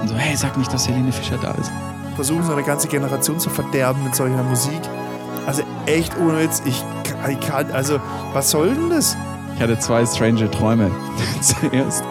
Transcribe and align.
Und 0.00 0.08
so, 0.08 0.14
hey, 0.16 0.36
sag 0.36 0.56
nicht, 0.56 0.72
dass 0.72 0.88
Helene 0.88 1.12
Fischer 1.12 1.38
da 1.38 1.52
ist. 1.52 1.70
Versuchen 2.14 2.42
so 2.44 2.52
eine 2.52 2.62
ganze 2.62 2.88
Generation 2.88 3.38
zu 3.38 3.50
verderben 3.50 4.04
mit 4.04 4.14
solcher 4.14 4.42
Musik. 4.42 4.80
Also 5.46 5.62
echt 5.86 6.16
ohne 6.18 6.40
Witz, 6.40 6.62
ich 6.64 6.84
kann, 7.04 7.30
ich 7.30 7.40
kann 7.40 7.70
also 7.72 7.98
was 8.32 8.50
soll 8.50 8.74
denn 8.74 8.90
das? 8.90 9.16
Ich 9.54 9.62
hatte 9.62 9.78
zwei 9.78 10.04
strange 10.06 10.50
Träume. 10.50 10.90
Zuerst 11.40 12.04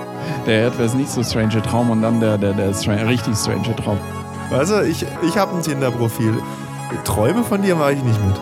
der 0.45 0.67
etwas 0.67 0.93
nicht 0.93 1.09
so 1.09 1.23
strange 1.23 1.61
Traum 1.61 1.89
und 1.89 2.01
dann 2.01 2.19
der, 2.19 2.37
der, 2.37 2.53
der 2.53 2.73
strange, 2.73 3.07
richtig 3.07 3.35
strange 3.35 3.75
Traum. 3.75 3.99
Also 4.51 4.81
ich, 4.81 5.05
ich 5.27 5.37
habe 5.37 5.55
ein 5.55 5.61
Tinder-Profil. 5.61 6.41
Träume 7.03 7.43
von 7.43 7.61
dir 7.61 7.75
mache 7.75 7.93
ich 7.93 8.03
nicht 8.03 8.19
mit. 8.25 8.35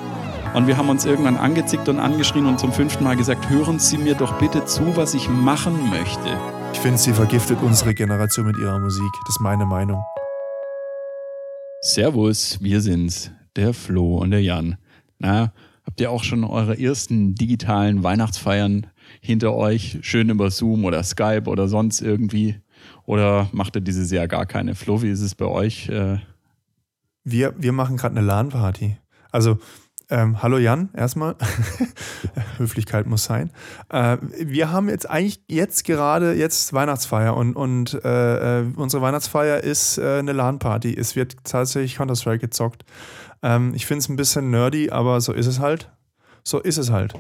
Und 0.54 0.68
wir 0.68 0.78
haben 0.78 0.90
uns 0.90 1.06
irgendwann 1.06 1.38
angezickt 1.38 1.90
und 1.90 2.00
angeschrien 2.00 2.46
und 2.46 2.60
zum 2.60 2.72
fünften 2.72 3.04
Mal 3.04 3.18
gesagt, 3.18 3.50
hören 3.50 3.80
Sie 3.80 3.98
mir 3.98 4.16
doch 4.16 4.34
bitte 4.40 4.66
zu, 4.66 4.96
was 4.96 5.14
ich 5.14 5.30
machen 5.30 5.90
möchte. 5.90 6.30
Ich 6.78 6.84
finde, 6.84 7.00
sie 7.00 7.12
vergiftet 7.12 7.58
unsere 7.64 7.96
Generation 7.96 8.46
mit 8.46 8.56
ihrer 8.60 8.78
Musik. 8.78 9.12
Das 9.26 9.38
ist 9.38 9.40
meine 9.40 9.66
Meinung. 9.66 10.06
Servus, 11.82 12.60
wir 12.62 12.82
sind's, 12.82 13.32
der 13.56 13.74
Flo 13.74 14.20
und 14.20 14.30
der 14.30 14.44
Jan. 14.44 14.78
Na, 15.18 15.54
habt 15.84 16.00
ihr 16.00 16.12
auch 16.12 16.24
schon 16.24 16.44
eure 16.44 16.80
ersten 16.80 17.34
digitalen 17.34 18.04
Weihnachtsfeiern 18.04 18.86
hinter 19.22 19.56
euch, 19.56 19.98
schön 20.02 20.30
über 20.30 20.52
Zoom 20.52 20.86
oder 20.86 21.02
Skype 21.02 21.46
oder 21.48 21.68
sonst 21.68 22.02
irgendwie? 22.02 22.62
Oder 23.08 23.50
macht 23.54 23.76
ihr 23.76 23.82
dieses 23.82 24.12
Jahr 24.12 24.28
gar 24.28 24.46
keine? 24.46 24.76
Flo, 24.76 25.02
wie 25.02 25.10
ist 25.10 25.22
es 25.22 25.34
bei 25.34 25.46
euch? 25.46 25.90
Äh, 25.90 26.20
Wir, 27.24 27.56
wir 27.58 27.72
machen 27.72 27.98
gerade 27.98 28.18
eine 28.18 28.26
LAN-Party. 28.26 28.98
Also, 29.32 29.58
ähm, 30.10 30.42
hallo 30.42 30.58
Jan, 30.58 30.90
erstmal. 30.94 31.36
Höflichkeit 32.58 33.08
muss 33.08 33.26
sein. 33.26 33.52
Äh, 33.90 34.18
wir 34.22 34.72
haben 34.72 34.90
jetzt 34.90 35.10
eigentlich 35.10 35.42
jetzt 35.48 35.84
gerade 35.84 36.34
jetzt 36.34 36.74
Weihnachtsfeier 36.74 37.36
und, 37.36 37.56
und 37.56 37.94
äh, 38.06 38.62
äh, 38.62 38.66
unsere 38.76 39.02
Weihnachtsfeier 39.02 39.64
ist 39.64 39.98
äh, 39.98 40.20
eine 40.20 40.34
LAN-Party. 40.34 40.96
Es 40.98 41.16
wird 41.16 41.36
tatsächlich 41.44 41.96
Counter-Strike 41.96 42.40
gezockt. 42.40 42.86
Ähm, 43.44 43.74
ich 43.76 43.86
finde 43.86 44.00
es 44.00 44.10
ein 44.10 44.16
bisschen 44.16 44.50
nerdy, 44.50 44.90
aber 44.90 45.20
so 45.22 45.34
ist 45.34 45.48
es 45.48 45.60
halt. 45.60 45.92
So 46.44 46.60
ist 46.60 46.78
es 46.78 46.90
halt. 46.90 47.14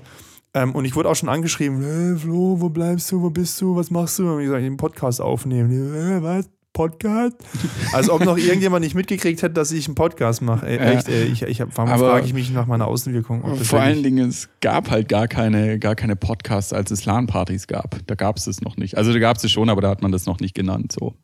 Ähm, 0.54 0.74
und 0.74 0.86
ich 0.86 0.96
wurde 0.96 1.10
auch 1.10 1.16
schon 1.16 1.30
angeschrieben, 1.30 1.82
hey, 1.84 2.18
Flo, 2.18 2.62
wo 2.62 2.70
bleibst 2.70 3.12
du, 3.12 3.22
wo 3.22 3.30
bist 3.30 3.60
du, 3.62 3.76
was 3.76 3.92
machst 3.92 4.18
du? 4.20 4.32
Und 4.32 4.42
ich 4.42 4.50
sage, 4.50 4.66
einen 4.66 4.78
Podcast 4.78 5.22
aufnehmen. 5.22 5.72
Äh, 5.94 6.24
was? 6.24 6.50
Podcast? 6.78 7.36
Als 7.94 8.10
ob 8.10 8.24
noch 8.24 8.38
irgendjemand 8.38 8.84
nicht 8.84 8.94
mitgekriegt 8.96 9.42
hätte, 9.42 9.54
dass 9.56 9.72
ich 9.72 9.88
einen 9.88 9.96
Podcast 9.96 10.42
mache. 10.44 10.68
Ey, 10.68 10.76
Ja. 10.78 10.84
echt, 10.92 11.08
ey, 11.10 11.24
ich, 11.24 11.42
ich, 11.42 11.60
warum 11.76 11.92
Aber- 11.92 12.12
frage 12.12 12.26
ich 12.28 12.34
mich 12.34 12.52
nach 12.52 12.68
meiner 12.68 12.88
Außenwirkung? 12.88 13.56
Vor 13.56 13.80
allen 13.80 14.04
Dingen, 14.04 14.30
es 14.30 14.48
gab 14.62 14.92
halt 14.92 15.10
gar 15.10 15.28
keine, 15.28 15.80
gar 15.80 15.96
keine 15.96 16.16
Podcasts, 16.16 16.74
als 16.74 16.92
es 16.92 17.06
LAN-Partys 17.06 17.66
gab. 17.68 17.98
Da 18.06 18.14
gab 18.16 18.38
es 18.38 18.46
es 18.48 18.62
noch 18.62 18.78
nicht. 18.78 18.96
Also 18.98 19.12
da 19.12 19.20
gab 19.20 19.38
es 19.38 19.44
es 19.44 19.52
schon, 19.52 19.70
aber 19.70 19.82
da 19.82 19.90
hat 19.90 20.02
man 20.04 20.12
das 20.12 20.26
noch 20.28 20.40
nicht 20.40 20.54
genannt. 20.54 20.92
So. 20.98 21.16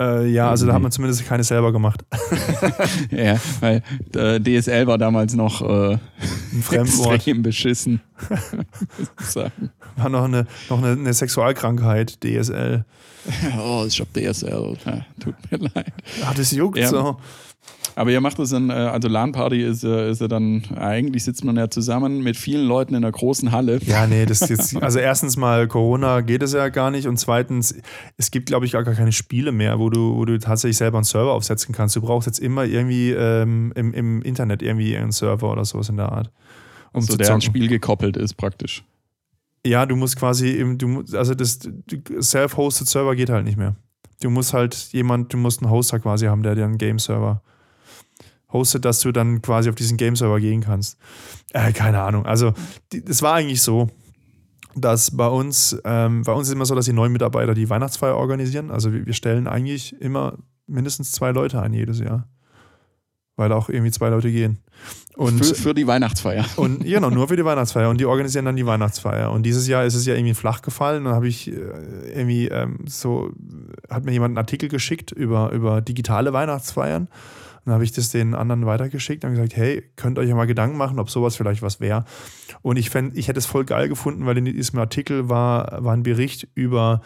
Äh, 0.00 0.28
ja, 0.28 0.48
also 0.50 0.66
da 0.66 0.74
hat 0.74 0.82
man 0.82 0.92
zumindest 0.92 1.26
keine 1.26 1.42
selber 1.44 1.72
gemacht. 1.72 2.04
Ja, 3.10 3.36
weil 3.60 3.82
äh, 4.14 4.38
DSL 4.40 4.86
war 4.86 4.98
damals 4.98 5.34
noch 5.34 5.60
äh, 5.62 5.92
Ein 5.94 6.62
Fremdwort. 6.62 7.14
extrem 7.16 7.42
beschissen. 7.42 8.00
War 9.96 10.08
noch 10.08 10.24
eine, 10.24 10.46
noch 10.68 10.78
eine, 10.78 10.92
eine 10.92 11.12
Sexualkrankheit, 11.14 12.18
DSL. 12.22 12.84
oh, 13.60 13.84
ich 13.86 14.00
hab 14.00 14.12
DSL. 14.12 14.76
Ja, 14.84 15.00
tut 15.20 15.34
mir 15.50 15.58
leid. 15.58 15.92
Ah, 16.24 16.32
das 16.36 16.50
juckt 16.52 16.78
Ja. 16.78 16.88
so. 16.88 17.16
Aber 17.98 18.12
ihr 18.12 18.20
macht 18.20 18.38
das 18.38 18.50
dann, 18.50 18.70
äh, 18.70 18.74
also 18.74 19.08
LAN-Party 19.08 19.60
ist, 19.60 19.82
äh, 19.82 20.08
ist 20.08 20.20
ja 20.20 20.28
dann, 20.28 20.62
eigentlich 20.76 21.24
sitzt 21.24 21.44
man 21.44 21.56
ja 21.56 21.68
zusammen 21.68 22.22
mit 22.22 22.36
vielen 22.36 22.64
Leuten 22.64 22.94
in 22.94 23.04
einer 23.04 23.10
großen 23.10 23.50
Halle. 23.50 23.80
Ja, 23.82 24.06
nee, 24.06 24.24
das 24.24 24.40
ist 24.40 24.50
jetzt, 24.50 24.76
also 24.80 25.00
erstens 25.00 25.36
mal 25.36 25.66
Corona 25.66 26.20
geht 26.20 26.44
es 26.44 26.52
ja 26.52 26.68
gar 26.68 26.92
nicht 26.92 27.08
und 27.08 27.16
zweitens, 27.16 27.74
es 28.16 28.30
gibt, 28.30 28.46
glaube 28.46 28.66
ich, 28.66 28.72
gar 28.72 28.84
keine 28.84 29.10
Spiele 29.10 29.50
mehr, 29.50 29.80
wo 29.80 29.90
du, 29.90 30.14
wo 30.14 30.24
du 30.24 30.38
tatsächlich 30.38 30.76
selber 30.76 30.98
einen 30.98 31.04
Server 31.04 31.32
aufsetzen 31.32 31.74
kannst. 31.74 31.96
Du 31.96 32.00
brauchst 32.00 32.26
jetzt 32.26 32.38
immer 32.38 32.64
irgendwie 32.64 33.10
ähm, 33.10 33.72
im, 33.74 33.92
im 33.92 34.22
Internet 34.22 34.62
irgendwie 34.62 34.96
einen 34.96 35.10
Server 35.10 35.50
oder 35.50 35.64
sowas 35.64 35.88
in 35.88 35.96
der 35.96 36.12
Art. 36.12 36.30
Um 36.92 37.02
so 37.02 37.14
zu 37.14 37.18
der 37.18 37.30
ans. 37.30 37.44
Spiel 37.44 37.66
gekoppelt 37.66 38.16
ist 38.16 38.34
praktisch. 38.34 38.84
Ja, 39.66 39.86
du 39.86 39.96
musst 39.96 40.16
quasi, 40.16 40.50
im, 40.52 40.78
du, 40.78 41.02
also 41.14 41.34
das 41.34 41.58
Self-Hosted 42.20 42.88
Server 42.88 43.16
geht 43.16 43.28
halt 43.28 43.44
nicht 43.44 43.58
mehr. 43.58 43.74
Du 44.20 44.30
musst 44.30 44.52
halt 44.52 44.76
jemand, 44.92 45.32
du 45.32 45.36
musst 45.36 45.62
einen 45.62 45.72
Hoster 45.72 45.98
quasi 45.98 46.26
haben, 46.26 46.44
der 46.44 46.54
dir 46.54 46.64
einen 46.64 46.78
Game-Server 46.78 47.42
hostet, 48.52 48.84
dass 48.84 49.00
du 49.00 49.12
dann 49.12 49.42
quasi 49.42 49.68
auf 49.68 49.74
diesen 49.74 49.96
Game-Server 49.96 50.40
gehen 50.40 50.62
kannst. 50.62 50.98
Äh, 51.52 51.72
keine 51.72 52.02
Ahnung. 52.02 52.26
Also, 52.26 52.52
es 52.92 53.22
war 53.22 53.34
eigentlich 53.34 53.62
so, 53.62 53.88
dass 54.80 55.10
bei 55.10 55.26
uns, 55.26 55.76
ähm, 55.84 56.22
bei 56.22 56.32
uns 56.32 56.48
ist 56.48 56.54
immer 56.54 56.66
so, 56.66 56.74
dass 56.74 56.84
die 56.84 56.92
neuen 56.92 57.12
Mitarbeiter 57.12 57.54
die 57.54 57.68
Weihnachtsfeier 57.68 58.16
organisieren. 58.16 58.70
Also 58.70 58.92
wir, 58.92 59.06
wir 59.06 59.12
stellen 59.12 59.46
eigentlich 59.46 60.00
immer 60.00 60.34
mindestens 60.66 61.12
zwei 61.12 61.30
Leute 61.30 61.60
ein 61.60 61.72
jedes 61.72 62.00
Jahr. 62.00 62.28
Weil 63.36 63.52
auch 63.52 63.68
irgendwie 63.68 63.92
zwei 63.92 64.08
Leute 64.08 64.32
gehen. 64.32 64.58
Und 65.16 65.44
für, 65.44 65.54
für 65.54 65.74
die 65.74 65.86
Weihnachtsfeier. 65.86 66.44
und 66.56 66.84
genau, 66.84 67.08
nur 67.10 67.28
für 67.28 67.36
die 67.36 67.44
Weihnachtsfeier. 67.44 67.88
Und 67.88 68.00
die 68.00 68.04
organisieren 68.04 68.44
dann 68.44 68.56
die 68.56 68.66
Weihnachtsfeier. 68.66 69.30
Und 69.30 69.44
dieses 69.44 69.68
Jahr 69.68 69.84
ist 69.84 69.94
es 69.94 70.06
ja 70.06 70.14
irgendwie 70.14 70.34
flach 70.34 70.60
gefallen. 70.60 71.04
Dann 71.04 71.14
habe 71.14 71.28
ich 71.28 71.48
äh, 71.48 71.60
irgendwie 72.14 72.48
ähm, 72.48 72.80
so, 72.86 73.30
hat 73.88 74.04
mir 74.04 74.12
jemand 74.12 74.32
einen 74.32 74.38
Artikel 74.38 74.68
geschickt 74.68 75.12
über, 75.12 75.52
über 75.52 75.80
digitale 75.80 76.32
Weihnachtsfeiern. 76.32 77.08
Dann 77.68 77.74
habe 77.74 77.84
ich 77.84 77.92
das 77.92 78.10
den 78.10 78.34
anderen 78.34 78.64
weitergeschickt 78.64 79.26
und 79.26 79.32
gesagt, 79.32 79.54
hey, 79.54 79.82
könnt 79.94 80.18
euch 80.18 80.26
ja 80.26 80.34
mal 80.34 80.46
Gedanken 80.46 80.78
machen, 80.78 80.98
ob 80.98 81.10
sowas 81.10 81.36
vielleicht 81.36 81.60
was 81.60 81.80
wäre. 81.80 82.06
Und 82.62 82.78
ich 82.78 82.88
fänd, 82.88 83.14
ich 83.14 83.28
hätte 83.28 83.38
es 83.38 83.44
voll 83.44 83.66
geil 83.66 83.90
gefunden, 83.90 84.24
weil 84.24 84.38
in 84.38 84.46
diesem 84.46 84.78
Artikel 84.78 85.28
war, 85.28 85.84
war 85.84 85.92
ein 85.92 86.02
Bericht 86.02 86.48
über 86.54 87.02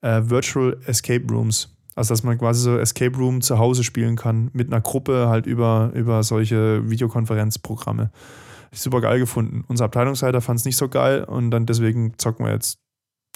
äh, 0.00 0.22
Virtual 0.24 0.80
Escape 0.86 1.26
Rooms. 1.30 1.76
Also, 1.94 2.14
dass 2.14 2.22
man 2.22 2.38
quasi 2.38 2.62
so 2.62 2.78
Escape 2.78 3.14
Room 3.14 3.42
zu 3.42 3.58
Hause 3.58 3.84
spielen 3.84 4.16
kann, 4.16 4.48
mit 4.54 4.68
einer 4.68 4.80
Gruppe 4.80 5.28
halt 5.28 5.44
über, 5.44 5.90
über 5.94 6.22
solche 6.22 6.88
Videokonferenzprogramme. 6.88 8.10
Super 8.72 9.02
geil 9.02 9.18
gefunden. 9.18 9.64
Unser 9.68 9.84
Abteilungsleiter 9.84 10.40
fand 10.40 10.60
es 10.60 10.64
nicht 10.64 10.78
so 10.78 10.88
geil 10.88 11.24
und 11.24 11.50
dann 11.50 11.66
deswegen 11.66 12.14
zocken 12.16 12.46
wir 12.46 12.52
jetzt 12.52 12.78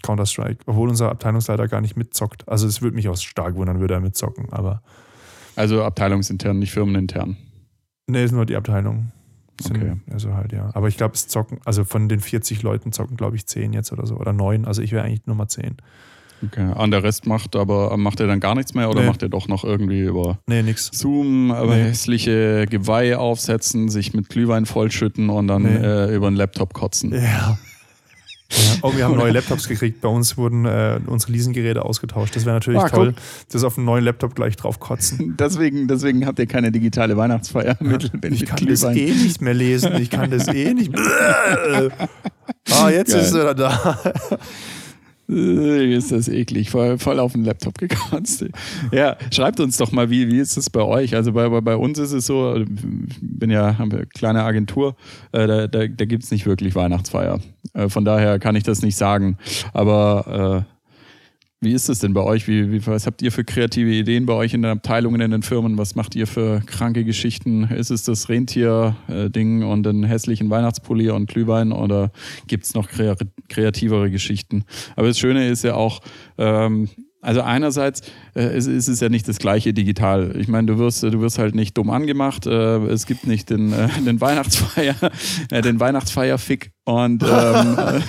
Counter-Strike, 0.03 0.65
obwohl 0.65 0.89
unser 0.89 1.11
Abteilungsleiter 1.11 1.69
gar 1.69 1.83
nicht 1.83 1.99
mitzockt. 1.99 2.49
Also, 2.49 2.67
es 2.67 2.81
würde 2.81 2.97
mich 2.97 3.11
auch 3.11 3.19
stark 3.19 3.55
wundern, 3.57 3.81
würde 3.81 3.93
er 3.93 4.01
mitzocken, 4.01 4.51
aber 4.51 4.81
Also 5.61 5.85
abteilungsintern, 5.85 6.59
nicht 6.59 6.73
firmenintern. 6.73 7.37
nee, 8.09 8.25
ist 8.25 8.33
nur 8.33 8.47
die 8.47 8.57
Abteilung. 8.57 9.13
Sind, 9.61 9.77
Okay. 9.77 9.93
Also 10.11 10.35
halt, 10.35 10.53
ja. 10.53 10.71
Aber 10.73 10.89
ich 10.89 10.97
glaube, 10.97 11.15
es 11.15 11.29
zocken, 11.29 11.59
also 11.67 11.85
von 11.85 12.09
den 12.09 12.21
40 12.21 12.63
Leuten 12.63 12.93
zocken, 12.93 13.17
glaube 13.19 13.37
ich, 13.37 13.47
10 13.47 13.73
jetzt 13.75 13.93
oder 13.93 14.07
so. 14.07 14.17
Oder 14.17 14.33
9. 14.33 14.65
Also 14.65 14.81
ich 14.81 14.93
wäre 14.93 15.05
eigentlich 15.05 15.27
Nummer 15.27 15.49
10. 15.49 15.77
Okay. 16.43 16.73
Und 16.75 16.91
der 16.93 17.03
Rest 17.03 17.27
macht 17.27 17.55
aber, 17.55 17.95
macht 17.99 18.19
er 18.21 18.27
dann 18.27 18.41
gar 18.41 18.55
nichts 18.55 18.73
mehr 18.73 18.89
oder 18.89 19.03
Nee. 19.03 19.07
macht 19.09 19.23
er 19.23 19.29
doch 19.29 19.47
noch 19.49 19.63
irgendwie 19.63 20.01
über 20.01 20.39
Nee, 20.47 20.63
nix. 20.63 20.91
Zoom, 20.95 21.51
aber 21.51 21.77
Nee. 21.77 21.83
hässliche 21.91 22.65
Geweih 22.71 23.19
aufsetzen, 23.19 23.91
sich 23.91 24.15
mit 24.15 24.31
Glühwein 24.31 24.65
vollschütten 24.65 25.29
und 25.29 25.49
dann 25.49 25.65
Nee. 25.65 25.77
äh, 25.77 26.17
über 26.17 26.31
den 26.31 26.37
Laptop 26.37 26.73
kotzen. 26.73 27.13
Ja. 27.13 27.59
Ja. 28.51 28.59
Oh, 28.83 28.93
wir 28.97 29.05
haben 29.05 29.17
neue 29.19 29.33
Laptops 29.33 29.69
gekriegt. 29.69 30.01
Bei 30.01 30.09
uns 30.09 30.37
wurden 30.37 30.65
äh, 30.65 30.99
unsere 31.07 31.33
Leasinggeräte 31.33 31.85
ausgetauscht. 31.85 32.35
Das 32.37 32.45
wäre 32.45 32.57
natürlich 32.57 32.81
Ah, 32.81 32.89
toll, 32.89 33.15
das 33.53 33.65
auf 33.65 33.77
einen 33.77 33.87
neuen 33.87 34.05
Laptop 34.05 34.35
gleich 34.35 34.57
drauf 34.57 34.81
kotzen. 34.81 35.37
Deswegen, 35.39 35.87
deswegen 35.89 36.27
habt 36.27 36.39
ihr 36.39 36.47
keine 36.47 36.71
digitale 36.73 37.17
Weihnachtsfeier 37.17 37.77
mit, 37.81 38.13
mit 38.23 38.33
Ich 38.33 38.47
kann 38.47 38.67
das 38.67 38.81
Glühwein. 38.81 38.97
eh 38.97 39.13
nicht 39.13 39.41
mehr 39.41 39.55
lesen. 39.55 39.93
Ich 40.01 40.11
kann 40.11 40.31
das 40.31 40.49
eh 40.49 40.75
nicht. 40.75 40.93
ah, 42.71 42.89
jetzt 42.91 43.13
Geil. 43.13 43.21
ist 43.23 43.35
er 43.35 43.55
da. 43.55 43.99
Äh, 45.31 45.95
Ist 45.95 46.13
das 46.13 46.29
eklig, 46.29 46.71
voll, 46.71 46.99
voll 46.99 47.19
auf 47.19 47.33
den 47.33 47.45
Laptop 47.45 47.79
gekotzt. 47.79 48.45
Ja, 48.93 49.17
schreibt 49.31 49.61
uns 49.61 49.77
doch 49.77 49.93
mal, 49.93 50.11
wie, 50.11 50.29
wie 50.31 50.39
ist 50.39 50.57
das 50.57 50.71
bei 50.71 50.83
euch? 50.83 51.15
Also 51.15 51.33
bei, 51.33 51.49
bei, 51.49 51.61
bei 51.61 51.77
uns 51.77 51.99
ist 51.99 52.13
es 52.13 52.27
so, 52.27 52.57
ich 52.57 52.67
bin 53.21 53.51
ja, 53.51 53.79
haben 53.79 53.93
eine 53.93 54.07
kleine 54.07 54.43
Agentur, 54.43 54.97
äh, 55.33 55.47
da, 55.47 55.67
da, 55.67 55.87
da 55.87 56.05
gibt 56.05 56.25
es 56.25 56.31
nicht 56.31 56.47
wirklich 56.47 56.75
Weihnachtsfeier. 56.75 57.41
Äh, 57.75 57.89
von 57.89 58.05
daher 58.05 58.39
kann 58.39 58.57
ich 58.57 58.65
das 58.65 58.83
nicht 58.83 58.97
sagen. 58.97 59.39
Aber 59.73 60.67
äh, 60.67 60.80
wie 61.63 61.73
ist 61.73 61.91
es 61.91 61.99
denn 61.99 62.15
bei 62.15 62.23
euch? 62.23 62.49
Wie, 62.49 62.73
wie, 62.73 62.87
was 62.87 63.07
habt 63.07 63.21
ihr 63.21 63.31
für 63.31 63.45
kreative 63.45 63.91
Ideen 63.91 64.25
bei 64.25 64.33
euch 64.33 64.55
in 64.55 64.63
den 64.63 64.71
Abteilungen, 64.71 65.21
in 65.21 65.31
den 65.31 65.43
Firmen? 65.43 65.77
Was 65.77 65.95
macht 65.95 66.15
ihr 66.15 66.27
für 66.27 66.61
kranke 66.65 67.05
Geschichten? 67.05 67.65
Ist 67.65 67.91
es 67.91 68.05
das 68.05 68.31
Rentier-Ding 68.31 69.63
und 69.63 69.83
den 69.85 70.05
hässlichen 70.05 70.49
Weihnachtspulli 70.49 71.11
und 71.11 71.29
Glühwein 71.29 71.73
oder 71.73 72.13
gibt 72.47 72.65
es 72.65 72.75
noch 72.75 72.89
krea 72.89 73.15
kreativere 73.49 74.11
Geschichten? 74.11 74.65
Aber 74.97 75.09
das 75.09 75.19
Schöne 75.19 75.49
ist 75.49 75.63
ja 75.63 75.75
auch, 75.75 76.01
ähm, 76.39 76.89
also 77.23 77.43
einerseits 77.43 78.03
äh, 78.35 78.57
ist, 78.57 78.67
ist 78.67 78.89
es 78.89 79.01
ja 79.01 79.09
nicht 79.09 79.29
das 79.29 79.39
gleiche 79.39 79.75
digital. 79.75 80.35
Ich 80.39 80.49
meine, 80.49 80.67
du 80.69 80.79
wirst, 80.79 81.03
du 81.03 81.21
wirst 81.21 81.39
halt 81.39 81.55
nicht 81.55 81.77
dumm 81.77 81.91
angemacht. 81.91 82.47
Äh, 82.47 82.79
es 82.87 83.07
gibt 83.07 83.27
nicht 83.27 83.51
den, 83.51 83.73
äh, 83.73 83.89
den 84.07 84.21
Weihnachtsfeier, 84.21 84.95
äh, 85.51 85.61
den 85.61 85.81
Weihnachtsfeierfick 85.81 86.73
und 86.85 87.23
ähm, 87.23 87.77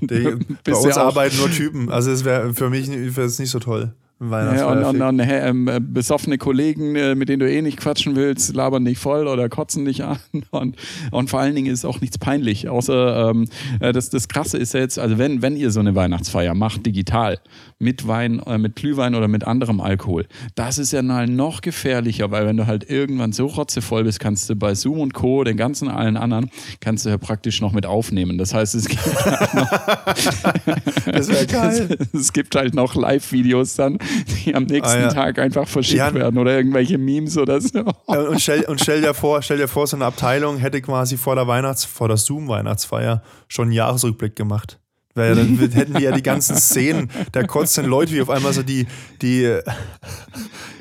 Die, 0.00 0.36
bei 0.64 0.74
uns 0.74 0.96
ja 0.96 1.02
arbeiten 1.02 1.36
nur 1.36 1.50
Typen. 1.50 1.90
Also 1.90 2.10
es 2.10 2.24
wäre 2.24 2.54
für 2.54 2.70
mich 2.70 2.88
es 2.88 3.38
nicht 3.38 3.50
so 3.50 3.58
toll. 3.58 3.94
Ja, 4.30 4.66
und, 4.66 4.84
und, 4.84 5.02
und 5.02 5.20
ähm, 5.20 5.68
besoffene 5.92 6.38
Kollegen, 6.38 6.94
äh, 6.94 7.16
mit 7.16 7.28
denen 7.28 7.40
du 7.40 7.50
eh 7.50 7.60
nicht 7.60 7.76
quatschen 7.76 8.14
willst, 8.14 8.54
labern 8.54 8.84
dich 8.84 8.98
voll 8.98 9.26
oder 9.26 9.48
kotzen 9.48 9.84
dich 9.84 10.04
an. 10.04 10.18
Und, 10.50 10.76
und 11.10 11.28
vor 11.28 11.40
allen 11.40 11.56
Dingen 11.56 11.72
ist 11.72 11.84
auch 11.84 12.00
nichts 12.00 12.18
peinlich. 12.18 12.68
Außer 12.68 13.30
ähm, 13.30 13.48
äh, 13.80 13.92
das, 13.92 14.10
das 14.10 14.28
Krasse 14.28 14.58
ist 14.58 14.74
ja 14.74 14.80
jetzt, 14.80 14.98
also 14.98 15.18
wenn, 15.18 15.42
wenn 15.42 15.56
ihr 15.56 15.72
so 15.72 15.80
eine 15.80 15.96
Weihnachtsfeier 15.96 16.54
macht, 16.54 16.86
digital, 16.86 17.40
mit 17.80 18.06
Wein, 18.06 18.38
äh, 18.46 18.58
mit 18.58 18.76
Glühwein 18.76 19.16
oder 19.16 19.26
mit 19.26 19.44
anderem 19.44 19.80
Alkohol, 19.80 20.26
das 20.54 20.78
ist 20.78 20.92
ja 20.92 21.02
noch 21.02 21.60
gefährlicher, 21.60 22.30
weil 22.30 22.46
wenn 22.46 22.56
du 22.56 22.68
halt 22.68 22.88
irgendwann 22.88 23.32
so 23.32 23.46
rotzevoll 23.46 24.04
bist, 24.04 24.20
kannst 24.20 24.48
du 24.48 24.54
bei 24.54 24.76
Zoom 24.76 25.00
und 25.00 25.14
Co., 25.14 25.42
den 25.42 25.56
ganzen 25.56 25.88
allen 25.88 26.16
anderen, 26.16 26.48
kannst 26.78 27.04
du 27.04 27.10
ja 27.10 27.18
praktisch 27.18 27.60
noch 27.60 27.72
mit 27.72 27.86
aufnehmen. 27.86 28.38
Das 28.38 28.54
heißt, 28.54 28.76
es 28.76 28.88
gibt 28.88 29.04
halt 29.04 29.54
noch, 29.54 29.72
es 32.12 32.32
gibt 32.32 32.54
halt 32.54 32.74
noch 32.74 32.94
Live-Videos 32.94 33.74
dann, 33.74 33.98
die 34.44 34.54
am 34.54 34.64
nächsten 34.64 34.98
ah, 34.98 35.00
ja. 35.02 35.08
Tag 35.08 35.38
einfach 35.38 35.66
verschickt 35.68 35.98
ja. 35.98 36.14
werden 36.14 36.38
oder 36.38 36.56
irgendwelche 36.56 36.98
Memes 36.98 37.36
oder 37.38 37.60
so. 37.60 37.84
Und 38.06 38.40
stell, 38.40 38.64
und 38.64 38.80
stell 38.80 39.00
dir 39.00 39.14
vor, 39.14 39.42
stell 39.42 39.58
dir 39.58 39.68
vor, 39.68 39.86
so 39.86 39.96
eine 39.96 40.04
Abteilung 40.04 40.58
hätte 40.58 40.80
quasi 40.80 41.16
vor 41.16 41.34
der 41.34 41.46
Weihnachts-, 41.46 41.84
vor 41.84 42.08
der 42.08 42.16
Zoom-Weihnachtsfeier 42.16 43.22
schon 43.48 43.66
einen 43.66 43.72
Jahresrückblick 43.72 44.36
gemacht. 44.36 44.78
Weil 45.14 45.34
dann 45.34 45.58
hätten 45.58 45.94
die 45.94 46.04
ja 46.04 46.12
die 46.12 46.22
ganzen 46.22 46.56
Szenen 46.56 47.10
der 47.34 47.46
kotzenden 47.46 47.90
Leute, 47.90 48.12
wie 48.12 48.22
auf 48.22 48.30
einmal 48.30 48.54
so 48.54 48.62
die, 48.62 48.86
die, 49.20 49.58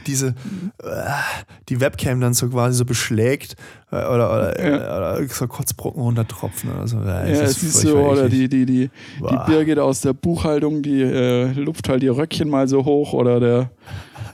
diese, 0.08 0.36
die 1.70 1.80
Webcam 1.80 2.22
dann 2.22 2.34
so 2.34 2.50
quasi 2.50 2.78
so 2.78 2.86
beschlägt 2.86 3.56
äh, 3.92 3.96
oder, 3.96 4.34
oder, 4.34 4.70
ja. 4.70 4.98
oder 4.98 5.28
so 5.28 5.48
Kotzbrocken 5.48 6.02
runtertropfen 6.02 6.72
oder 6.72 6.88
so. 6.88 6.98
Ja, 6.98 7.26
ja 7.26 7.42
es 7.42 7.62
ist 7.62 7.82
so, 7.82 7.98
oder 7.98 8.30
die, 8.30 8.48
die, 8.48 8.66
die, 8.66 8.90
die 9.20 9.38
Birgit 9.48 9.80
aus 9.80 10.02
der 10.02 10.14
Buchhaltung, 10.14 10.82
die 10.82 11.02
äh, 11.02 11.52
lupft 11.54 11.90
halt 11.90 12.04
ihr 12.04 12.16
Röckchen 12.16 12.50
mal 12.50 12.68
so 12.68 12.86
hoch 12.86 13.14
oder 13.14 13.40
der 13.40 13.72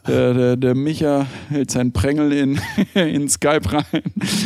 der, 0.08 0.34
der, 0.34 0.56
der 0.56 0.76
Micha 0.76 1.28
hält 1.50 1.72
seinen 1.72 1.92
Prängel 1.92 2.32
in, 2.32 2.60
in 2.94 3.30
Skype 3.30 3.72
rein. 3.72 3.86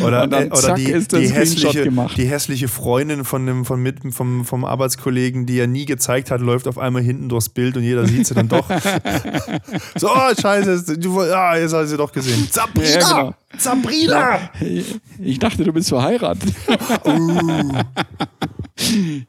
Oder, 0.04 0.24
und 0.24 0.32
dann, 0.32 0.48
oder 0.48 0.56
zack, 0.56 0.76
die, 0.76 0.86
ist 0.86 1.14
das 1.14 1.20
die, 1.20 1.32
hässliche, 1.32 1.84
gemacht. 1.84 2.18
die 2.18 2.26
hässliche 2.26 2.68
Freundin 2.68 3.24
von 3.24 3.46
dem, 3.46 3.66
von 3.66 3.82
mit, 3.82 3.98
vom, 4.14 4.46
vom 4.46 4.66
Arbeitskollegen, 4.66 5.46
die 5.46 5.60
er 5.60 5.68
nie 5.68 5.86
gezeigt 5.86 6.32
hat, 6.32 6.42
läuft 6.42 6.68
auf 6.68 6.78
einmal 6.78 7.02
hinten 7.02 7.30
durchs 7.30 7.50
Bild 7.50 7.78
und 7.78 7.84
jeder 7.84 8.06
sieht 8.08 8.28
sie 8.28 8.34
dann 8.34 8.48
doch. 8.48 8.68
so, 9.96 10.10
oh, 10.10 10.34
scheiße, 10.40 10.98
du, 10.98 11.24
ja, 11.24 11.56
jetzt 11.58 11.74
hast 11.74 11.84
du 11.84 11.88
sie 11.88 11.98
doch 11.98 12.12
gesehen. 12.12 12.48
Sabrina! 12.52 12.90
Ja, 12.90 13.00
genau. 13.00 13.36
Sabrina! 13.58 14.40
Ich 15.20 15.40
dachte, 15.40 15.64
du 15.64 15.74
bist 15.74 15.90
verheiratet. 15.90 16.54
uh. 17.06 17.84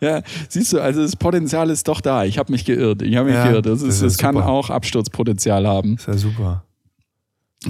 Ja, 0.01 0.23
siehst 0.49 0.73
du, 0.73 0.81
also 0.81 1.03
das 1.03 1.17
Potenzial 1.17 1.71
ist 1.71 1.89
doch 1.89 2.01
da. 2.01 2.25
Ich 2.25 2.39
habe 2.39 2.53
mich 2.53 2.65
geirrt. 2.65 3.03
Ich 3.03 3.17
habe 3.17 3.27
mich 3.27 3.35
ja, 3.35 3.49
geirrt. 3.49 3.67
Das, 3.67 3.83
ist, 3.83 4.03
das, 4.03 4.15
das 4.15 4.19
kann 4.19 4.37
auch 4.37 4.71
Absturzpotenzial 4.71 5.67
haben. 5.67 5.95
Ist 5.95 6.07
ja 6.07 6.15
super. 6.15 6.65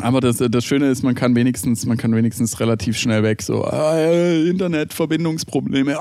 Aber 0.00 0.20
das, 0.20 0.38
das 0.38 0.64
Schöne 0.64 0.88
ist, 0.88 1.02
man 1.02 1.14
kann 1.14 1.36
wenigstens, 1.36 1.84
man 1.84 1.98
kann 1.98 2.14
wenigstens 2.14 2.58
relativ 2.60 2.96
schnell 2.96 3.22
weg. 3.22 3.42
So 3.42 3.66
äh, 3.70 4.48
Internetverbindungsprobleme. 4.48 5.98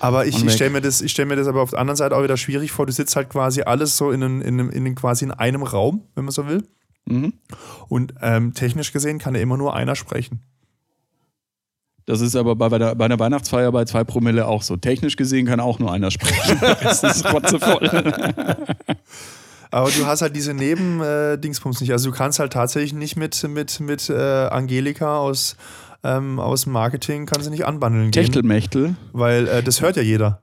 Aber 0.00 0.26
ich, 0.26 0.44
ich 0.44 0.52
stelle 0.52 0.70
mir 0.70 0.80
das, 0.80 1.00
ich 1.00 1.12
stelle 1.12 1.26
mir 1.26 1.36
das 1.36 1.46
aber 1.46 1.62
auf 1.62 1.70
der 1.70 1.78
anderen 1.78 1.96
Seite 1.96 2.16
auch 2.16 2.24
wieder 2.24 2.36
schwierig 2.36 2.72
vor. 2.72 2.86
Du 2.86 2.92
sitzt 2.92 3.14
halt 3.14 3.28
quasi 3.28 3.62
alles 3.62 3.96
so 3.96 4.10
in, 4.10 4.22
in, 4.22 4.40
in, 4.40 4.68
in 4.70 4.94
quasi 4.96 5.24
in 5.24 5.30
einem 5.30 5.62
Raum, 5.62 6.02
wenn 6.16 6.24
man 6.24 6.32
so 6.32 6.48
will. 6.48 6.64
Mhm. 7.06 7.34
Und 7.88 8.14
ähm, 8.20 8.52
technisch 8.52 8.92
gesehen 8.92 9.18
kann 9.18 9.34
ja 9.34 9.40
immer 9.40 9.56
nur 9.56 9.76
einer 9.76 9.94
sprechen. 9.94 10.40
Das 12.06 12.20
ist 12.20 12.36
aber 12.36 12.54
bei, 12.54 12.68
der, 12.78 12.94
bei 12.94 13.04
einer 13.04 13.18
Weihnachtsfeier 13.18 13.72
bei 13.72 13.84
zwei 13.84 14.04
Promille 14.04 14.46
auch 14.46 14.62
so. 14.62 14.76
Technisch 14.76 15.16
gesehen 15.16 15.46
kann 15.46 15.58
auch 15.58 15.80
nur 15.80 15.92
einer 15.92 16.12
sprechen. 16.12 16.58
das 16.82 17.02
ist 17.02 17.32
rotzevoll. 17.32 17.90
Aber 19.72 19.90
du 19.90 20.06
hast 20.06 20.22
halt 20.22 20.36
diese 20.36 20.54
Nebendingsbums 20.54 21.80
äh, 21.80 21.84
nicht. 21.84 21.92
Also 21.92 22.10
du 22.10 22.16
kannst 22.16 22.38
halt 22.38 22.52
tatsächlich 22.52 22.92
nicht 22.92 23.16
mit, 23.16 23.42
mit, 23.48 23.80
mit 23.80 24.08
äh, 24.08 24.14
Angelika 24.14 25.18
aus, 25.18 25.56
ähm, 26.04 26.38
aus 26.38 26.66
Marketing 26.66 27.26
kannst 27.26 27.48
du 27.48 27.50
nicht 27.50 27.66
anbandeln 27.66 28.12
Techtelmechtel. 28.12 28.94
Weil 29.12 29.48
äh, 29.48 29.62
das 29.64 29.80
hört 29.80 29.96
ja 29.96 30.02
jeder. 30.02 30.42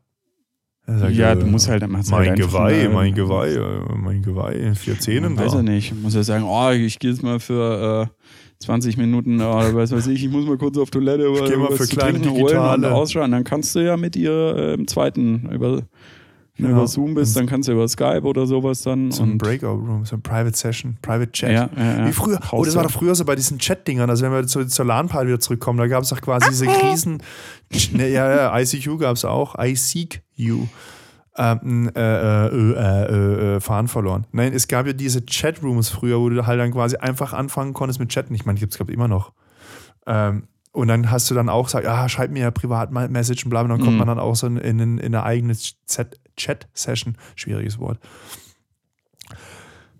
Sagt, 0.85 1.13
ja, 1.13 1.33
du 1.33 1.45
musst 1.45 1.69
halt, 1.69 1.81
dann 1.81 1.91
mein, 1.91 2.03
halt 2.11 2.35
Geweih, 2.35 2.89
mein 2.89 3.15
Geweih, 3.15 3.57
mein 3.95 4.21
Geweih, 4.21 4.75
vier 4.75 4.99
Zähne. 4.99 5.35
Weiß 5.37 5.53
er 5.53 5.63
nicht. 5.63 5.95
Muss 5.95 6.13
ja 6.13 6.23
sagen, 6.23 6.43
oh, 6.43 6.71
ich 6.71 6.99
gehe 6.99 7.09
jetzt 7.09 7.23
mal 7.23 7.39
für 7.39 8.09
äh, 8.11 8.23
20 8.63 8.97
Minuten 8.97 9.35
oder 9.35 9.73
was 9.75 9.91
weiß 9.91 10.07
ich, 10.07 10.23
ich 10.23 10.31
muss 10.31 10.45
mal 10.45 10.57
kurz 10.57 10.77
auf 10.77 10.89
Toilette 10.89 11.29
oder 11.29 11.49
ich 11.49 11.57
mal 11.57 11.71
für 11.71 11.87
kleine 11.87 12.19
digitale. 12.19 12.87
und 12.87 12.93
ausschauen. 12.93 13.31
Dann 13.31 13.43
kannst 13.43 13.75
du 13.75 13.79
ja 13.79 13.97
mit 13.97 14.15
ihr 14.15 14.31
äh, 14.31 14.73
im 14.73 14.87
zweiten 14.87 15.49
über, 15.51 15.83
ja. 16.57 16.69
über 16.69 16.87
Zoom 16.87 17.13
bist, 17.13 17.35
dann 17.35 17.45
kannst 17.45 17.67
du 17.67 17.73
über 17.73 17.87
Skype 17.87 18.23
oder 18.23 18.45
sowas 18.45 18.81
dann. 18.81 19.11
So 19.11 19.23
ein 19.23 19.37
Breakout 19.37 19.85
Room, 19.85 20.05
so 20.05 20.15
ein 20.15 20.21
Private 20.21 20.55
Session, 20.55 20.97
Private 21.01 21.31
Chat. 21.31 21.51
Ja, 21.51 21.69
ja, 21.75 22.07
Wie 22.07 22.11
früher. 22.11 22.39
Oh, 22.51 22.63
das 22.63 22.75
war 22.75 22.83
doch 22.83 22.91
früher 22.91 23.15
so 23.15 23.25
bei 23.25 23.35
diesen 23.35 23.59
Chat-Dingern. 23.59 24.09
Also 24.09 24.25
wenn 24.25 24.31
wir 24.31 24.47
zu, 24.47 24.65
zur 24.65 24.85
LAN-Party 24.85 25.27
wieder 25.27 25.39
zurückkommen, 25.39 25.79
da 25.79 25.87
gab 25.87 26.03
es 26.03 26.09
doch 26.09 26.21
quasi 26.21 26.49
diese 26.49 26.65
Krisen. 26.65 27.21
ja, 27.93 28.07
ja, 28.07 28.59
ICQ 28.59 28.99
gab 28.99 29.15
es 29.15 29.25
auch. 29.25 29.55
ICQ 29.57 30.67
ähm, 31.37 31.89
äh, 31.95 32.47
äh, 32.47 33.55
äh, 33.55 33.59
Fahren 33.59 33.87
verloren. 33.87 34.27
Nein, 34.31 34.53
es 34.53 34.67
gab 34.67 34.85
ja 34.85 34.93
diese 34.93 35.21
Chatrooms 35.21 35.89
früher, 35.89 36.19
wo 36.19 36.29
du 36.29 36.45
halt 36.45 36.59
dann 36.59 36.71
quasi 36.71 36.97
einfach 36.97 37.33
anfangen 37.33 37.73
konntest 37.73 37.99
mit 37.99 38.09
Chatten. 38.09 38.35
Ich 38.35 38.45
meine, 38.45 38.59
gibt 38.59 38.71
es 38.71 38.77
glaube 38.77 38.93
immer 38.93 39.07
noch. 39.07 39.33
Ähm, 40.05 40.43
und 40.71 40.87
dann 40.87 41.11
hast 41.11 41.29
du 41.29 41.35
dann 41.35 41.49
auch 41.49 41.65
gesagt, 41.65 41.85
ja, 41.85 42.09
schreib 42.09 42.31
mir 42.31 42.41
ja 42.41 42.51
privat 42.51 42.91
Message 42.91 43.45
und 43.45 43.49
bla, 43.51 43.61
und 43.61 43.69
dann 43.69 43.79
kommt 43.79 43.93
mhm. 43.93 43.99
man 43.99 44.07
dann 44.07 44.19
auch 44.19 44.35
so 44.35 44.47
in, 44.47 44.57
in, 44.57 44.79
in 44.79 44.99
eine 44.99 45.23
eigene 45.23 45.55
Chat-Session. 46.35 47.15
Schwieriges 47.35 47.77
Wort. 47.77 47.99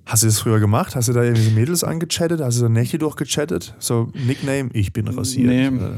Hast 0.05 0.23
du 0.23 0.27
das 0.27 0.39
früher 0.39 0.59
gemacht? 0.59 0.95
Hast 0.95 1.07
du 1.07 1.13
da 1.13 1.23
irgendwie 1.23 1.51
Mädels 1.51 1.83
angechattet? 1.83 2.41
Hast 2.41 2.57
du 2.57 2.63
da 2.63 2.69
Nächte 2.69 2.97
durchgechattet? 2.97 3.75
So 3.79 4.11
Nickname, 4.13 4.69
ich 4.73 4.91
bin 4.93 5.07
rasiert. 5.07 5.47
Nee. 5.47 5.89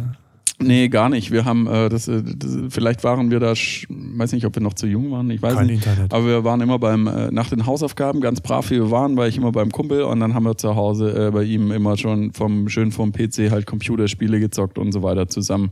Nee, 0.57 0.87
gar 0.87 1.09
nicht. 1.09 1.31
Wir 1.31 1.43
haben, 1.43 1.67
äh, 1.67 1.89
das, 1.89 2.07
äh, 2.07 2.23
das, 2.23 2.57
vielleicht 2.69 3.03
waren 3.03 3.29
wir 3.29 3.41
da, 3.41 3.51
weiß 3.51 4.31
nicht, 4.31 4.45
ob 4.45 4.55
wir 4.55 4.61
noch 4.61 4.73
zu 4.73 4.87
jung 4.87 5.11
waren, 5.11 5.29
ich 5.29 5.41
weiß 5.41 5.55
Kein 5.55 5.67
nicht. 5.67 5.85
Internet. 5.85 6.13
Aber 6.13 6.25
wir 6.25 6.43
waren 6.45 6.61
immer 6.61 6.79
beim, 6.79 7.07
äh, 7.07 7.29
nach 7.31 7.49
den 7.49 7.65
Hausaufgaben, 7.65 8.21
ganz 8.21 8.39
brav 8.39 8.69
wie 8.69 8.75
wir 8.75 8.89
waren, 8.89 9.17
war 9.17 9.27
ich 9.27 9.37
immer 9.37 9.51
beim 9.51 9.71
Kumpel 9.71 10.03
und 10.03 10.21
dann 10.21 10.33
haben 10.33 10.43
wir 10.43 10.55
zu 10.55 10.75
Hause 10.75 11.27
äh, 11.27 11.31
bei 11.31 11.43
ihm 11.43 11.71
immer 11.71 11.97
schon 11.97 12.31
vom, 12.31 12.69
schön 12.69 12.93
vom 12.93 13.11
PC 13.11 13.51
halt 13.51 13.65
Computerspiele 13.65 14.39
gezockt 14.39 14.77
und 14.77 14.93
so 14.93 15.03
weiter 15.03 15.27
zusammen. 15.27 15.71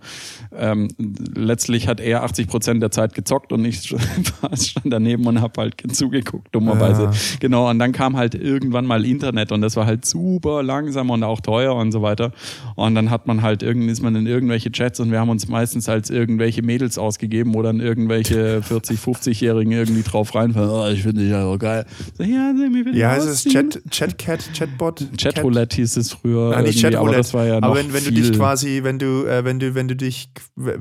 Ähm, 0.54 0.90
letztlich 1.34 1.88
hat 1.88 2.02
er 2.02 2.24
80 2.24 2.48
Prozent 2.48 2.84
der 2.84 2.92
Zeit 2.92 3.14
gezockt 3.14 3.54
und 3.54 3.64
ich 3.64 3.96
stand 4.54 4.92
daneben 4.92 5.26
und 5.28 5.40
hab 5.42 5.58
halt 5.58 5.76
zugeguckt, 5.96 6.54
dummerweise. 6.54 7.04
Ja. 7.04 7.12
Genau, 7.40 7.70
und 7.70 7.80
dann 7.80 7.94
kam 7.94 8.18
halt 8.18 8.36
irgendwann 8.36 8.86
mal 8.86 9.06
Internet 9.06 9.54
und 9.54 9.62
das 9.62 9.78
war 9.78 9.86
halt 9.86 10.04
super 10.04 10.62
langsam 10.62 11.10
und 11.10 11.24
auch 11.24 11.40
teuer 11.40 11.74
und 11.74 11.94
so 11.94 12.02
weiter. 12.02 12.34
Und 12.76 12.96
dann 12.96 13.10
hat 13.10 13.28
man 13.28 13.42
halt 13.42 13.64
irgendwie, 13.64 13.90
ist 13.90 14.04
man 14.04 14.16
in 14.16 14.28
irgendwelche 14.28 14.73
Chats 14.74 15.00
und 15.00 15.12
wir 15.12 15.20
haben 15.20 15.30
uns 15.30 15.48
meistens 15.48 15.88
als 15.88 16.10
irgendwelche 16.10 16.62
Mädels 16.62 16.98
ausgegeben, 16.98 17.54
wo 17.54 17.62
dann 17.62 17.80
irgendwelche 17.80 18.62
40, 18.64 19.00
50-Jährigen 19.00 19.72
irgendwie 19.72 20.04
drauf 20.04 20.36
reinfallen. 20.36 20.70
Oh, 20.70 20.88
ich 20.90 21.04
finde 21.04 21.22
dich 21.22 21.32
ja 21.32 21.44
so 21.44 21.58
geil. 21.58 21.86
So, 22.18 22.24
ja, 22.24 22.54
ja 22.94 23.12
heißt 23.12 23.28
es 23.28 23.44
Chat, 23.46 23.82
Chatcat, 23.90 24.50
Chatbot? 24.54 25.08
Chatroulette 25.18 25.78
hieß 25.78 25.98
es 25.98 26.12
früher. 26.12 26.52
Nein, 26.52 26.66
nicht 26.66 26.82
Chatroulette. 26.82 27.08
Aber, 27.08 27.18
das 27.18 27.34
war 27.34 27.46
ja 27.46 27.58
aber 27.58 27.76
wenn, 27.76 27.94
wenn 27.94 28.04
du 28.04 28.12
dich 28.12 28.34
quasi, 28.34 28.82
wenn 28.84 29.00
du, 29.00 29.26
äh, 29.26 29.46
wenn 29.46 29.60
du, 29.60 29.76
wenn 29.76 29.88
du 29.88 29.96
dich, 29.96 30.30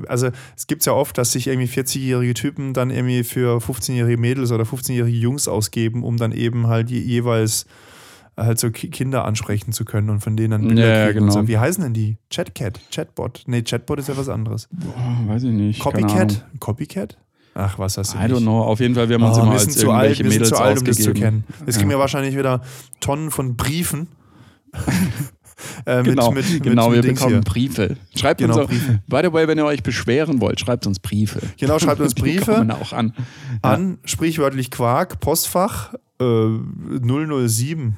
also 0.07 0.29
es 0.57 0.67
gibt 0.67 0.85
ja 0.85 0.93
oft, 0.93 1.17
dass 1.17 1.31
sich 1.31 1.47
irgendwie 1.47 1.67
40-jährige 1.67 2.33
Typen 2.33 2.73
dann 2.73 2.89
irgendwie 2.89 3.23
für 3.23 3.57
15-jährige 3.59 4.17
Mädels 4.17 4.51
oder 4.51 4.63
15-jährige 4.63 5.17
Jungs 5.17 5.47
ausgeben, 5.47 6.03
um 6.03 6.17
dann 6.17 6.31
eben 6.31 6.67
halt 6.67 6.89
jeweils 6.89 7.65
halt 8.37 8.59
so 8.59 8.71
Kinder 8.71 9.25
ansprechen 9.25 9.73
zu 9.73 9.85
können 9.85 10.09
und 10.09 10.21
von 10.21 10.35
denen 10.35 10.51
dann 10.51 10.67
Bilder 10.67 11.05
ja, 11.05 11.11
genau. 11.11 11.31
So. 11.31 11.47
Wie 11.47 11.57
heißen 11.57 11.83
denn 11.83 11.93
die? 11.93 12.17
Chatcat, 12.29 12.79
Chatbot. 12.91 13.43
Nee, 13.47 13.61
Chatbot 13.61 13.99
ist 13.99 14.09
ja 14.09 14.17
was 14.17 14.29
anderes. 14.29 14.67
Boah, 14.71 15.19
weiß 15.27 15.43
ich 15.43 15.51
nicht. 15.51 15.79
Copycat? 15.79 16.45
Copycat? 16.59 17.17
Ach, 17.55 17.77
was 17.77 17.97
hast 17.97 18.13
du 18.13 18.17
I 18.17 18.21
don't 18.21 18.41
know. 18.41 18.61
Auf 18.61 18.79
jeden 18.79 18.95
Fall, 18.95 19.09
wir 19.09 19.15
haben 19.15 19.23
uns 19.23 19.37
oh, 19.37 19.43
immer 19.43 19.51
als 19.51 19.75
zu 19.75 19.91
alt, 19.91 20.17
wir 20.17 20.25
Mädels 20.25 20.49
sind 20.49 20.57
zu 20.57 20.63
alt, 20.63 20.79
um 20.79 20.85
das 20.85 20.97
zu 20.97 21.13
kennen. 21.13 21.43
Jetzt 21.65 21.75
ja. 21.75 21.79
kriegen 21.81 21.89
wir 21.91 21.99
wahrscheinlich 21.99 22.35
wieder 22.35 22.61
Tonnen 22.99 23.29
von 23.29 23.55
Briefen. 23.55 24.07
äh, 25.85 26.01
genau, 26.01 26.31
mit, 26.31 26.49
mit, 26.51 26.63
genau 26.63 26.91
wir 26.91 27.01
Dings 27.01 27.19
bekommen 27.19 27.35
hier. 27.35 27.43
Briefe. 27.43 27.97
Schreibt 28.15 28.39
genau, 28.39 28.55
uns 28.55 28.63
auch, 28.63 28.69
Briefe. 28.69 29.01
by 29.07 29.21
the 29.23 29.31
way, 29.31 29.47
wenn 29.47 29.59
ihr 29.59 29.65
euch 29.65 29.83
beschweren 29.83 30.41
wollt, 30.41 30.59
schreibt 30.59 30.87
uns 30.87 30.99
Briefe. 30.99 31.41
Genau, 31.57 31.77
schreibt 31.77 32.01
uns 32.01 32.13
Briefe. 32.15 32.65
Die 32.65 32.71
auch 32.71 32.91
an. 32.91 33.13
An, 33.61 33.99
sprichwörtlich 34.03 34.71
Quark, 34.71 35.19
Postfach 35.19 35.93
äh, 36.19 36.47
007. 37.01 37.97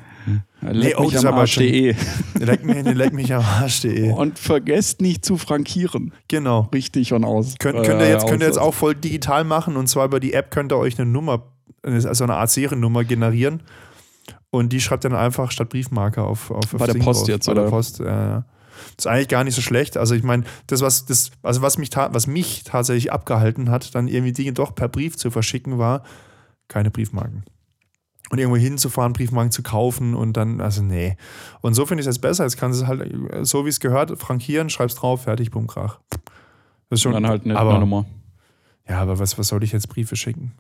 Leck 0.62 0.98
nee, 0.98 1.06
mich 1.06 1.24
oh, 1.24 1.28
am 1.28 1.36
Arsch.de. 1.36 1.96
Leck 2.40 2.66
mich, 2.66 2.84
leck 2.84 3.14
mich 3.14 3.34
am 3.34 3.44
Arsch.de. 3.44 4.12
Und 4.12 4.40
vergesst 4.40 5.02
nicht 5.02 5.24
zu 5.24 5.38
frankieren. 5.38 6.14
Genau. 6.28 6.70
Richtig 6.74 7.14
und 7.14 7.24
aus. 7.24 7.56
Könnt, 7.60 7.86
könnt, 7.86 8.02
ihr, 8.02 8.10
jetzt, 8.10 8.28
könnt 8.28 8.42
ihr 8.42 8.48
jetzt 8.48 8.58
auch 8.58 8.74
voll 8.74 8.96
digital 8.96 9.44
machen 9.44 9.78
und 9.78 9.88
zwar 9.88 10.06
über 10.06 10.20
die 10.20 10.34
App 10.34 10.52
könnt 10.52 10.72
ihr 10.72 10.78
euch 10.78 11.00
eine 11.00 11.10
Nummer, 11.10 11.52
also 11.84 12.24
eine 12.24 12.36
Art 12.36 12.50
Seriennummer 12.50 13.04
generieren 13.04 13.62
und 14.50 14.72
die 14.74 14.82
schreibt 14.82 15.06
dann 15.06 15.16
einfach 15.16 15.52
statt 15.52 15.70
Briefmarke 15.70 16.24
auf, 16.24 16.50
auf 16.52 16.72
Bei 16.72 16.88
der 16.88 16.96
Post 16.96 17.28
jetzt, 17.28 17.46
Bei 17.46 17.52
oder? 17.52 17.64
der 17.64 17.70
Post, 17.70 18.00
ja, 18.00 18.06
ja. 18.06 18.46
Das 18.98 19.06
ist 19.06 19.08
eigentlich 19.08 19.28
gar 19.30 19.44
nicht 19.44 19.56
so 19.56 19.62
schlecht. 19.62 19.98
Also 19.98 20.16
ich 20.16 20.24
meine, 20.24 20.44
das, 20.68 20.82
was, 20.82 21.06
das, 21.06 21.32
also 21.44 21.62
was 21.62 21.78
mich, 21.78 21.90
was 21.96 22.28
mich 22.28 22.64
tatsächlich 22.64 23.12
abgehalten 23.12 23.70
hat, 23.70 23.96
dann 23.96 24.08
irgendwie 24.08 24.34
Dinge 24.34 24.54
doch 24.54 24.76
per 24.76 24.90
Brief 24.90 25.18
zu 25.18 25.32
verschicken, 25.32 25.78
war 25.78 26.04
keine 26.68 26.92
Briefmarken. 26.92 27.44
Und 28.30 28.40
irgendwo 28.40 28.58
hinzufahren, 28.58 29.14
Briefmarken 29.14 29.52
zu 29.52 29.64
kaufen 29.64 30.16
und 30.16 30.34
dann, 30.34 30.62
also 30.62 30.82
nee. 30.82 31.16
Und 31.62 31.74
so 31.74 31.86
finde 31.86 32.02
ich 32.02 32.08
es 32.08 32.16
jetzt 32.16 32.22
besser. 32.22 32.44
Jetzt 32.44 32.58
kannst 32.58 32.80
du 32.80 32.84
es 32.84 32.90
halt, 32.90 33.48
so 33.48 33.66
wie 33.66 33.70
es 33.70 33.80
gehört, 33.80 34.18
frankieren, 34.20 34.70
schreibst 34.70 35.02
drauf, 35.02 35.24
fertig, 35.24 35.52
bumm, 35.52 35.68
krach. 35.68 36.00
Das 36.90 36.98
ist 36.98 37.02
schon, 37.02 37.14
und 37.14 37.22
dann 37.22 37.30
halt 37.30 37.46
eine 37.46 37.58
aber, 37.58 37.80
Nummer. 37.80 38.06
Ja, 38.88 39.02
aber 39.02 39.20
was, 39.20 39.38
was 39.38 39.48
soll 39.48 39.64
ich 39.64 39.72
jetzt 39.72 39.90
Briefe 39.90 40.16
schicken? 40.16 40.54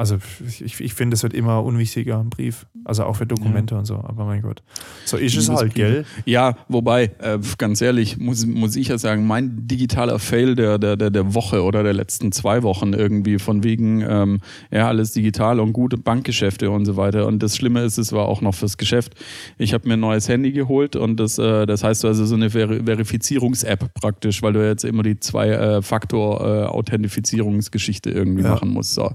Also 0.00 0.16
ich, 0.48 0.80
ich 0.80 0.94
finde, 0.94 1.14
es 1.14 1.22
wird 1.22 1.34
immer 1.34 1.62
unwichtiger, 1.62 2.18
ein 2.18 2.30
Brief. 2.30 2.64
Also 2.86 3.04
auch 3.04 3.16
für 3.16 3.26
Dokumente 3.26 3.74
ja. 3.74 3.80
und 3.80 3.84
so. 3.84 3.96
Aber 3.96 4.24
mein 4.24 4.40
Gott. 4.40 4.62
So 5.04 5.18
ist 5.18 5.36
es 5.36 5.50
halt, 5.50 5.74
gell? 5.74 6.06
Ja, 6.24 6.56
wobei, 6.68 7.10
äh, 7.18 7.38
ganz 7.58 7.82
ehrlich, 7.82 8.16
muss, 8.16 8.46
muss 8.46 8.76
ich 8.76 8.88
ja 8.88 8.96
sagen, 8.96 9.26
mein 9.26 9.68
digitaler 9.68 10.18
Fail 10.18 10.54
der, 10.54 10.78
der, 10.78 10.96
der, 10.96 11.10
der 11.10 11.34
Woche 11.34 11.62
oder 11.62 11.82
der 11.82 11.92
letzten 11.92 12.32
zwei 12.32 12.62
Wochen 12.62 12.94
irgendwie 12.94 13.38
von 13.38 13.62
wegen, 13.62 14.00
ähm, 14.00 14.40
ja, 14.70 14.88
alles 14.88 15.12
digital 15.12 15.60
und 15.60 15.74
gute 15.74 15.98
Bankgeschäfte 15.98 16.70
und 16.70 16.86
so 16.86 16.96
weiter. 16.96 17.26
Und 17.26 17.42
das 17.42 17.54
Schlimme 17.54 17.82
ist, 17.82 17.98
es 17.98 18.14
war 18.14 18.26
auch 18.26 18.40
noch 18.40 18.54
fürs 18.54 18.78
Geschäft. 18.78 19.12
Ich 19.58 19.74
habe 19.74 19.86
mir 19.86 19.98
ein 19.98 20.00
neues 20.00 20.30
Handy 20.30 20.52
geholt 20.52 20.96
und 20.96 21.20
das, 21.20 21.36
äh, 21.36 21.66
das 21.66 21.84
heißt 21.84 22.06
also 22.06 22.24
so 22.24 22.36
eine 22.36 22.48
Ver 22.48 22.86
Verifizierungs-App 22.86 23.92
praktisch, 23.92 24.42
weil 24.42 24.54
du 24.54 24.66
jetzt 24.66 24.84
immer 24.84 25.02
die 25.02 25.20
Zwei-Faktor-Authentifizierungsgeschichte 25.20 28.08
äh, 28.08 28.14
irgendwie 28.14 28.44
ja. 28.44 28.52
machen 28.52 28.70
musst. 28.70 28.94
So. 28.94 29.10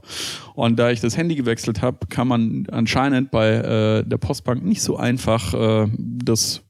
Und 0.54 0.75
da 0.76 0.92
ich 0.92 1.02
das 1.02 1.18
Handy 1.18 1.36
gewechselt 1.36 1.82
habe, 1.82 2.08
kann 2.08 2.28
man 2.28 2.68
anscheinend 2.72 3.32
bei 3.32 3.50
äh, 3.50 4.04
der 4.04 4.18
Postbank 4.18 4.64
nicht 4.64 4.82
so 4.82 4.98
einfach 4.98 5.54
äh, 5.54 5.88
das 5.98 6.62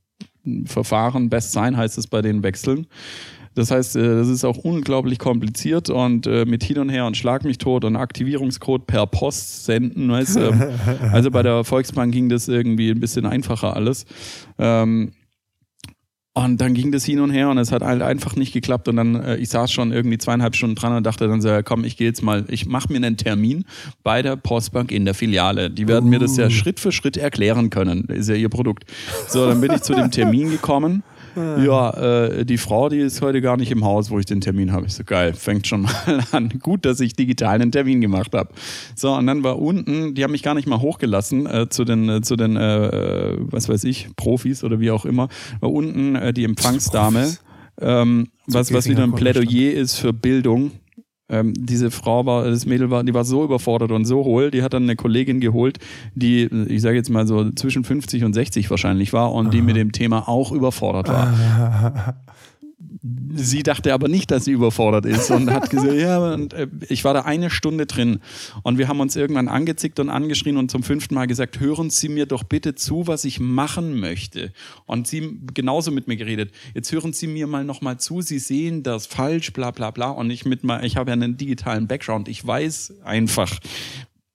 Verfahren, 0.66 1.30
Best 1.30 1.54
Sign 1.54 1.76
heißt 1.76 1.98
es 1.98 2.08
bei 2.08 2.22
den 2.22 2.44
Wechseln. 2.44 2.88
Das 3.56 3.72
heißt, 3.72 3.96
äh, 3.96 4.16
das 4.18 4.28
ist 4.28 4.44
auch 4.44 4.58
unglaublich 4.58 5.18
kompliziert 5.18 5.90
und 5.90 6.28
äh, 6.28 6.46
mit 6.46 6.64
hin 6.64 6.78
und 6.78 6.90
her 6.90 7.06
und 7.06 7.18
Schlag 7.18 7.44
mich 7.44 7.58
tot 7.58 7.86
und 7.86 7.96
Aktivierungscode 7.96 8.86
per 8.86 9.08
Post 9.08 9.66
senden. 9.66 10.12
Weißt, 10.12 10.38
also 11.12 11.32
bei 11.32 11.42
der 11.42 11.64
Volksbank 11.64 12.14
ging 12.14 12.30
das 12.30 12.48
irgendwie 12.48 12.92
ein 12.92 13.00
bisschen 13.00 13.26
einfacher 13.26 13.76
alles. 13.76 14.06
Ähm, 14.60 15.12
und 16.38 16.60
dann 16.60 16.74
ging 16.74 16.92
das 16.92 17.06
hin 17.06 17.22
und 17.22 17.32
her 17.32 17.50
und 17.50 17.58
es 17.58 17.72
hat 17.72 17.82
halt 17.82 18.01
einfach 18.01 18.36
nicht 18.36 18.51
geklappt. 18.51 18.89
Und 18.89 18.98
dann, 18.98 19.15
äh, 19.15 19.38
ich 19.38 19.48
saß 19.48 19.72
schon 19.72 19.94
irgendwie 19.94 20.18
zweieinhalb 20.18 20.54
Stunden 20.58 20.75
dran 20.75 20.94
und 20.94 21.06
dachte 21.06 21.30
dann 21.30 21.42
so, 21.42 21.48
ja, 21.48 21.63
komm, 21.63 21.86
ich 21.86 21.96
gehe 21.96 22.08
jetzt 22.08 22.24
mal, 22.24 22.44
ich 22.50 22.65
mache 22.65 22.92
mir 22.92 22.98
einen 22.98 23.15
Termin 23.15 23.63
bei 24.04 24.22
der 24.22 24.36
Postbank 24.36 24.92
in 24.92 25.06
der 25.06 25.13
Filiale. 25.13 25.70
Die 25.70 25.88
werden 25.88 26.08
uh. 26.08 26.10
mir 26.10 26.20
das 26.20 26.36
ja 26.36 26.48
uh. 26.48 26.50
Schritt 26.50 26.82
für 26.82 26.92
Schritt 26.92 27.15
erklären 27.15 27.70
können. 27.70 28.04
Ist 28.10 28.27
ja 28.27 28.36
ihr 28.36 28.50
Produkt. 28.50 28.84
So, 29.30 29.48
dann 29.48 29.62
bin 29.62 29.72
ich 29.72 29.82
zu 29.82 29.94
dem 29.94 30.12
Termin 30.12 30.51
gekommen 30.51 31.04
ja, 31.36 31.89
äh, 31.92 32.46
die 32.46 32.58
Frau, 32.58 32.89
die 32.89 33.00
ist 33.00 33.22
heute 33.22 33.42
gar 33.42 33.58
nicht 33.58 33.72
im 33.72 33.84
Haus, 33.84 34.10
wo 34.10 34.20
ich 34.20 34.25
den 34.25 34.42
Termin 34.42 34.72
habe. 34.72 34.86
Ich 34.86 34.94
so, 34.94 35.04
geil, 35.04 35.34
fängt 35.34 35.68
schon 35.68 35.82
mal 35.82 36.24
an. 36.32 36.50
Gut, 36.62 36.86
dass 36.86 37.00
ich 37.00 37.15
digital 37.15 37.56
einen 37.56 37.72
Termin 37.72 38.01
gemacht 38.01 38.34
habe. 38.34 38.50
So, 38.96 39.13
und 39.13 39.27
dann 39.27 39.44
war 39.44 39.60
unten, 39.60 40.15
die 40.15 40.24
haben 40.24 40.32
mich 40.32 40.44
gar 40.44 40.54
nicht 40.54 40.68
mal 40.68 40.80
hochgelassen 40.80 41.46
äh, 41.46 41.70
zu 41.70 41.84
den, 41.84 42.10
äh, 42.10 42.22
zu 42.22 42.36
den 42.36 42.56
äh, 42.56 43.36
was 43.39 43.68
weiß 43.70 43.84
ich, 43.84 44.10
Profis 44.15 44.63
oder 44.63 44.80
wie 44.80 44.92
auch 44.92 45.06
immer. 45.06 45.30
War 45.60 45.72
unten 45.72 46.15
äh, 46.15 46.34
die 46.34 46.46
Empfangsdame, 46.46 47.36
ähm, 47.82 48.30
was, 48.48 48.74
was 48.74 48.88
wieder 48.88 49.04
ein 49.04 49.13
Plädoyer 49.13 49.74
ist 49.74 49.96
für 49.96 50.13
Bildung 50.13 50.72
ähm, 51.29 51.53
diese 51.58 51.91
Frau 51.91 52.25
war, 52.25 52.46
das 52.46 52.65
Mädel 52.65 52.91
war, 52.91 53.03
die 53.03 53.13
war 53.13 53.25
so 53.25 53.44
überfordert 53.44 53.91
und 53.91 54.05
so 54.05 54.24
hohl, 54.24 54.51
die 54.51 54.62
hat 54.62 54.74
dann 54.74 54.84
eine 54.84 54.96
Kollegin 54.96 55.39
geholt, 55.39 55.79
die, 56.13 56.44
ich 56.44 56.82
sage 56.82 56.96
jetzt 56.96 57.10
mal 57.10 57.25
so 57.25 57.51
zwischen 57.51 57.84
50 57.84 58.24
und 58.24 58.34
60 58.34 58.70
wahrscheinlich 58.70 59.13
war 59.13 59.34
und 59.34 59.48
Aha. 59.48 59.51
die 59.51 59.62
mit 59.62 59.75
dem 59.75 59.91
Thema 59.91 60.27
auch 60.27 60.51
überfordert 60.51 61.08
war. 61.08 62.15
sie 63.36 63.64
dachte 63.64 63.94
aber 63.94 64.08
nicht, 64.08 64.32
dass 64.32 64.46
sie 64.46 64.52
überfordert 64.52 65.06
ist 65.06 65.30
und 65.30 65.52
hat 65.52 65.70
gesagt, 65.70 65.94
ja, 65.98 66.34
und 66.34 66.54
äh, 66.54 66.68
ich 66.90 67.04
war 67.04 67.14
da 67.14 67.22
eine 67.22 67.50
Stunde 67.50 67.86
drin 67.86 68.20
und 68.64 68.78
wir 68.78 68.88
haben 68.88 69.00
uns 69.00 69.16
irgendwann 69.16 69.48
angezickt 69.48 70.00
und 70.00 70.10
angeschrien 70.10 70.58
und 70.58 70.72
zum 70.72 70.84
fünften 70.84 71.14
Mal 71.16 71.28
gesagt, 71.28 71.60
hören 71.60 71.90
Sie 71.90 72.10
mir 72.10 72.26
doch 72.26 72.44
bitte 72.44 72.76
zu, 72.76 73.08
was 73.08 73.26
ich 73.26 73.40
machen 73.40 74.00
möchte. 74.00 74.52
Und 74.86 75.08
sie 75.08 75.40
genauso 75.54 75.92
mit 75.92 76.08
mir 76.08 76.16
geredet. 76.16 76.52
Jetzt 76.74 76.92
hören 76.92 77.14
Sie 77.14 77.28
mir 77.28 77.48
mal 77.48 77.64
nochmal 77.64 78.00
zu, 78.00 78.22
Sie 78.22 78.40
sehen 78.40 78.84
das 78.84 79.06
falsch, 79.06 79.54
bla 79.54 79.72
bla 79.72 79.92
bla. 79.92 80.10
Und 80.10 80.32
ich 80.32 80.46
mit 80.46 80.64
mal, 80.64 80.84
ich 80.84 80.98
habe 80.98 81.12
ja 81.12 81.14
einen 81.14 81.38
digitalen 81.38 81.88
Background. 81.88 82.28
Ich 82.28 82.46
weiß 82.46 82.96
einfach, 83.04 83.60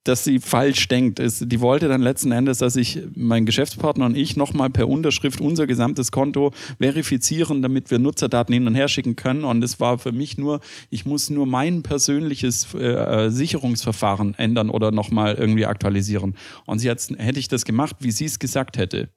dass 0.04 0.25
sie 0.25 0.38
falsch 0.38 0.88
denkt. 0.88 1.21
die 1.21 1.61
wollte 1.61 1.88
dann 1.88 2.00
letzten 2.00 2.33
Endes, 2.33 2.59
dass 2.59 2.76
ich, 2.76 3.00
mein 3.14 3.45
Geschäftspartner 3.45 4.07
und 4.07 4.16
ich 4.16 4.37
nochmal 4.37 4.71
per 4.71 4.88
Unterschrift 4.88 5.40
unser 5.40 5.66
gesamtes 5.66 6.11
Konto 6.11 6.52
verifizieren, 6.78 7.62
damit 7.62 7.90
wir 7.90 7.99
Nutzerdaten 7.99 8.52
hin 8.52 8.66
und 8.66 8.75
her 8.75 8.88
schicken 8.88 9.16
können. 9.16 9.45
Und 9.45 9.62
es 9.62 9.78
war 9.80 9.99
für 9.99 10.12
mich 10.12 10.38
nur, 10.38 10.61
ich 10.88 11.04
muss 11.04 11.30
nur 11.30 11.47
mein 11.47 11.83
persönliches 11.83 12.73
äh, 12.75 13.30
Sicherungsverfahren 13.30 14.35
ändern 14.35 14.71
oder 14.71 14.90
nochmal 14.90 15.35
irgendwie 15.35 15.66
aktualisieren. 15.66 16.35
Und 16.66 16.78
sie 16.78 16.90
hat, 16.90 17.07
hätte 17.19 17.38
ich 17.38 17.49
das 17.49 17.64
gemacht, 17.64 17.97
wie 18.00 18.11
sie 18.11 18.25
es 18.25 18.38
gesagt 18.38 18.78
hätte 18.78 19.11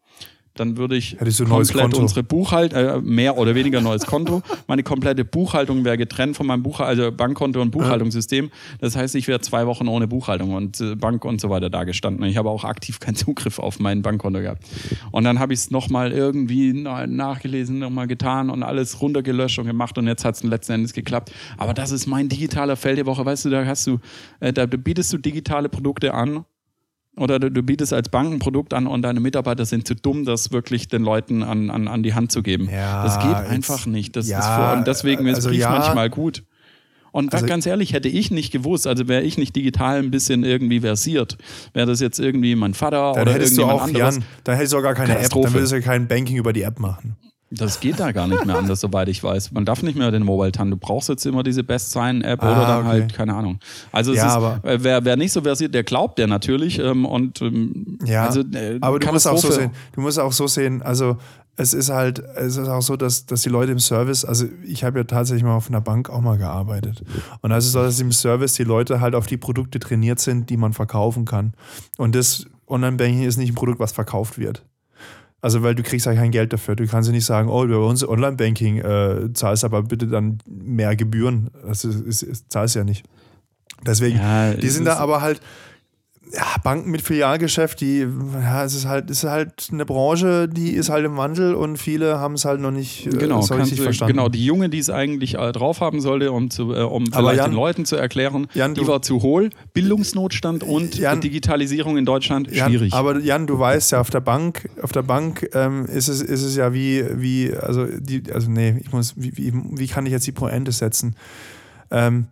dann 0.55 0.77
würde 0.77 0.95
ich 0.95 1.17
komplett 1.17 1.95
unsere 1.95 2.23
Buchhaltung, 2.23 2.79
äh, 2.79 3.01
mehr 3.01 3.37
oder 3.37 3.55
weniger 3.55 3.81
neues 3.81 4.05
Konto, 4.05 4.43
meine 4.67 4.83
komplette 4.83 5.25
Buchhaltung 5.25 5.83
wäre 5.83 5.97
getrennt 5.97 6.35
von 6.35 6.45
meinem 6.45 6.63
Buchhaltung, 6.63 7.05
also 7.05 7.11
Bankkonto 7.11 7.61
und 7.61 7.71
Buchhaltungssystem. 7.71 8.51
Das 8.79 8.95
heißt, 8.95 9.15
ich 9.15 9.27
wäre 9.27 9.41
zwei 9.41 9.65
Wochen 9.65 9.87
ohne 9.87 10.07
Buchhaltung 10.07 10.53
und 10.53 10.79
äh, 10.79 10.95
Bank 10.95 11.25
und 11.25 11.41
so 11.41 11.49
weiter 11.49 11.69
da 11.69 11.83
gestanden. 11.83 12.23
Ich 12.25 12.37
habe 12.37 12.49
auch 12.49 12.63
aktiv 12.63 12.99
keinen 12.99 13.15
Zugriff 13.15 13.59
auf 13.59 13.79
mein 13.79 14.01
Bankkonto 14.01 14.41
gehabt. 14.41 14.63
Und 15.11 15.23
dann 15.23 15.39
habe 15.39 15.53
ich 15.53 15.59
es 15.59 15.71
nochmal 15.71 16.11
irgendwie 16.11 16.73
nachgelesen, 16.73 17.79
nochmal 17.79 18.07
getan 18.07 18.49
und 18.49 18.63
alles 18.63 19.01
runtergelöscht 19.01 19.59
und 19.59 19.65
gemacht 19.65 19.97
und 19.97 20.07
jetzt 20.07 20.23
hat 20.23 20.35
es 20.35 20.43
letzten 20.43 20.73
Endes 20.73 20.93
geklappt. 20.93 21.31
Aber 21.57 21.73
das 21.73 21.91
ist 21.91 22.05
mein 22.05 22.29
digitaler 22.29 22.75
Feld 22.75 22.97
der 22.97 23.05
Woche. 23.05 23.25
Weißt 23.25 23.45
du, 23.45 23.49
da 23.49 23.65
hast 23.65 23.87
du, 23.87 23.99
äh, 24.39 24.53
da 24.53 24.65
bietest 24.65 25.11
du 25.13 25.17
digitale 25.17 25.69
Produkte 25.69 26.13
an 26.13 26.45
oder 27.15 27.39
du, 27.39 27.51
du, 27.51 27.61
bietest 27.61 27.93
als 27.93 28.09
Bank 28.09 28.33
ein 28.33 28.39
Produkt 28.39 28.73
an 28.73 28.87
und 28.87 29.03
deine 29.03 29.19
Mitarbeiter 29.19 29.65
sind 29.65 29.87
zu 29.87 29.95
dumm, 29.95 30.25
das 30.25 30.51
wirklich 30.51 30.87
den 30.87 31.03
Leuten 31.03 31.43
an, 31.43 31.69
an, 31.69 31.87
an 31.87 32.03
die 32.03 32.13
Hand 32.13 32.31
zu 32.31 32.41
geben. 32.41 32.69
Ja, 32.71 33.03
das 33.03 33.19
geht 33.19 33.35
einfach 33.35 33.85
nicht. 33.85 34.15
Das 34.15 34.27
ja, 34.27 34.39
ist 34.39 34.45
vor, 34.45 34.77
und 34.77 34.87
deswegen 34.87 35.27
ist 35.27 35.35
also 35.35 35.49
Brief 35.49 35.59
ja, 35.59 35.69
manchmal 35.69 36.09
gut. 36.09 36.43
Und 37.11 37.31
also, 37.31 37.45
ganz 37.45 37.67
ehrlich, 37.67 37.93
hätte 37.93 38.09
ich 38.09 38.31
nicht 38.31 38.51
gewusst, 38.51 38.87
also 38.87 39.07
wäre 39.07 39.21
ich 39.21 39.37
nicht 39.37 39.55
digital 39.55 39.99
ein 39.99 40.09
bisschen 40.09 40.43
irgendwie 40.43 40.79
versiert, 40.79 41.37
wäre 41.73 41.85
das 41.85 41.99
jetzt 41.99 42.19
irgendwie 42.19 42.55
mein 42.55 42.73
Vater 42.73 43.11
oder 43.11 43.37
irgendjemand 43.37 43.57
du 43.57 43.65
auch, 43.65 43.83
anderes. 43.83 44.15
Jan, 44.15 44.25
dann 44.43 44.55
hättest 44.55 44.73
du 44.73 44.77
auch 44.79 44.81
gar 44.81 44.95
keine 44.95 45.19
App, 45.19 45.29
dann 45.29 45.53
würdest 45.53 45.73
du 45.73 45.81
kein 45.81 46.07
Banking 46.07 46.37
über 46.37 46.53
die 46.53 46.63
App 46.63 46.79
machen. 46.79 47.15
Das 47.55 47.79
geht 47.79 47.99
da 47.99 48.11
gar 48.11 48.27
nicht 48.27 48.45
mehr 48.45 48.57
anders, 48.57 48.79
soweit 48.79 49.07
ich 49.09 49.23
weiß. 49.23 49.51
Man 49.51 49.65
darf 49.65 49.83
nicht 49.83 49.97
mehr 49.97 50.11
den 50.11 50.23
Mobile 50.23 50.51
TAN. 50.51 50.71
Du 50.71 50.77
brauchst 50.77 51.09
jetzt 51.09 51.25
immer 51.25 51.43
diese 51.43 51.63
Best 51.63 51.91
Sign 51.91 52.21
App 52.21 52.41
ah, 52.41 52.51
oder 52.51 52.67
dann 52.67 52.79
okay. 52.79 52.87
halt, 52.87 53.13
keine 53.13 53.35
Ahnung. 53.35 53.59
Also 53.91 54.13
ja, 54.13 54.55
ist, 54.55 54.65
äh, 54.65 54.77
wer, 54.81 55.05
wer 55.05 55.15
nicht 55.15 55.31
so 55.31 55.41
versiert, 55.41 55.73
der 55.73 55.83
glaubt 55.83 56.17
der 56.17 56.27
natürlich. 56.27 56.79
Ähm, 56.79 57.05
und 57.05 57.41
ähm, 57.41 57.99
ja, 58.05 58.25
also, 58.25 58.41
äh, 58.41 58.77
aber 58.81 58.99
du 58.99 59.11
musst 59.11 59.27
auch 59.27 59.37
so 59.37 59.51
sehen, 59.51 59.71
du 59.93 60.01
musst 60.01 60.19
auch 60.19 60.31
so 60.31 60.47
sehen, 60.47 60.81
also 60.81 61.17
es 61.55 61.73
ist 61.73 61.89
halt, 61.89 62.19
es 62.35 62.57
ist 62.57 62.67
auch 62.67 62.81
so, 62.81 62.95
dass, 62.95 63.25
dass 63.25 63.43
die 63.43 63.49
Leute 63.49 63.71
im 63.71 63.79
Service, 63.79 64.25
also 64.25 64.45
ich 64.65 64.83
habe 64.83 64.99
ja 64.99 65.03
tatsächlich 65.03 65.43
mal 65.43 65.55
auf 65.55 65.69
einer 65.69 65.81
Bank 65.81 66.09
auch 66.09 66.21
mal 66.21 66.37
gearbeitet. 66.37 67.03
Und 67.41 67.51
da 67.51 67.57
ist 67.57 67.71
so, 67.71 67.79
dass 67.79 67.99
im 67.99 68.11
Service 68.11 68.53
die 68.53 68.63
Leute 68.63 69.01
halt 69.01 69.13
auf 69.13 69.27
die 69.27 69.37
Produkte 69.37 69.79
trainiert 69.79 70.19
sind, 70.19 70.49
die 70.49 70.57
man 70.57 70.73
verkaufen 70.73 71.25
kann. 71.25 71.53
Und 71.97 72.15
das 72.15 72.47
Online-Banking 72.67 73.23
ist 73.23 73.37
nicht 73.37 73.51
ein 73.51 73.55
Produkt, 73.55 73.79
was 73.79 73.91
verkauft 73.91 74.39
wird. 74.39 74.65
Also, 75.43 75.61
weil 75.61 75.75
du 75.75 75.83
kriegst 75.83 76.05
ja 76.05 76.13
kein 76.13 76.31
Geld 76.31 76.53
dafür. 76.53 76.77
Du 76.77 76.87
kannst 76.87 77.09
ja 77.09 77.13
nicht 77.13 77.25
sagen, 77.25 77.49
oh, 77.49 77.67
bei 77.67 77.75
uns 77.75 78.07
Online-Banking 78.07 78.77
äh, 78.77 79.33
zahlst 79.33 79.65
aber 79.65 79.83
bitte 79.83 80.07
dann 80.07 80.37
mehr 80.45 80.95
Gebühren. 80.95 81.49
Das 81.67 81.83
ist, 81.83 81.99
ist, 81.99 82.23
ist, 82.23 82.49
zahlst 82.49 82.75
ja 82.75 82.85
nicht. 82.85 83.03
Deswegen, 83.85 84.19
ja, 84.19 84.53
die 84.53 84.69
sind 84.69 84.85
da 84.85 84.95
aber 84.99 85.21
halt, 85.21 85.41
ja, 86.35 86.55
Banken 86.63 86.89
mit 86.89 87.03
Filialgeschäft, 87.03 87.79
die, 87.81 88.07
ja, 88.41 88.63
es 88.63 88.73
ist 88.73 88.87
halt, 88.87 89.11
es 89.11 89.23
ist 89.23 89.29
halt 89.29 89.67
eine 89.71 89.85
Branche, 89.85 90.47
die 90.47 90.71
ist 90.71 90.89
halt 90.89 91.05
im 91.05 91.15
Wandel 91.15 91.53
und 91.53 91.77
viele 91.77 92.19
haben 92.19 92.33
es 92.33 92.45
halt 92.45 92.59
noch 92.59 92.71
nicht 92.71 93.05
äh, 93.05 93.11
genau, 93.11 93.41
so 93.41 93.53
richtig 93.53 93.79
verstanden. 93.79 94.15
Genau, 94.15 94.29
die 94.29 94.43
Junge, 94.43 94.69
die 94.69 94.79
es 94.79 94.89
eigentlich 94.89 95.35
äh, 95.35 95.51
drauf 95.51 95.79
haben 95.79 96.01
sollte, 96.01 96.31
um, 96.31 96.49
zu, 96.49 96.73
äh, 96.73 96.81
um 96.81 97.05
vielleicht 97.05 97.37
Jan, 97.37 97.51
den 97.51 97.55
Leuten 97.55 97.85
zu 97.85 97.97
erklären, 97.97 98.47
Jan, 98.55 98.73
die 98.73 98.81
du, 98.81 98.87
war 98.87 99.03
zu 99.03 99.21
hohl, 99.21 99.51
Bildungsnotstand 99.73 100.63
und 100.63 100.97
Jan, 100.97 101.21
Digitalisierung 101.21 101.97
in 101.97 102.05
Deutschland 102.05 102.49
schwierig. 102.51 102.93
aber 102.93 103.19
Jan, 103.19 103.45
du 103.45 103.59
weißt 103.59 103.91
ja, 103.91 104.01
auf 104.01 104.09
der 104.09 104.21
Bank, 104.21 104.69
auf 104.81 104.91
der 104.91 105.03
Bank 105.03 105.47
ähm, 105.53 105.85
ist, 105.85 106.07
es, 106.07 106.21
ist 106.21 106.41
es 106.41 106.55
ja 106.55 106.73
wie, 106.73 107.05
wie, 107.13 107.53
also 107.53 107.85
die, 107.85 108.23
also 108.33 108.49
nee, 108.49 108.75
ich 108.79 108.91
muss, 108.91 109.13
wie, 109.17 109.37
wie, 109.37 109.53
wie 109.53 109.87
kann 109.87 110.07
ich 110.07 110.11
jetzt 110.11 110.25
die 110.25 110.31
Pointe 110.31 110.71
setzen? 110.71 111.15
Ähm, 111.91 112.25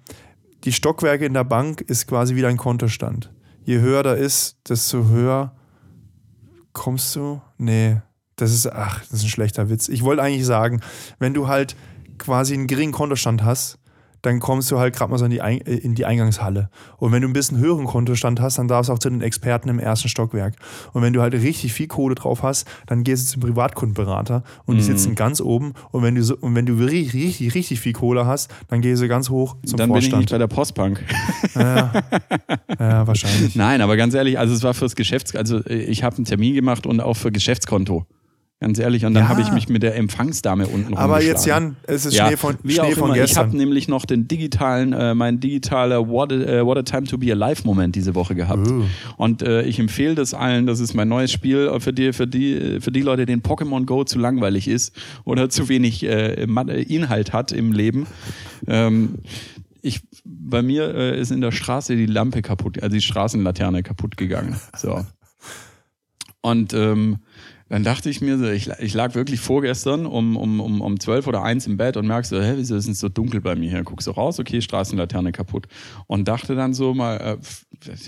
die 0.63 0.71
Stockwerke 0.71 1.25
in 1.25 1.35
der 1.35 1.43
Bank 1.43 1.81
ist 1.81 2.07
quasi 2.07 2.35
wieder 2.35 2.47
ein 2.47 2.57
Kontostand 2.57 3.29
je 3.63 3.79
höher 3.79 4.03
da 4.03 4.13
ist, 4.13 4.57
desto 4.67 5.05
höher 5.05 5.55
kommst 6.73 7.15
du. 7.15 7.41
Nee, 7.57 8.01
das 8.35 8.51
ist, 8.51 8.71
ach, 8.71 9.01
das 9.01 9.19
ist 9.19 9.23
ein 9.23 9.29
schlechter 9.29 9.69
Witz. 9.69 9.87
Ich 9.87 10.03
wollte 10.03 10.23
eigentlich 10.23 10.45
sagen, 10.45 10.81
wenn 11.19 11.33
du 11.33 11.47
halt 11.47 11.75
quasi 12.17 12.53
einen 12.53 12.67
geringen 12.67 12.91
Kontostand 12.91 13.43
hast, 13.43 13.77
dann 14.21 14.39
kommst 14.39 14.69
du 14.71 14.77
halt 14.79 14.95
gerade 14.95 15.11
mal 15.11 15.17
so 15.17 15.25
in 15.25 15.31
die, 15.31 15.41
Ein 15.41 15.61
äh, 15.61 15.75
in 15.75 15.95
die 15.95 16.05
Eingangshalle. 16.05 16.69
Und 16.97 17.11
wenn 17.11 17.21
du 17.21 17.27
ein 17.27 17.33
bisschen 17.33 17.57
höheren 17.57 17.85
Kontostand 17.85 18.39
hast, 18.39 18.57
dann 18.57 18.67
darfst 18.67 18.89
du 18.89 18.93
auch 18.93 18.99
zu 18.99 19.09
den 19.09 19.21
Experten 19.21 19.69
im 19.69 19.79
ersten 19.79 20.09
Stockwerk. 20.09 20.55
Und 20.93 21.01
wenn 21.01 21.13
du 21.13 21.21
halt 21.21 21.33
richtig 21.33 21.73
viel 21.73 21.87
Kohle 21.87 22.15
drauf 22.15 22.43
hast, 22.43 22.67
dann 22.87 23.03
gehst 23.03 23.27
du 23.27 23.31
zum 23.33 23.41
Privatkundenberater 23.41 24.43
und 24.65 24.75
die 24.77 24.81
Mhm. 24.81 24.85
sitzen 24.85 25.15
ganz 25.15 25.41
oben. 25.41 25.73
Und 25.91 26.03
wenn 26.03 26.15
du, 26.15 26.23
so, 26.23 26.35
und 26.37 26.53
wenn 26.55 26.65
du 26.65 26.73
richtig, 26.75 27.13
richtig, 27.15 27.55
richtig 27.55 27.79
viel 27.79 27.93
Kohle 27.93 28.25
hast, 28.25 28.51
dann 28.69 28.81
gehst 28.81 29.01
du 29.01 29.07
ganz 29.07 29.29
hoch 29.29 29.55
zum 29.65 29.77
Dann 29.77 29.89
bin 29.89 29.97
ich 29.99 30.03
nicht 30.05 30.11
Vorstand. 30.13 30.29
bei 30.31 30.37
der 30.37 30.47
Postbank. 30.47 31.03
ja, 31.55 31.91
ja, 32.79 33.07
wahrscheinlich. 33.07 33.55
Nein, 33.55 33.81
aber 33.81 33.97
ganz 33.97 34.13
ehrlich, 34.13 34.37
also 34.37 34.53
es 34.53 34.63
war 34.63 34.73
fürs 34.73 34.95
Geschäfts, 34.95 35.35
also 35.35 35.57
äh, 35.65 35.75
ich 35.83 36.03
habe 36.03 36.15
einen 36.17 36.25
Termin 36.25 36.53
gemacht 36.53 36.85
und 36.85 36.99
auch 37.01 37.15
für 37.15 37.31
Geschäftskonto. 37.31 38.05
Ganz 38.63 38.77
ehrlich, 38.77 39.05
und 39.05 39.15
dann 39.15 39.23
Ja. 39.23 39.29
habe 39.29 39.41
ich 39.41 39.51
mich 39.51 39.69
mit 39.69 39.81
der 39.81 39.95
Empfangsdame 39.95 40.67
unten 40.67 40.95
Aber 40.95 41.19
jetzt. 41.19 41.47
Jan, 41.47 41.77
es 41.87 42.05
ist 42.05 42.13
Ja, 42.13 42.27
Schnee 42.27 42.37
von, 42.37 42.57
wie 42.61 42.73
Schnee 42.73 42.81
auch 42.81 42.91
von 42.91 43.05
immer. 43.09 43.15
Ich 43.23 43.35
habe 43.35 43.47
gestern. 43.47 43.57
nämlich 43.57 43.87
noch 43.87 44.05
den 44.05 44.27
digitalen, 44.27 44.93
äh, 44.93 45.15
mein 45.15 45.39
digitaler 45.39 46.07
What 46.07 46.31
a, 46.31 46.35
äh, 46.35 46.63
What 46.65 46.77
a 46.77 46.83
Time 46.83 47.07
to 47.07 47.17
be 47.17 47.31
Alive 47.31 47.63
Moment 47.65 47.95
diese 47.95 48.13
Woche 48.13 48.35
gehabt. 48.35 48.67
Oh. 48.71 48.83
Und 49.17 49.41
äh, 49.41 49.63
ich 49.63 49.79
empfehle 49.79 50.13
das 50.13 50.35
allen. 50.35 50.67
Das 50.67 50.79
ist 50.79 50.93
mein 50.93 51.07
neues 51.09 51.31
Spiel 51.31 51.71
äh, 51.73 51.79
für 51.79 51.91
die, 51.91 52.13
für 52.13 52.27
die, 52.27 52.77
für 52.81 52.91
die 52.91 53.01
Leute, 53.01 53.25
denen 53.25 53.41
Pokémon 53.41 53.85
Go 53.87 54.03
zu 54.03 54.19
langweilig 54.19 54.67
ist 54.67 54.95
oder 55.25 55.49
zu 55.49 55.67
wenig 55.67 56.03
äh, 56.03 56.45
Ma- 56.47 56.61
Inhalt 56.61 57.33
hat 57.33 57.51
im 57.51 57.71
Leben. 57.71 58.05
Ähm, 58.67 59.15
ich, 59.81 60.01
bei 60.23 60.61
mir 60.61 60.93
äh, 60.93 61.19
ist 61.19 61.31
in 61.31 61.41
der 61.41 61.51
Straße 61.51 61.95
die 61.95 62.05
Lampe 62.05 62.43
kaputt, 62.43 62.83
also 62.83 62.93
die 62.93 63.01
Straßenlaterne 63.01 63.81
kaputt 63.81 64.17
gegangen. 64.17 64.55
So. 64.77 65.03
Und 66.41 66.75
ähm, 66.75 67.17
dann 67.71 67.85
dachte 67.85 68.09
ich 68.09 68.19
mir 68.19 68.37
so, 68.37 68.49
ich, 68.49 68.69
ich 68.79 68.93
lag 68.93 69.15
wirklich 69.15 69.39
vorgestern 69.39 70.05
um, 70.05 70.35
um, 70.35 70.59
um, 70.59 70.81
um 70.81 70.99
12 70.99 71.25
oder 71.25 71.41
1 71.41 71.67
im 71.67 71.77
Bett 71.77 71.95
und 71.95 72.05
merkst 72.05 72.31
so, 72.31 72.41
hä, 72.41 72.55
wieso 72.57 72.75
ist 72.75 72.89
es 72.89 72.99
so 72.99 73.07
dunkel 73.07 73.39
bei 73.39 73.55
mir 73.55 73.69
hier? 73.69 73.81
Guckst 73.83 74.07
so 74.07 74.11
raus, 74.11 74.41
okay, 74.41 74.59
Straßenlaterne 74.59 75.31
kaputt. 75.31 75.67
Und 76.05 76.27
dachte 76.27 76.55
dann 76.55 76.73
so 76.73 76.93
mal, 76.93 77.15
äh, 77.15 77.37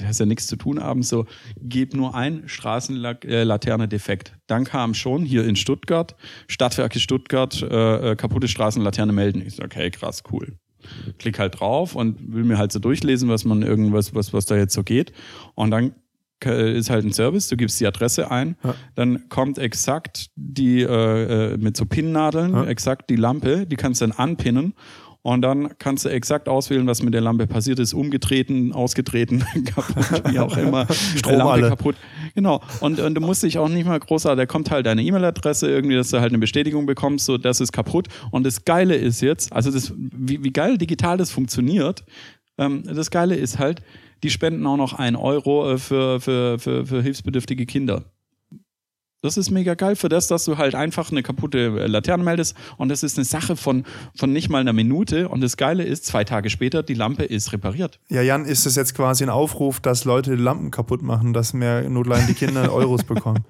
hast 0.05 0.19
ja 0.19 0.25
nichts 0.25 0.47
zu 0.47 0.57
tun 0.57 0.79
abends, 0.79 1.07
so, 1.07 1.27
gib 1.61 1.93
nur 1.93 2.13
ein 2.13 2.43
Straßenlaterne 2.45 3.87
defekt. 3.87 4.35
Dann 4.47 4.65
kam 4.65 4.93
schon 4.93 5.23
hier 5.23 5.45
in 5.45 5.55
Stuttgart, 5.55 6.17
Stadtwerke 6.49 6.99
Stuttgart, 6.99 7.61
äh, 7.61 8.11
äh, 8.11 8.15
kaputte 8.17 8.49
Straßenlaterne 8.49 9.13
melden. 9.13 9.41
Ich 9.47 9.55
so, 9.55 9.63
okay, 9.63 9.89
krass, 9.91 10.23
cool. 10.33 10.57
Klick 11.19 11.39
halt 11.39 11.61
drauf 11.61 11.95
und 11.95 12.33
will 12.33 12.43
mir 12.43 12.57
halt 12.57 12.73
so 12.73 12.79
durchlesen, 12.79 13.29
was 13.29 13.45
man 13.45 13.61
irgendwas, 13.61 14.13
was, 14.13 14.33
was 14.33 14.45
da 14.45 14.57
jetzt 14.57 14.73
so 14.73 14.83
geht. 14.83 15.13
Und 15.55 15.71
dann 15.71 15.95
ist 16.51 16.89
halt 16.89 17.05
ein 17.05 17.13
Service, 17.13 17.47
du 17.47 17.57
gibst 17.57 17.79
die 17.79 17.87
Adresse 17.87 18.29
ein, 18.31 18.55
Ja. 18.63 18.75
dann 18.95 19.29
kommt 19.29 19.57
exakt 19.57 20.27
die 20.35 20.81
äh, 20.81 21.53
äh, 21.53 21.57
mit 21.57 21.77
so 21.77 21.85
Pinnnadeln, 21.85 22.53
Ja. 22.53 22.65
exakt 22.65 23.09
die 23.09 23.15
Lampe, 23.15 23.65
die 23.65 23.75
kannst 23.75 24.01
du 24.01 24.07
dann 24.07 24.15
anpinnen 24.17 24.73
und 25.25 25.41
dann 25.41 25.69
kannst 25.79 26.03
du 26.03 26.09
exakt 26.09 26.49
auswählen, 26.49 26.85
was 26.85 27.01
mit 27.01 27.13
der 27.13 27.21
Lampe 27.21 27.47
passiert 27.47 27.79
ist, 27.79 27.93
umgetreten, 27.93 28.73
ausgetreten, 28.73 29.43
kaputt, 29.65 30.23
wie 30.31 30.39
auch 30.39 30.57
immer, 30.57 30.85
Strom 30.91 31.33
Lampe 31.37 31.51
alle. 31.53 31.69
kaputt. 31.69 31.95
Genau. 32.35 32.61
Und, 32.81 32.99
und 32.99 33.15
du 33.15 33.21
musst 33.21 33.41
dich 33.43 33.57
auch 33.57 33.69
nicht 33.69 33.85
mal 33.87 33.97
großartig, 33.99 34.37
da 34.41 34.45
kommt 34.45 34.69
halt 34.69 34.85
deine 34.85 35.01
E-Mail-Adresse 35.01 35.69
irgendwie, 35.69 35.95
dass 35.95 36.09
du 36.09 36.19
halt 36.19 36.31
eine 36.31 36.39
Bestätigung 36.39 36.85
bekommst, 36.85 37.25
so 37.25 37.37
das 37.37 37.61
ist 37.61 37.71
kaputt. 37.71 38.07
Und 38.31 38.45
das 38.45 38.65
Geile 38.65 38.95
ist 38.95 39.21
jetzt, 39.21 39.53
also 39.53 39.71
das, 39.71 39.93
wie, 39.97 40.43
wie 40.43 40.51
geil 40.51 40.77
digital 40.77 41.17
das 41.17 41.31
funktioniert, 41.31 42.03
ähm, 42.57 42.83
das 42.83 43.09
Geile 43.09 43.35
ist 43.35 43.59
halt, 43.59 43.81
die 44.23 44.29
spenden 44.29 44.65
auch 44.65 44.77
noch 44.77 44.93
ein 44.93 45.15
Euro 45.15 45.73
äh, 45.73 45.77
für, 45.77 46.19
für, 46.19 46.57
für, 46.59 46.85
für 46.85 47.01
hilfsbedürftige 47.01 47.65
Kinder. 47.65 48.03
Das 49.23 49.37
ist 49.37 49.51
mega 49.51 49.73
geil 49.73 49.95
für 49.95 50.09
das, 50.09 50.27
dass 50.27 50.43
du 50.43 50.57
halt 50.57 50.75
einfach 50.75 51.09
eine 51.09 51.23
kaputte 51.23 51.79
äh, 51.79 51.87
Laterne 51.87 52.25
meldest 52.25 52.57
und 52.75 52.89
das 52.89 53.03
ist 53.03 53.17
eine 53.17 53.23
Sache 53.23 53.55
von, 53.55 53.85
von 54.17 54.33
nicht 54.33 54.49
mal 54.49 54.59
einer 54.59 54.73
Minute 54.73 55.29
und 55.29 55.39
das 55.39 55.55
Geile 55.55 55.83
ist, 55.83 56.05
zwei 56.05 56.25
Tage 56.25 56.49
später, 56.49 56.83
die 56.83 56.93
Lampe 56.93 57.23
ist 57.23 57.53
repariert. 57.53 58.01
Ja, 58.09 58.21
Jan, 58.21 58.43
ist 58.43 58.65
das 58.65 58.75
jetzt 58.75 58.95
quasi 58.95 59.23
ein 59.23 59.29
Aufruf, 59.29 59.79
dass 59.79 60.03
Leute 60.03 60.35
Lampen 60.35 60.71
kaputt 60.71 61.01
machen, 61.01 61.31
dass 61.31 61.53
mehr 61.53 61.89
notleidende 61.89 62.33
Kinder 62.33 62.73
Euros 62.73 63.05
bekommen? 63.05 63.45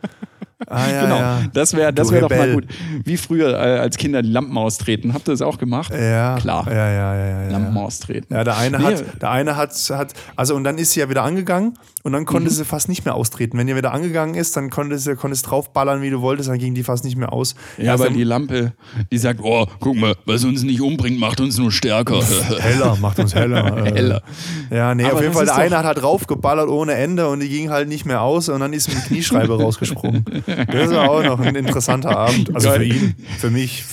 Ah, 0.68 0.90
ja, 0.90 1.04
genau, 1.04 1.18
ja. 1.18 1.42
das 1.54 1.76
wäre 1.76 1.94
das 1.94 2.12
wär 2.12 2.22
doch 2.22 2.30
mal 2.30 2.54
gut. 2.54 2.68
Wie 3.04 3.18
früher 3.18 3.50
äh, 3.54 3.80
als 3.80 3.98
Kinder 3.98 4.22
die 4.22 4.30
Lampen 4.32 4.58
austreten. 4.58 5.14
Habt 5.14 5.28
ihr 5.28 5.32
das 5.34 5.42
auch 5.42 5.58
gemacht? 5.58 5.94
Ja, 5.94 6.38
Klar. 6.38 6.68
Ja, 6.68 6.90
ja, 6.90 7.16
ja, 7.16 7.42
ja, 7.44 7.52
Lampen 7.52 7.78
austreten. 7.78 8.34
Ja, 8.34 8.44
der 8.44 8.58
eine 8.58 8.78
Nee, 8.78 8.84
hat, 8.86 9.22
der 9.22 9.32
eine 9.32 9.56
hat, 9.56 9.74
hat, 9.92 10.14
also 10.36 10.56
und 10.56 10.64
dann 10.64 10.78
ist 10.78 10.92
sie 10.92 11.02
ja 11.02 11.10
wieder 11.10 11.24
angegangen 11.24 11.78
und 12.04 12.12
dann 12.14 12.26
konnte 12.26 12.50
Mhm. 12.50 12.54
sie 12.54 12.66
fast 12.66 12.90
nicht 12.90 13.06
mehr 13.06 13.16
austreten. 13.16 13.58
Wenn 13.58 13.68
die 13.68 13.76
wieder 13.76 13.94
angegangen 13.94 14.36
ist, 14.36 14.56
dann 14.58 14.70
konnte 14.70 14.98
sie, 15.00 15.16
konnte 15.16 15.34
es 15.34 15.42
draufballern, 15.42 16.02
wie 16.02 16.10
du 16.10 16.22
wolltest, 16.22 16.50
dann 16.50 16.58
ging 16.60 16.74
die 16.76 16.84
fast 16.84 17.04
nicht 17.06 17.16
mehr 17.16 17.32
aus. 17.34 17.56
Ja, 17.78 17.94
Also 17.94 18.06
aber 18.06 18.14
die 18.14 18.24
Lampe, 18.24 18.74
die 19.12 19.18
sagt, 19.18 19.40
oh, 19.42 19.66
guck 19.80 19.96
mal, 19.96 20.16
was 20.26 20.44
uns 20.44 20.64
nicht 20.64 20.82
umbringt, 20.82 21.20
macht 21.20 21.40
uns 21.40 21.58
nur 21.58 21.72
stärker. 21.72 22.22
heller, 22.60 22.98
macht 23.00 23.20
uns 23.20 23.34
heller. 23.34 23.86
äh. 23.88 23.94
Heller. 23.94 24.22
Ja, 24.70 24.94
nee, 24.94 25.06
Aber 25.06 25.16
auf 25.16 25.22
jeden 25.22 25.34
Fall, 25.34 25.46
der 25.46 25.56
eine 25.56 25.78
hat 25.78 25.86
halt 25.86 26.02
draufgeballert 26.02 26.68
ohne 26.70 26.94
Ende 26.94 27.28
und 27.30 27.40
die 27.40 27.50
ging 27.50 27.70
halt 27.70 27.88
nicht 27.88 28.06
mehr 28.06 28.22
aus 28.22 28.50
und 28.50 28.60
dann 28.60 28.74
ist 28.74 28.90
mit 28.94 29.06
Knieschreiber 29.06 29.58
rausgesprungen. 29.62 30.26
Das 30.46 30.92
war 30.92 31.10
auch 31.10 31.24
noch 31.24 31.40
ein 31.40 31.56
interessanter 31.56 32.18
Abend. 32.18 32.54
Also 32.54 32.70
Geil. 32.70 32.80
für 32.80 32.86
ihn, 32.86 33.16
für 33.40 33.50
mich. 33.50 33.86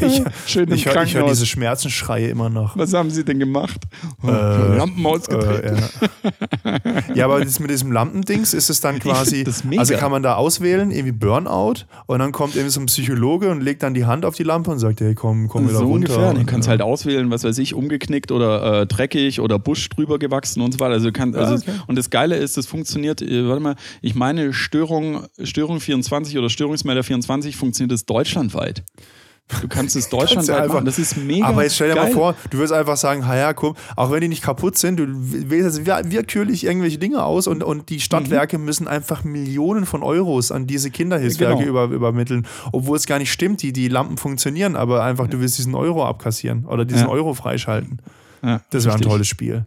Ich, 0.00 0.22
Schön 0.46 0.70
ich 0.70 0.84
höre 0.84 1.06
hör 1.06 1.28
diese 1.28 1.46
Schmerzensschreie 1.46 2.28
immer 2.28 2.50
noch. 2.50 2.76
Was 2.76 2.92
haben 2.92 3.10
sie 3.10 3.24
denn 3.24 3.38
gemacht? 3.38 3.80
Äh, 4.22 4.26
Lampen 4.30 5.06
ausgetreten. 5.06 5.76
Äh, 6.64 6.70
ja. 6.70 7.14
ja, 7.14 7.24
aber 7.24 7.35
das 7.44 7.60
mit 7.60 7.70
diesem 7.70 7.92
Lampendings 7.92 8.54
ist 8.54 8.70
es 8.70 8.80
dann 8.80 8.98
quasi, 9.00 9.44
also 9.76 9.94
kann 9.94 10.10
man 10.10 10.22
da 10.22 10.34
auswählen, 10.34 10.90
irgendwie 10.90 11.12
Burnout 11.12 11.84
und 12.06 12.18
dann 12.18 12.32
kommt 12.32 12.54
irgendwie 12.54 12.72
so 12.72 12.80
ein 12.80 12.86
Psychologe 12.86 13.50
und 13.50 13.60
legt 13.62 13.82
dann 13.82 13.94
die 13.94 14.04
Hand 14.04 14.24
auf 14.24 14.34
die 14.34 14.42
Lampe 14.42 14.70
und 14.70 14.78
sagt, 14.78 15.00
hey, 15.00 15.14
komm, 15.14 15.48
komm 15.48 15.68
wieder 15.68 15.78
so 15.78 15.84
runter. 15.86 16.10
ungefähr. 16.10 16.32
Du 16.34 16.40
Und, 16.40 16.46
kannst 16.46 16.66
ja. 16.66 16.70
halt 16.70 16.82
auswählen, 16.82 17.30
was 17.30 17.44
weiß 17.44 17.58
ich, 17.58 17.74
umgeknickt 17.74 18.32
oder 18.32 18.82
äh, 18.82 18.86
dreckig 18.86 19.40
oder 19.40 19.58
Busch 19.58 19.88
drüber 19.88 20.18
gewachsen 20.18 20.60
und 20.62 20.72
so 20.72 20.80
weiter. 20.80 20.94
Also 20.94 21.06
du 21.06 21.12
kannst, 21.12 21.36
also 21.36 21.54
Ah, 21.54 21.58
okay. 21.58 21.80
Und 21.86 21.96
das 21.96 22.10
Geile 22.10 22.36
ist, 22.36 22.56
das 22.56 22.66
funktioniert, 22.66 23.22
äh, 23.22 23.48
warte 23.48 23.62
mal, 23.62 23.76
ich 24.02 24.14
meine 24.14 24.52
Störung, 24.52 25.26
Störung 25.42 25.80
24 25.80 26.38
oder 26.38 26.48
Störungsmelder 26.50 27.02
24 27.02 27.56
funktioniert 27.56 27.92
das 27.92 28.04
deutschlandweit. 28.06 28.82
Du 29.60 29.68
kannst 29.68 29.94
es 29.94 30.08
deutschlandweit 30.08 30.56
einfach- 30.62 30.74
machen. 30.74 30.86
Das 30.86 30.98
ist 30.98 31.16
mega 31.16 31.46
Aber 31.46 31.62
jetzt 31.62 31.76
stell 31.76 31.90
dir 31.90 31.94
geil. 31.94 32.06
mal 32.08 32.12
vor, 32.12 32.34
du 32.50 32.58
würdest 32.58 32.72
einfach 32.74 32.96
sagen, 32.96 33.20
ja, 33.22 33.52
komm, 33.54 33.74
auch 33.94 34.10
wenn 34.10 34.20
die 34.20 34.26
nicht 34.28 34.42
kaputt 34.42 34.76
sind, 34.76 34.96
du 34.98 35.06
wählst 35.08 35.78
jetzt 35.78 35.86
wir- 35.86 36.02
willkürlich 36.10 36.64
irgendwelche 36.64 36.98
Dinge 36.98 37.22
aus 37.22 37.46
und, 37.46 37.62
und 37.62 37.88
die 37.88 38.00
Stadtwerke 38.00 38.58
müssen 38.58 38.88
einfach 38.88 39.22
Millionen 39.22 39.86
von 39.86 40.02
Euros 40.02 40.50
an 40.50 40.66
diese 40.66 40.90
Kinderhilfswerke 40.90 41.58
Genau. 41.64 41.68
über, 41.84 41.94
übermitteln, 41.94 42.44
obwohl 42.72 42.96
es 42.96 43.06
gar 43.06 43.20
nicht 43.20 43.30
stimmt, 43.32 43.62
die, 43.62 43.72
die 43.72 43.86
Lampen 43.86 44.16
funktionieren, 44.16 44.74
aber 44.74 45.04
einfach 45.04 45.28
du 45.28 45.38
willst 45.38 45.58
diesen 45.58 45.76
Euro 45.76 46.04
abkassieren 46.04 46.64
oder 46.66 46.84
diesen 46.84 47.06
Ja. 47.06 47.12
Euro 47.12 47.32
freischalten. 47.34 48.00
Ja, 48.42 48.60
Das 48.70 48.84
wäre 48.84 48.96
ein 48.96 49.00
tolles 49.00 49.28
Spiel. 49.28 49.66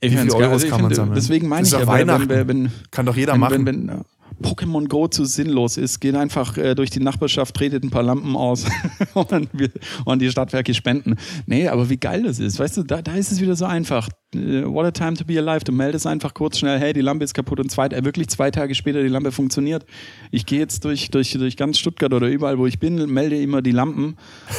Ich 0.00 0.12
Wie 0.12 0.16
viele. 0.16 0.34
Euros 0.34 0.62
Also 0.64 0.68
kann 0.68 0.82
man 0.82 0.94
sammeln? 0.94 1.14
Deswegen 1.14 1.46
meine 1.46 1.62
Das 1.62 1.72
ich 1.74 1.78
ja, 1.78 1.86
Weihnachten. 1.86 2.28
wenn, 2.28 2.48
wenn, 2.48 2.72
Kann 2.90 3.06
doch 3.06 3.14
jeder 3.16 3.34
wenn, 3.34 3.40
machen. 3.40 4.04
Pokémon 4.42 4.88
Go 4.88 5.08
zu 5.08 5.24
sinnlos 5.24 5.76
ist, 5.76 6.00
geht 6.00 6.14
einfach 6.14 6.56
äh, 6.56 6.74
durch 6.74 6.90
die 6.90 7.00
Nachbarschaft, 7.00 7.54
tretet 7.54 7.84
ein 7.84 7.90
paar 7.90 8.02
Lampen 8.02 8.36
aus 8.36 8.64
und, 9.14 9.48
wir, 9.52 9.70
und 10.04 10.20
die 10.20 10.30
Stadtwerke 10.30 10.74
spenden. 10.74 11.16
Nee, 11.46 11.68
aber 11.68 11.88
wie 11.90 11.96
geil 11.96 12.22
das 12.22 12.38
ist. 12.38 12.58
Weißt 12.58 12.76
du, 12.76 12.82
da, 12.82 13.02
da 13.02 13.14
ist 13.14 13.32
es 13.32 13.40
wieder 13.40 13.56
so 13.56 13.66
einfach. 13.66 14.08
Äh, 14.34 14.64
What 14.64 14.86
a 14.86 14.90
time 14.90 15.14
to 15.14 15.24
be 15.24 15.38
alive. 15.38 15.64
Du 15.64 15.72
meldest 15.72 16.06
einfach 16.06 16.34
kurz 16.34 16.58
schnell, 16.58 16.78
hey, 16.78 16.92
die 16.92 17.00
Lampe 17.00 17.24
ist 17.24 17.34
kaputt 17.34 17.60
und 17.60 17.70
zwei, 17.70 17.86
äh, 17.86 18.04
wirklich 18.04 18.28
zwei 18.28 18.50
Tage 18.50 18.74
später 18.74 19.02
die 19.02 19.08
Lampe 19.08 19.32
funktioniert. 19.32 19.84
Ich 20.30 20.46
gehe 20.46 20.58
jetzt 20.58 20.84
durch, 20.84 21.10
durch, 21.10 21.32
durch 21.32 21.56
ganz 21.56 21.78
Stuttgart 21.78 22.12
oder 22.12 22.28
überall, 22.28 22.58
wo 22.58 22.66
ich 22.66 22.78
bin, 22.78 23.10
melde 23.10 23.40
immer 23.40 23.62
die 23.62 23.72
Lampen 23.72 24.16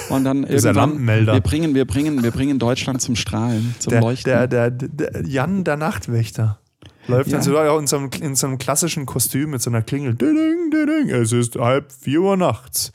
und 0.10 0.24
dann 0.24 0.44
irgendwann, 0.44 0.76
Lampenmelder. 0.76 1.34
wir 1.34 1.42
bringen, 1.42 1.76
wir 1.76 1.86
bringen, 1.86 2.24
wir 2.24 2.32
bringen 2.32 2.60
Deutschland 2.60 3.02
zum 3.02 3.16
Strahlen, 3.16 3.76
zum 3.80 3.92
der, 3.92 4.02
Leuchten. 4.02 4.32
der, 4.32 4.48
der, 4.48 4.72
der 4.72 5.28
Jan, 5.28 5.64
der 5.64 5.78
Nachtwächter. 5.78 6.61
Läuft 7.08 7.30
Ja. 7.32 7.38
dann 7.38 7.44
so 7.44 7.58
auch 7.58 7.80
in 7.80 7.88
so, 7.88 7.98
einem, 7.98 8.10
in 8.22 8.36
so 8.36 8.48
einem 8.48 8.58
klassischen 8.58 9.06
Kostüm 9.06 9.50
mit 9.52 9.62
so 9.62 9.70
einer 9.70 9.82
Klingel. 9.82 10.14
Ding, 10.14 10.36
ding, 10.72 10.88
ding, 10.88 11.10
es 11.10 11.32
ist 11.32 11.56
halb 11.56 11.92
vier 11.92 12.22
Uhr 12.22 12.38
nachts. 12.38 12.92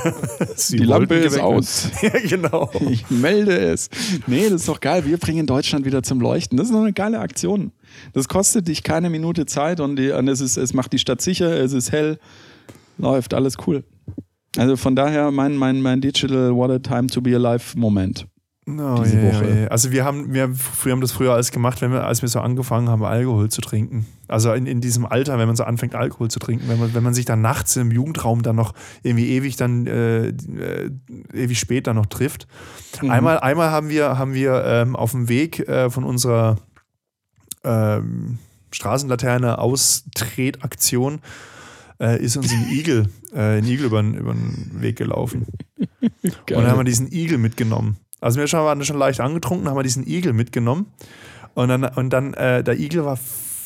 Sie 0.56 0.78
die 0.78 0.84
Lampe 0.84 1.14
ist 1.14 1.38
aus. 1.38 1.88
ja, 2.02 2.10
genau. 2.28 2.70
Ich 2.90 3.08
melde 3.10 3.56
es. 3.56 3.90
Nee, 4.26 4.44
das 4.50 4.62
ist 4.62 4.68
doch 4.68 4.80
geil. 4.80 5.04
Wir 5.06 5.18
bringen 5.18 5.46
Deutschland 5.46 5.84
wieder 5.86 6.02
zum 6.02 6.20
Leuchten. 6.20 6.58
Das 6.58 6.66
ist 6.66 6.74
doch 6.74 6.80
eine 6.80 6.92
geile 6.92 7.20
Aktion. 7.20 7.72
Das 8.12 8.28
kostet 8.28 8.66
dich 8.68 8.82
keine 8.82 9.08
Minute 9.08 9.46
Zeit 9.46 9.78
und, 9.80 9.96
die, 9.96 10.10
und 10.10 10.26
es, 10.28 10.40
ist, 10.40 10.56
es 10.56 10.74
macht 10.74 10.92
die 10.92 10.98
Stadt 10.98 11.20
sicher, 11.22 11.56
es 11.56 11.72
ist 11.72 11.92
hell, 11.92 12.18
läuft, 12.98 13.34
alles 13.34 13.54
cool. 13.66 13.84
Also 14.56 14.76
von 14.76 14.94
daher 14.96 15.30
mein, 15.30 15.56
mein, 15.56 15.80
mein 15.80 16.00
Digital 16.00 16.54
What 16.54 16.70
a 16.70 16.78
Time 16.78 17.06
to 17.06 17.20
be 17.20 17.34
Alive 17.34 17.78
Moment. 17.78 18.26
No, 18.66 19.02
Diese 19.02 19.18
je, 19.18 19.22
Woche. 19.32 19.44
je. 19.60 19.68
Also 19.68 19.92
wir 19.92 20.06
haben, 20.06 20.32
wir, 20.32 20.50
wir 20.50 20.92
haben 20.92 21.02
das 21.02 21.12
früher 21.12 21.34
alles 21.34 21.50
gemacht, 21.50 21.82
wenn 21.82 21.92
wir, 21.92 22.04
als 22.06 22.22
wir 22.22 22.30
so 22.30 22.40
angefangen 22.40 22.88
haben, 22.88 23.04
Alkohol 23.04 23.50
zu 23.50 23.60
trinken. 23.60 24.06
Also 24.26 24.54
in, 24.54 24.64
in 24.66 24.80
diesem 24.80 25.04
Alter, 25.04 25.38
wenn 25.38 25.46
man 25.46 25.54
so 25.56 25.64
anfängt, 25.64 25.94
Alkohol 25.94 26.30
zu 26.30 26.38
trinken, 26.38 26.66
wenn 26.68 26.78
man, 26.78 26.94
wenn 26.94 27.02
man 27.02 27.12
sich 27.12 27.26
dann 27.26 27.42
nachts 27.42 27.76
im 27.76 27.90
Jugendraum 27.90 28.42
dann 28.42 28.56
noch 28.56 28.72
irgendwie 29.02 29.28
ewig 29.32 29.56
dann 29.56 29.86
äh, 29.86 30.28
äh, 30.28 30.90
ewig 31.34 31.58
spät 31.58 31.86
dann 31.86 31.96
noch 31.96 32.06
trifft. 32.06 32.46
Mhm. 33.02 33.10
Einmal, 33.10 33.38
einmal 33.40 33.70
haben 33.70 33.90
wir, 33.90 34.16
haben 34.16 34.32
wir 34.32 34.64
ähm, 34.64 34.96
auf 34.96 35.10
dem 35.10 35.28
Weg 35.28 35.60
äh, 35.68 35.90
von 35.90 36.04
unserer 36.04 36.56
ähm, 37.64 38.38
Straßenlaterne 38.70 39.58
Austretaktion 39.58 41.20
äh, 42.00 42.20
ist 42.22 42.36
uns 42.36 42.50
ein 42.50 42.70
Igel, 42.72 43.08
äh, 43.34 43.58
ein 43.58 43.64
Igel 43.66 43.86
über, 43.86 44.02
den- 44.02 44.80
Weg 44.80 44.96
gelaufen. 44.96 45.46
Und 46.22 46.50
dann 46.50 46.66
haben 46.66 46.78
wir 46.78 46.84
diesen 46.84 47.12
Igel 47.12 47.38
mitgenommen. 47.38 47.98
Also 48.24 48.40
wir 48.40 48.50
waren 48.50 48.82
schon 48.86 48.96
leicht 48.96 49.20
angetrunken, 49.20 49.68
haben 49.68 49.76
wir 49.76 49.82
diesen 49.82 50.06
Igel 50.06 50.32
mitgenommen. 50.32 50.86
Und 51.52 51.68
dann, 51.68 51.84
und 51.84 52.08
dann 52.08 52.32
äh, 52.32 52.64
der 52.64 52.80
Igel 52.80 53.04
war 53.04 53.18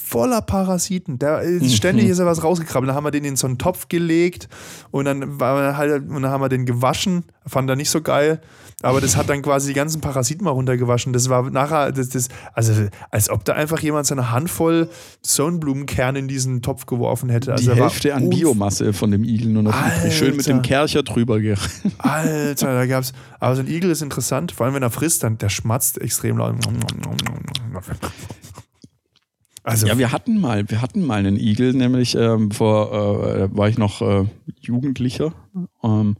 voller 0.09 0.41
Parasiten. 0.43 1.19
Der, 1.19 1.43
Mhm. 1.43 1.69
ständig 1.69 2.09
ist 2.09 2.19
er 2.19 2.27
was 2.27 2.43
rausgekrabbelt. 2.43 2.89
Dann 2.89 2.97
haben 2.97 3.05
wir 3.05 3.11
den 3.11 3.25
in 3.25 3.37
so 3.37 3.47
einen 3.47 3.59
Topf 3.59 3.89
gelegt 3.89 4.49
und 4.91 5.05
dann, 5.05 5.39
war 5.41 5.77
halt, 5.77 6.09
und 6.09 6.23
dann 6.23 6.31
haben 6.31 6.41
wir 6.41 6.49
den 6.49 6.65
gewaschen. 6.67 7.25
Fand 7.47 7.69
er 7.71 7.77
nicht 7.77 7.91
so 7.91 8.01
geil. 8.03 8.41
Aber 8.83 9.01
das 9.01 9.17
hat 9.17 9.29
dann 9.29 9.43
quasi 9.43 9.69
die 9.69 9.75
ganzen 9.75 10.01
Parasiten 10.01 10.45
mal 10.45 10.51
runtergewaschen. 10.53 11.13
Das 11.13 11.29
war 11.29 11.51
nachher, 11.51 11.91
das, 11.91 12.11
das, 12.11 12.29
also 12.55 12.73
als 13.11 13.29
ob 13.29 13.45
da 13.45 13.55
einfach 13.55 13.81
jemand 13.81 14.07
so 14.07 14.15
eine 14.15 14.31
Handvoll 14.31 14.89
Sonnenblumenkerne 15.23 16.19
in 16.21 16.29
diesen 16.29 16.63
Topf 16.63 16.87
geworfen 16.87 17.29
hätte. 17.29 17.53
Also 17.53 17.73
die 17.75 17.81
Hälfte 17.81 18.15
an 18.15 18.31
Biomasse 18.31 18.93
von 18.93 19.11
dem 19.11 19.25
Igel 19.25 19.49
nur 19.49 19.65
noch 19.65 19.75
übrig. 19.75 20.17
Schön 20.17 20.37
mit 20.37 20.47
dem 20.47 20.59
Alter. 20.59 20.69
Kercher 20.69 21.03
drüber. 21.03 21.39
Alter, 21.99 22.75
da 22.75 22.87
gab's. 22.87 23.13
Aber 23.41 23.57
so 23.57 23.63
ein 23.63 23.69
Igel 23.69 23.91
ist 23.91 24.03
interessant, 24.03 24.53
vor 24.53 24.67
allem 24.67 24.75
wenn 24.77 24.83
er 24.83 24.91
frisst, 24.91 25.23
dann 25.25 25.39
der 25.39 25.49
schmatzt 25.49 26.01
extrem 26.01 26.39
laut. 26.39 26.55
Also, 29.69 29.87
Ja, 29.87 29.99
wir 29.99 30.13
hatten 30.13 30.41
mal, 30.41 30.69
wir 30.69 30.81
hatten 30.83 31.05
mal 31.05 31.17
einen 31.19 31.37
Igel, 31.37 31.73
nämlich 31.75 32.15
ähm, 32.15 32.51
vor, 32.51 32.93
äh, 32.93 33.57
war 33.57 33.69
ich 33.69 33.79
noch 33.79 34.01
äh, 34.03 34.25
Jugendlicher. 34.61 35.33
Ähm, 35.83 36.17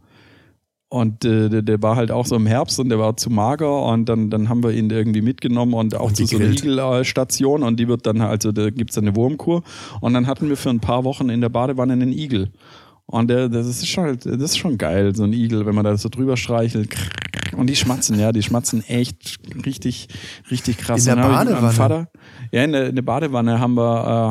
und 0.91 1.23
äh, 1.23 1.49
der, 1.49 1.61
der 1.61 1.81
war 1.83 1.95
halt 1.95 2.09
auch 2.11 2.25
so 2.25 2.35
im 2.35 2.47
Herbst 2.47 2.79
und 2.79 2.89
der 2.89 2.97
war 2.97 3.15
zu 3.15 3.29
mager 3.29 3.83
und 3.85 4.09
dann, 4.09 4.31
dann 4.31 4.49
haben 4.49 4.63
wir 4.63 4.71
ihn 4.71 4.89
irgendwie 4.89 5.21
mitgenommen 5.21 5.75
und 5.75 5.95
auch 5.95 6.07
Und 6.07 6.17
zu 6.17 6.25
so 6.25 6.37
einer 6.37 6.47
gegrillt. 6.47 6.63
Igelstation 6.65 7.61
und 7.61 7.79
die 7.79 7.87
wird 7.87 8.07
dann, 8.07 8.21
also 8.21 8.51
da 8.51 8.71
gibt's 8.71 8.95
dann 8.95 9.05
eine 9.05 9.15
Wurmkur 9.15 9.61
und 10.01 10.13
dann 10.13 10.25
hatten 10.25 10.49
wir 10.49 10.57
für 10.57 10.71
ein 10.71 10.79
paar 10.79 11.03
Wochen 11.03 11.29
in 11.29 11.41
der 11.41 11.49
Badewanne 11.49 11.93
einen 11.93 12.11
Igel. 12.11 12.49
Und 13.11 13.27
der, 13.27 13.49
das 13.49 13.65
ist 13.65 13.87
schon, 13.87 14.19
das 14.23 14.35
ist 14.37 14.57
schon 14.59 14.77
geil, 14.77 15.15
so 15.15 15.23
ein 15.23 15.33
Igel, 15.33 15.65
wenn 15.65 15.73
man 15.73 15.83
da 15.83 15.97
so 15.97 16.09
drüber 16.09 16.37
streichelt. 16.37 16.95
Und 17.57 17.67
die 17.67 17.75
schmatzen, 17.75 18.19
ja, 18.19 18.31
die 18.31 18.43
schmatzen 18.43 18.83
echt 18.87 19.37
richtig, 19.65 20.09
richtig 20.51 20.77
krass. 20.77 21.07
In 21.07 21.15
der 21.15 21.23
Badewanne? 21.23 21.71
Vater, 21.71 22.07
ja, 22.51 22.63
in 22.63 22.71
der, 22.71 22.89
in 22.89 22.95
der 22.95 23.01
Badewanne 23.01 23.59
haben 23.59 23.73
wir, 23.73 23.81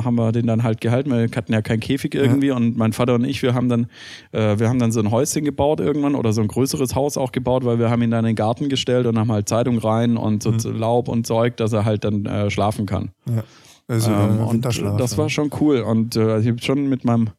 äh, 0.01 0.05
haben 0.05 0.15
wir 0.15 0.31
den 0.31 0.47
dann 0.47 0.63
halt 0.63 0.81
gehalten. 0.81 1.11
Wir 1.11 1.29
hatten 1.35 1.53
ja 1.53 1.61
keinen 1.61 1.81
Käfig 1.81 2.15
irgendwie 2.15 2.53
und 2.53 2.77
mein 2.77 2.93
Vater 2.93 3.17
und 3.17 3.25
ich, 3.25 3.43
wir 3.43 3.53
haben 3.55 3.69
dann, 3.69 3.89
äh, 4.31 4.61
wir 4.61 4.69
haben 4.69 4.79
dann 4.79 4.93
so 4.93 5.01
ein 5.01 5.11
Häuschen 5.11 5.45
gebaut 5.45 5.81
irgendwann 5.81 6.15
oder 6.15 6.33
so 6.33 6.41
ein 6.41 6.47
größeres 6.47 6.95
Haus 6.95 7.17
auch 7.17 7.33
gebaut, 7.33 7.65
weil 7.65 7.81
wir 7.81 7.91
haben 7.91 8.03
ihn 8.03 8.13
dann 8.13 8.25
in 8.25 8.31
den 8.31 8.37
Garten 8.37 8.69
gestellt 8.69 9.07
und 9.07 9.19
haben 9.19 9.33
halt 9.33 9.49
Zeitung 9.49 9.79
rein 9.79 10.17
und 10.17 10.45
so 10.45 10.57
so 10.57 10.71
Laub 10.71 11.09
und 11.09 11.27
Zeug, 11.27 11.57
dass 11.57 11.73
er 11.73 11.85
halt 11.85 12.05
dann 12.05 12.25
äh, 12.27 12.49
schlafen 12.51 12.87
kann. 12.87 13.11
ja. 13.27 13.43
Also, 13.89 14.13
Ähm, 14.13 14.39
äh, 14.39 14.43
und 14.43 14.65
das 14.65 15.19
war 15.19 15.29
schon 15.31 15.51
cool. 15.61 15.81
Und 15.81 16.15
äh, 16.15 16.39
ich 16.41 16.47
habe 16.47 16.63
schon 16.63 16.89
mit 16.89 17.05
meinem 17.05 17.31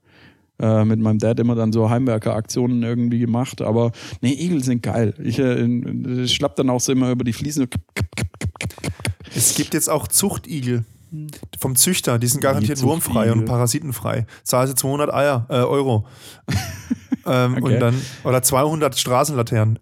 äh, 0.60 0.86
mit 0.86 1.00
meinem 1.00 1.20
Dad 1.20 1.40
immer 1.40 1.56
dann 1.56 1.72
so 1.72 1.90
Heimwerker-Aktionen 1.90 2.84
irgendwie 2.84 3.20
gemacht. 3.20 3.62
Aber 3.62 3.92
nee, 4.22 4.34
Igel 4.34 4.64
sind 4.64 4.84
geil. 4.84 5.14
Ich 5.24 5.40
äh, 5.40 6.28
schlapp 6.28 6.56
dann 6.56 6.70
auch 6.70 6.80
so 6.80 6.92
immer 6.92 7.12
über 7.12 7.24
die 7.24 7.34
Fliesen. 7.34 7.68
Es 9.36 9.56
gibt 9.56 9.74
jetzt 9.74 9.90
auch 9.90 10.08
Zuchtigel. 10.08 10.86
Vom 11.60 11.76
Züchter, 11.76 12.20
die 12.20 12.28
sind 12.28 12.42
garantiert 12.42 12.78
Die 12.78 12.84
wurmfrei 12.84 13.32
und 13.32 13.46
parasitenfrei. 13.46 14.28
Zahlst 14.44 14.74
du 14.74 14.78
200 14.78 15.12
Eier, 15.12 15.48
äh, 15.50 15.54
Euro. 15.56 16.06
ähm, 17.26 17.56
Okay. 17.56 17.62
und 17.64 17.80
dann, 17.80 18.00
oder 18.24 18.44
200 18.44 18.96
Straßenlaternen. 18.98 19.80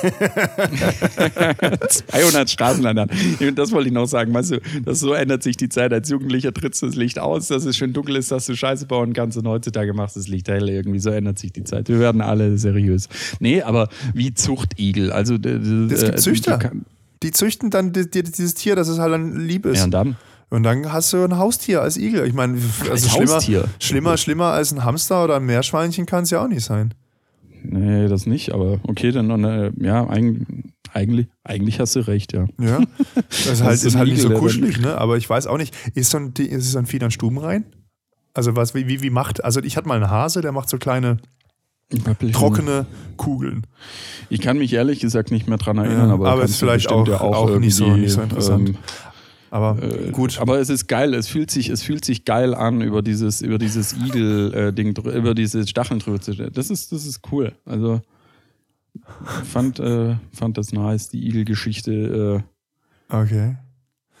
200 1.88 2.50
Straßenlandern. 2.50 3.10
Das 3.54 3.72
wollte 3.72 3.88
ich 3.88 3.94
noch 3.94 4.06
sagen. 4.06 4.32
Weißt 4.34 4.52
du, 4.52 4.60
das 4.84 5.00
so 5.00 5.12
ändert 5.12 5.42
sich 5.42 5.56
die 5.56 5.68
Zeit. 5.68 5.92
Als 5.92 6.08
Jugendlicher 6.08 6.52
trittst 6.52 6.82
du 6.82 6.86
das 6.86 6.94
Licht 6.96 7.18
aus, 7.18 7.48
dass 7.48 7.64
es 7.64 7.76
schön 7.76 7.92
dunkel 7.92 8.16
ist, 8.16 8.30
dass 8.30 8.46
du 8.46 8.54
Scheiße 8.56 8.86
bauen 8.86 9.12
kannst 9.12 9.36
und 9.38 9.46
heutzutage 9.46 9.92
machst 9.92 10.16
du 10.16 10.20
das 10.20 10.28
Licht 10.28 10.48
hell. 10.48 10.68
Irgendwie 10.68 10.98
so 11.00 11.10
ändert 11.10 11.38
sich 11.38 11.52
die 11.52 11.64
Zeit. 11.64 11.88
Wir 11.88 11.98
werden 12.00 12.20
alle 12.20 12.58
seriös. 12.58 13.08
Nee, 13.40 13.62
aber 13.62 13.88
wie 14.14 14.34
Zuchtigel. 14.34 15.12
Also, 15.12 15.34
Es 15.34 16.02
es 16.02 16.04
gibt 16.04 16.20
Züchter. 16.20 16.58
Die 17.22 17.32
züchten 17.32 17.68
dann 17.70 17.92
di- 17.92 18.08
di- 18.10 18.22
dieses 18.22 18.54
Tier, 18.54 18.76
dass 18.76 18.88
es 18.88 18.98
halt 18.98 19.12
dann 19.12 19.36
lieb 19.36 19.66
ist. 19.66 19.78
Ja, 19.78 19.84
und 19.84 19.90
dann? 19.90 20.16
Und 20.48 20.62
dann 20.62 20.90
hast 20.92 21.12
du 21.12 21.22
ein 21.22 21.36
Haustier 21.36 21.82
als 21.82 21.96
Igel. 21.98 22.26
Ich 22.26 22.32
meine, 22.32 22.56
also 22.80 22.90
Als 22.92 23.08
schlimmer, 23.10 23.34
Haustier? 23.34 23.64
schlimmer, 23.78 24.16
schlimmer 24.16 24.46
als 24.46 24.72
ein 24.72 24.84
Hamster 24.84 25.22
oder 25.24 25.36
ein 25.36 25.44
Meerschweinchen 25.44 26.06
kann 26.06 26.24
es 26.24 26.30
ja 26.30 26.42
auch 26.42 26.48
nicht 26.48 26.64
sein. 26.64 26.94
Nee, 27.62 28.08
das 28.08 28.26
nicht, 28.26 28.52
aber 28.52 28.80
okay, 28.84 29.12
dann 29.12 29.44
äh, 29.44 29.70
ja, 29.80 30.06
eigentlich, 30.08 30.46
eigentlich, 30.92 31.26
eigentlich 31.44 31.78
hast 31.80 31.94
du 31.96 32.00
recht, 32.06 32.32
ja. 32.32 32.46
Ja. 32.60 32.80
Das 33.28 33.46
ist 33.46 33.62
halt, 33.62 33.78
so 33.78 33.88
ist 33.88 33.96
halt 33.96 34.08
nicht 34.08 34.20
so 34.22 34.30
kuschelig, 34.30 34.80
ne? 34.80 34.96
Aber 34.98 35.16
ich 35.16 35.28
weiß 35.28 35.46
auch 35.46 35.58
nicht. 35.58 35.74
Ist 35.94 36.10
so 36.10 36.18
ein, 36.18 36.32
ist 36.36 36.72
so 36.72 36.78
ein 36.78 36.86
Vieh 36.86 36.98
dann 36.98 37.10
stubenrein? 37.10 37.64
Also 38.34 38.56
was, 38.56 38.74
wie, 38.74 38.86
wie, 38.88 39.02
wie 39.02 39.10
macht, 39.10 39.42
also 39.44 39.60
ich 39.62 39.76
hatte 39.76 39.88
mal 39.88 39.94
einen 39.96 40.10
Hase, 40.10 40.40
der 40.40 40.52
macht 40.52 40.68
so 40.68 40.78
kleine 40.78 41.18
trockene 42.32 42.86
Kugeln. 43.16 43.66
Ich 44.28 44.40
kann 44.40 44.58
mich 44.58 44.72
ehrlich 44.72 45.00
gesagt 45.00 45.30
nicht 45.32 45.48
mehr 45.48 45.58
dran 45.58 45.78
erinnern, 45.78 46.10
aber, 46.10 46.28
aber 46.30 46.40
kannst 46.42 46.54
ist 46.54 46.60
vielleicht 46.60 46.88
auch- 46.90 47.06
ja 47.08 47.20
auch 47.20 47.58
nicht 47.58 47.74
so- 47.74 47.96
nicht 47.96 48.12
so 48.12 48.22
interessant. 48.22 48.68
ähm, 48.70 48.76
Aber 49.50 49.82
Äh, 49.82 50.10
gut. 50.10 50.38
Aber 50.38 50.58
es 50.60 50.68
ist 50.68 50.86
geil, 50.86 51.12
es 51.14 51.26
fühlt 51.28 51.50
sich, 51.50 51.68
es 51.70 51.82
fühlt 51.82 52.04
sich 52.04 52.24
geil 52.24 52.54
an, 52.54 52.80
über 52.82 53.02
dieses, 53.02 53.42
über 53.42 53.58
dieses 53.58 53.92
Igel-Ding, 53.94 54.96
über 54.96 55.34
diese 55.34 55.66
Stacheln 55.66 55.98
drüber 56.00 56.20
zu 56.20 56.32
stellen. 56.34 56.52
Das 56.54 56.70
ist, 56.70 56.92
das 56.92 57.04
ist 57.04 57.20
cool. 57.32 57.52
Also 57.64 58.00
fand, 59.44 59.78
äh, 59.80 60.14
fand 60.32 60.56
das 60.56 60.72
nice, 60.72 61.08
die 61.08 61.26
Igel-Geschichte. 61.28 62.44
Okay. 63.08 63.56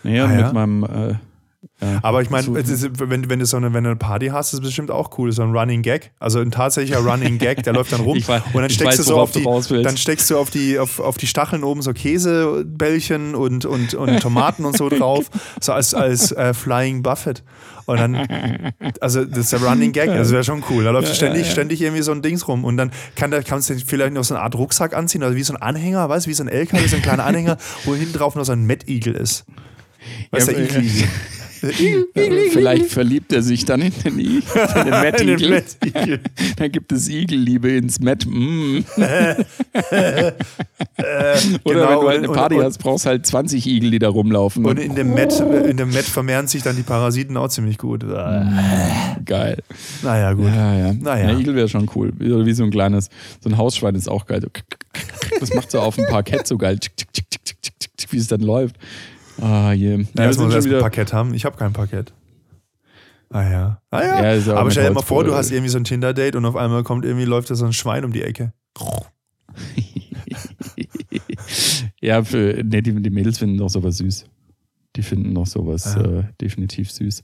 Äh, 0.04 0.08
naja, 0.08 0.24
Ah, 0.26 0.32
ja? 0.32 0.44
mit 0.46 0.52
meinem. 0.54 1.18
Ja, 1.80 1.98
Aber 2.02 2.20
ich 2.22 2.30
meine, 2.30 2.46
wenn, 2.48 3.30
wenn, 3.30 3.38
du 3.38 3.46
so 3.46 3.56
eine, 3.56 3.72
wenn 3.72 3.84
du 3.84 3.90
eine 3.90 3.96
Party 3.96 4.28
hast, 4.28 4.48
ist 4.48 4.54
es 4.54 4.60
bestimmt 4.60 4.90
auch 4.90 5.16
cool. 5.18 5.32
So 5.32 5.42
ein 5.42 5.56
Running 5.56 5.82
Gag. 5.82 6.12
Also 6.18 6.40
ein 6.40 6.50
tatsächlicher 6.50 7.00
Running 7.00 7.38
Gag, 7.38 7.62
der 7.62 7.72
läuft 7.74 7.92
dann 7.92 8.02
rum. 8.02 8.16
Ich 8.16 8.28
weiß- 8.28 8.42
und 8.52 8.60
dann 8.60 8.70
steckst 8.70 8.98
weiß, 8.98 9.06
du 9.06 9.12
so 9.14 9.16
auf 9.18 9.32
die, 9.32 9.82
dann 9.82 9.96
steckst 9.96 10.30
du 10.30 10.38
auf 10.38 10.50
die, 10.50 10.78
auf, 10.78 11.00
auf 11.00 11.16
die 11.16 11.26
Stacheln 11.26 11.64
oben 11.64 11.82
so 11.82 11.92
Käsebällchen 11.92 13.34
und, 13.34 13.64
und, 13.64 13.94
und 13.94 14.20
Tomaten 14.20 14.64
und 14.64 14.76
so 14.76 14.88
drauf. 14.88 15.30
So 15.60 15.72
als, 15.72 15.94
als 15.94 16.32
äh, 16.32 16.52
Flying 16.52 17.02
Buffett. 17.02 17.42
Und 17.86 17.98
dann, 17.98 18.72
also 19.00 19.24
das 19.24 19.38
ist 19.38 19.52
der 19.52 19.62
Running 19.62 19.92
Gag, 19.92 20.06
das 20.08 20.30
wäre 20.30 20.44
schon 20.44 20.62
cool. 20.70 20.84
Da 20.84 20.90
läuft 20.90 21.14
ständig, 21.14 21.50
ständig 21.50 21.80
irgendwie 21.82 22.02
so 22.02 22.12
ein 22.12 22.22
Dings 22.22 22.46
rum. 22.46 22.64
Und 22.64 22.76
dann 22.76 22.92
kann 23.16 23.32
da, 23.32 23.42
kannst 23.42 23.68
du 23.70 23.74
vielleicht 23.84 24.12
noch 24.12 24.22
so 24.22 24.34
eine 24.34 24.44
Art 24.44 24.54
Rucksack 24.54 24.94
anziehen, 24.94 25.22
also 25.24 25.34
wie 25.34 25.42
so 25.42 25.54
ein 25.54 25.60
Anhänger, 25.60 26.08
weißt 26.08 26.26
du, 26.26 26.30
wie 26.30 26.34
so 26.34 26.44
ein 26.44 26.48
LKW, 26.48 26.86
so 26.86 26.96
ein 26.96 27.02
kleiner 27.02 27.24
Anhänger, 27.24 27.56
wo 27.84 27.94
hinten 27.94 28.12
drauf 28.12 28.36
noch 28.36 28.44
so 28.44 28.52
ein 28.52 28.64
Mettigel 28.64 29.14
ist. 29.14 29.44
Weißt 30.30 30.48
du, 30.48 30.52
Ja, 30.52 31.06
Vielleicht 32.52 32.86
verliebt 32.86 33.32
er 33.32 33.42
sich 33.42 33.64
dann 33.64 33.82
in 33.82 33.92
den, 34.04 34.18
I 34.18 34.42
in 34.76 34.84
den 35.16 35.28
Igel. 35.28 35.50
Mettigel. 35.50 36.20
Dann 36.56 36.72
gibt 36.72 36.92
es 36.92 37.08
Igelliebe 37.08 37.70
ins 37.72 38.00
Matt. 38.00 38.24
Mm. 38.26 38.78
Oder 38.96 40.34
genau, 41.64 41.88
wenn 41.90 42.00
du 42.00 42.08
halt 42.08 42.18
eine 42.18 42.28
Party 42.28 42.54
und- 42.56 42.64
hast, 42.64 42.78
brauchst 42.78 43.06
halt 43.06 43.26
20 43.26 43.66
Igel, 43.66 43.90
die 43.90 43.98
da 43.98 44.08
rumlaufen. 44.08 44.64
Und 44.64 44.78
in 44.78 44.94
dem 44.94 45.14
Met, 45.14 45.38
in 45.40 45.76
dem 45.76 45.90
Met 45.90 46.04
vermehren 46.04 46.46
sich 46.46 46.62
dann 46.62 46.76
die 46.76 46.82
Parasiten 46.82 47.36
auch 47.36 47.48
ziemlich 47.48 47.78
gut. 47.78 48.04
Geil. 49.24 49.58
Naja, 50.02 50.32
gut. 50.32 50.46
Ja, 50.46 50.74
ja. 50.74 50.92
Naja. 50.94 51.30
Ja, 51.32 51.38
Igel 51.38 51.54
wäre 51.54 51.68
schon 51.68 51.90
cool. 51.94 52.12
Wie, 52.18 52.46
wie 52.46 52.52
so 52.52 52.64
ein 52.64 52.70
kleines, 52.70 53.08
so 53.40 53.50
ein 53.50 53.56
Hausschwein 53.56 53.94
ist 53.94 54.08
auch 54.08 54.26
geil. 54.26 54.40
Das 55.38 55.54
macht 55.54 55.70
so 55.70 55.80
auf 55.80 55.96
dem 55.96 56.06
Parkett 56.06 56.46
so 56.46 56.56
geil, 56.58 56.78
wie 58.10 58.16
es 58.16 58.26
dann 58.28 58.40
läuft. 58.40 58.76
Ah, 59.40 59.72
je. 59.72 60.04
Ja, 60.16 60.24
Ja, 60.24 60.36
wir 60.36 60.56
ein 60.56 60.64
wieder, 60.64 60.80
Parkett 60.80 61.12
haben. 61.12 61.34
Ich 61.34 61.44
habe 61.44 61.56
kein 61.56 61.72
Parkett. 61.72 62.12
Ah 63.30 63.48
ja. 63.48 63.82
Ah, 63.90 64.02
ja. 64.02 64.34
Ja, 64.34 64.56
aber 64.56 64.70
stell 64.70 64.88
dir 64.88 64.94
mal 64.94 65.02
vor, 65.02 65.24
du 65.24 65.34
hast 65.34 65.50
irgendwie 65.50 65.70
so 65.70 65.78
ein 65.78 65.84
Tinder-Date 65.84 66.36
und 66.36 66.44
auf 66.44 66.56
einmal 66.56 66.82
kommt 66.82 67.04
irgendwie, 67.04 67.24
läuft 67.24 67.50
da 67.50 67.54
so 67.54 67.64
ein 67.64 67.72
Schwein 67.72 68.04
um 68.04 68.12
die 68.12 68.22
Ecke. 68.22 68.52
ja, 72.00 72.24
für, 72.24 72.62
nee, 72.64 72.82
die, 72.82 73.00
die 73.00 73.10
Mädels 73.10 73.38
finden 73.38 73.56
doch 73.56 73.68
sowas 73.68 73.98
süß. 73.98 74.26
Die 74.96 75.02
finden 75.02 75.34
doch 75.34 75.46
sowas 75.46 75.94
Ja. 75.94 76.02
äh, 76.02 76.24
definitiv 76.40 76.90
süß. 76.90 77.22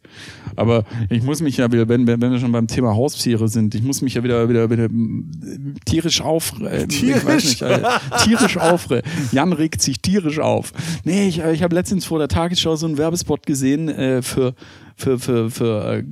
Aber 0.54 0.84
ich 1.10 1.22
muss 1.24 1.40
mich 1.42 1.56
ja 1.56 1.70
wieder, 1.72 1.88
wenn, 1.88 2.06
wenn 2.06 2.20
wir 2.20 2.38
schon 2.38 2.52
beim 2.52 2.68
Thema 2.68 2.94
Haustiere 2.94 3.48
sind, 3.48 3.74
ich 3.74 3.82
muss 3.82 4.02
mich 4.02 4.14
ja 4.14 4.22
wieder, 4.22 4.48
wieder, 4.48 4.70
wieder 4.70 4.88
mm, 4.88 5.74
tierisch. 5.84 6.20
Tierisch? 6.20 7.16
Ich 7.16 7.26
weiß 7.26 7.44
nicht, 7.44 7.62
äh, 7.62 7.82
tierisch 8.24 8.56
aufregen. 8.56 9.10
Jan 9.32 9.52
regt 9.52 9.82
sich 9.82 10.00
tierisch 10.00 10.38
auf. 10.38 10.72
Nee, 11.04 11.26
ich, 11.26 11.40
äh, 11.40 11.52
ich 11.52 11.64
habe 11.64 11.74
letztens 11.74 12.04
vor 12.04 12.20
der 12.20 12.28
Tagesschau 12.28 12.76
so 12.76 12.86
einen 12.86 12.98
Werbespot 12.98 13.44
gesehen 13.46 13.88
äh, 13.88 14.22
für, 14.22 14.54
für, 14.94 15.18
für, 15.18 15.50
für 15.50 15.92
äh, 15.98 16.04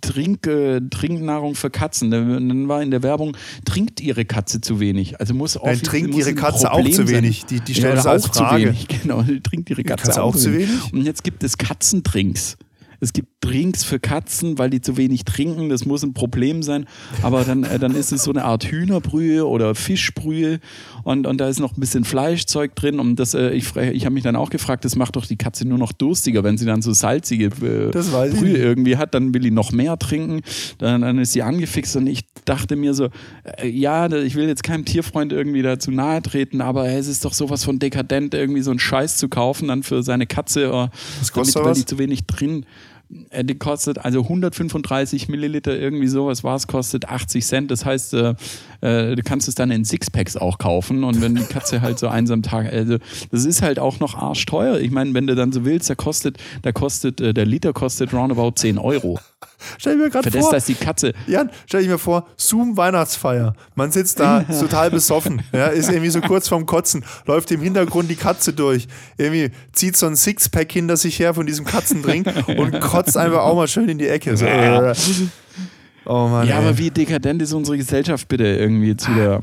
Trink, 0.00 0.46
äh, 0.46 0.80
Trinknahrung 0.80 1.54
für 1.54 1.70
Katzen. 1.70 2.10
Dann 2.10 2.68
war 2.68 2.82
in 2.82 2.90
der 2.90 3.02
Werbung, 3.02 3.36
trinkt 3.64 4.00
ihre 4.00 4.24
Katze 4.24 4.60
zu 4.60 4.80
wenig. 4.80 5.20
Also 5.20 5.34
muss 5.34 5.54
Dann 5.54 5.62
offiz- 5.62 5.82
trinkt 5.82 6.14
ihre 6.14 6.34
Katze 6.34 6.72
auch 6.72 6.88
zu 6.88 7.08
wenig. 7.08 7.44
Die, 7.46 7.60
die 7.60 7.74
stellen 7.74 7.96
ja, 7.96 8.00
auch 8.00 8.20
Frage. 8.20 8.64
zu 8.64 8.66
wenig. 8.66 8.88
Genau, 9.02 9.22
trinkt 9.42 9.70
ihre 9.70 9.84
Katze, 9.84 10.06
Katze 10.06 10.22
auch 10.22 10.36
zu 10.36 10.52
wenig? 10.52 10.92
Und 10.92 11.02
jetzt 11.02 11.22
gibt 11.24 11.42
es 11.44 11.56
Katzentrinks. 11.56 12.56
Es 13.00 13.12
gibt 13.12 13.28
Drinks 13.40 13.84
für 13.84 14.00
Katzen, 14.00 14.58
weil 14.58 14.70
die 14.70 14.80
zu 14.80 14.96
wenig 14.96 15.24
trinken. 15.24 15.68
Das 15.68 15.86
muss 15.86 16.02
ein 16.02 16.14
Problem 16.14 16.62
sein. 16.62 16.86
Aber 17.22 17.44
dann, 17.44 17.62
äh, 17.64 17.78
dann 17.78 17.94
ist 17.94 18.12
es 18.12 18.24
so 18.24 18.30
eine 18.30 18.44
Art 18.44 18.64
Hühnerbrühe 18.64 19.46
oder 19.46 19.74
Fischbrühe 19.74 20.60
und, 21.04 21.26
und 21.26 21.38
da 21.38 21.48
ist 21.48 21.60
noch 21.60 21.76
ein 21.76 21.80
bisschen 21.80 22.04
Fleischzeug 22.04 22.74
drin. 22.74 22.98
Und 22.98 23.16
das, 23.16 23.34
äh, 23.34 23.50
ich, 23.50 23.74
ich 23.76 24.04
habe 24.04 24.14
mich 24.14 24.24
dann 24.24 24.36
auch 24.36 24.50
gefragt, 24.50 24.84
das 24.84 24.96
macht 24.96 25.16
doch 25.16 25.26
die 25.26 25.36
Katze 25.36 25.66
nur 25.66 25.78
noch 25.78 25.92
durstiger, 25.92 26.42
wenn 26.44 26.58
sie 26.58 26.66
dann 26.66 26.82
so 26.82 26.92
salzige 26.92 27.46
äh, 27.46 27.50
Brühe 27.50 28.56
irgendwie 28.56 28.96
hat, 28.96 29.14
dann 29.14 29.32
will 29.32 29.42
die 29.42 29.50
noch 29.50 29.72
mehr 29.72 29.98
trinken. 29.98 30.42
Dann, 30.78 31.02
dann 31.02 31.18
ist 31.18 31.32
sie 31.32 31.42
angefixt 31.42 31.96
und 31.96 32.06
ich 32.08 32.26
dachte 32.44 32.76
mir 32.76 32.94
so, 32.94 33.08
äh, 33.58 33.68
ja, 33.68 34.10
ich 34.10 34.34
will 34.34 34.48
jetzt 34.48 34.64
keinem 34.64 34.84
Tierfreund 34.84 35.32
irgendwie 35.32 35.62
dazu 35.62 35.90
nahe 35.90 36.20
treten, 36.22 36.60
aber 36.60 36.88
es 36.88 37.06
ist 37.06 37.24
doch 37.24 37.32
sowas 37.32 37.64
von 37.64 37.78
dekadent, 37.78 38.34
irgendwie 38.34 38.62
so 38.62 38.70
einen 38.70 38.80
Scheiß 38.80 39.18
zu 39.18 39.28
kaufen 39.28 39.68
dann 39.68 39.82
für 39.84 40.02
seine 40.02 40.26
Katze, 40.26 40.90
kostet 41.32 41.56
damit, 41.56 41.68
weil 41.68 41.74
die 41.74 41.84
zu 41.84 41.98
wenig 41.98 42.26
drin 42.26 42.64
äh, 42.64 42.87
die 43.10 43.58
kostet 43.58 43.98
also 43.98 44.20
135 44.20 45.28
Milliliter, 45.28 45.78
irgendwie 45.78 46.08
sowas 46.08 46.44
war 46.44 46.56
es, 46.56 46.66
kostet 46.66 47.08
80 47.08 47.46
Cent. 47.46 47.70
Das 47.70 47.84
heißt, 47.84 48.14
äh, 48.14 48.34
äh, 48.82 49.16
du 49.16 49.22
kannst 49.22 49.48
es 49.48 49.54
dann 49.54 49.70
in 49.70 49.84
Sixpacks 49.84 50.36
auch 50.36 50.58
kaufen. 50.58 51.04
Und 51.04 51.22
wenn 51.22 51.34
die 51.34 51.44
Katze 51.44 51.80
halt 51.80 51.98
so 51.98 52.08
einsam 52.08 52.42
Tag, 52.42 52.70
also 52.70 52.98
das 53.30 53.44
ist 53.46 53.62
halt 53.62 53.78
auch 53.78 53.98
noch 54.00 54.14
arschteuer. 54.14 54.78
Ich 54.78 54.90
meine, 54.90 55.14
wenn 55.14 55.26
du 55.26 55.34
dann 55.34 55.52
so 55.52 55.64
willst, 55.64 55.88
da 55.88 55.94
kostet, 55.94 56.36
da 56.62 56.72
kostet, 56.72 57.20
äh, 57.20 57.32
der 57.32 57.46
Liter 57.46 57.72
kostet 57.72 58.12
roundabout 58.12 58.52
10 58.56 58.76
Euro. 58.76 59.18
Stell 59.78 59.94
ich 59.94 59.98
mir 59.98 60.10
gerade 60.10 60.30
vor. 60.30 60.52
dass 60.52 60.66
die 60.66 60.74
Katze. 60.74 61.14
Jan, 61.26 61.50
stell 61.66 61.82
ich 61.82 61.88
mir 61.88 61.98
vor, 61.98 62.26
Zoom 62.36 62.76
Weihnachtsfeier. 62.76 63.54
Man 63.74 63.90
sitzt 63.92 64.20
da 64.20 64.42
total 64.60 64.90
besoffen, 64.90 65.42
ja, 65.52 65.66
ist 65.66 65.88
irgendwie 65.88 66.10
so 66.10 66.20
kurz 66.20 66.48
vorm 66.48 66.66
Kotzen, 66.66 67.04
läuft 67.26 67.50
im 67.50 67.60
Hintergrund 67.60 68.10
die 68.10 68.16
Katze 68.16 68.52
durch, 68.52 68.88
irgendwie 69.16 69.50
zieht 69.72 69.96
so 69.96 70.06
ein 70.06 70.16
Sixpack 70.16 70.70
hinter 70.72 70.96
sich 70.96 71.18
her 71.18 71.34
von 71.34 71.46
diesem 71.46 71.64
Katzendrink 71.64 72.32
und 72.58 72.80
kotzt 72.80 73.16
einfach 73.16 73.40
auch 73.40 73.54
mal 73.56 73.68
schön 73.68 73.88
in 73.88 73.98
die 73.98 74.08
Ecke. 74.08 74.36
So, 74.36 74.46
äh, 74.46 74.94
Oh 76.08 76.26
Mann, 76.26 76.48
ja, 76.48 76.58
ey. 76.58 76.64
aber 76.64 76.78
wie 76.78 76.90
dekadent 76.90 77.42
ist 77.42 77.52
unsere 77.52 77.76
Gesellschaft 77.76 78.28
bitte 78.28 78.46
irgendwie 78.46 78.96
zu 78.96 79.12
der. 79.12 79.40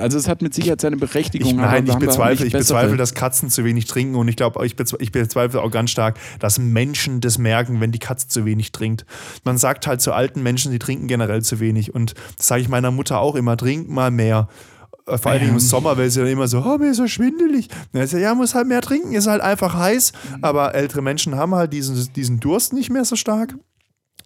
Also 0.00 0.18
es 0.18 0.28
hat 0.28 0.40
mit 0.40 0.54
Sicherheit 0.54 0.80
seine 0.80 0.96
Berechtigung. 0.96 1.50
Ich, 1.50 1.56
nein, 1.56 1.84
ich 1.84 1.96
bezweifle, 1.96 2.46
ich 2.46 2.52
bezweifle, 2.52 2.96
dass 2.96 3.12
Katzen 3.12 3.50
zu 3.50 3.64
wenig 3.64 3.86
trinken 3.86 4.14
und 4.14 4.28
ich 4.28 4.36
glaube, 4.36 4.64
ich, 4.64 4.76
ich 5.00 5.10
bezweifle 5.10 5.60
auch 5.60 5.70
ganz 5.70 5.90
stark, 5.90 6.16
dass 6.38 6.60
Menschen 6.60 7.20
das 7.20 7.38
merken, 7.38 7.80
wenn 7.80 7.90
die 7.90 7.98
Katze 7.98 8.28
zu 8.28 8.44
wenig 8.44 8.70
trinkt. 8.70 9.04
Man 9.42 9.58
sagt 9.58 9.88
halt 9.88 10.00
zu 10.00 10.12
alten 10.12 10.44
Menschen, 10.44 10.70
die 10.70 10.78
trinken 10.78 11.08
generell 11.08 11.42
zu 11.42 11.58
wenig 11.58 11.92
und 11.92 12.14
das 12.36 12.46
sage 12.46 12.62
ich 12.62 12.68
meiner 12.68 12.92
Mutter 12.92 13.18
auch 13.18 13.34
immer, 13.34 13.56
trink 13.56 13.88
mal 13.88 14.12
mehr 14.12 14.46
äh, 15.08 15.18
vor 15.18 15.32
allem 15.32 15.48
im 15.48 15.58
Sommer, 15.58 15.98
weil 15.98 16.08
sie 16.08 16.20
dann 16.20 16.28
immer 16.28 16.46
so, 16.46 16.60
oh, 16.60 16.78
mir 16.78 16.90
ist 16.90 16.98
so 16.98 17.08
schwindelig. 17.08 17.66
Ja, 17.92 18.34
muss 18.36 18.54
halt 18.54 18.68
mehr 18.68 18.80
trinken, 18.80 19.12
ist 19.12 19.26
halt 19.26 19.40
einfach 19.40 19.74
heiß. 19.74 20.12
Mhm. 20.12 20.44
Aber 20.44 20.72
ältere 20.76 21.02
Menschen 21.02 21.34
haben 21.34 21.52
halt 21.56 21.72
diesen, 21.72 22.12
diesen 22.12 22.38
Durst 22.38 22.72
nicht 22.72 22.90
mehr 22.90 23.04
so 23.04 23.16
stark 23.16 23.56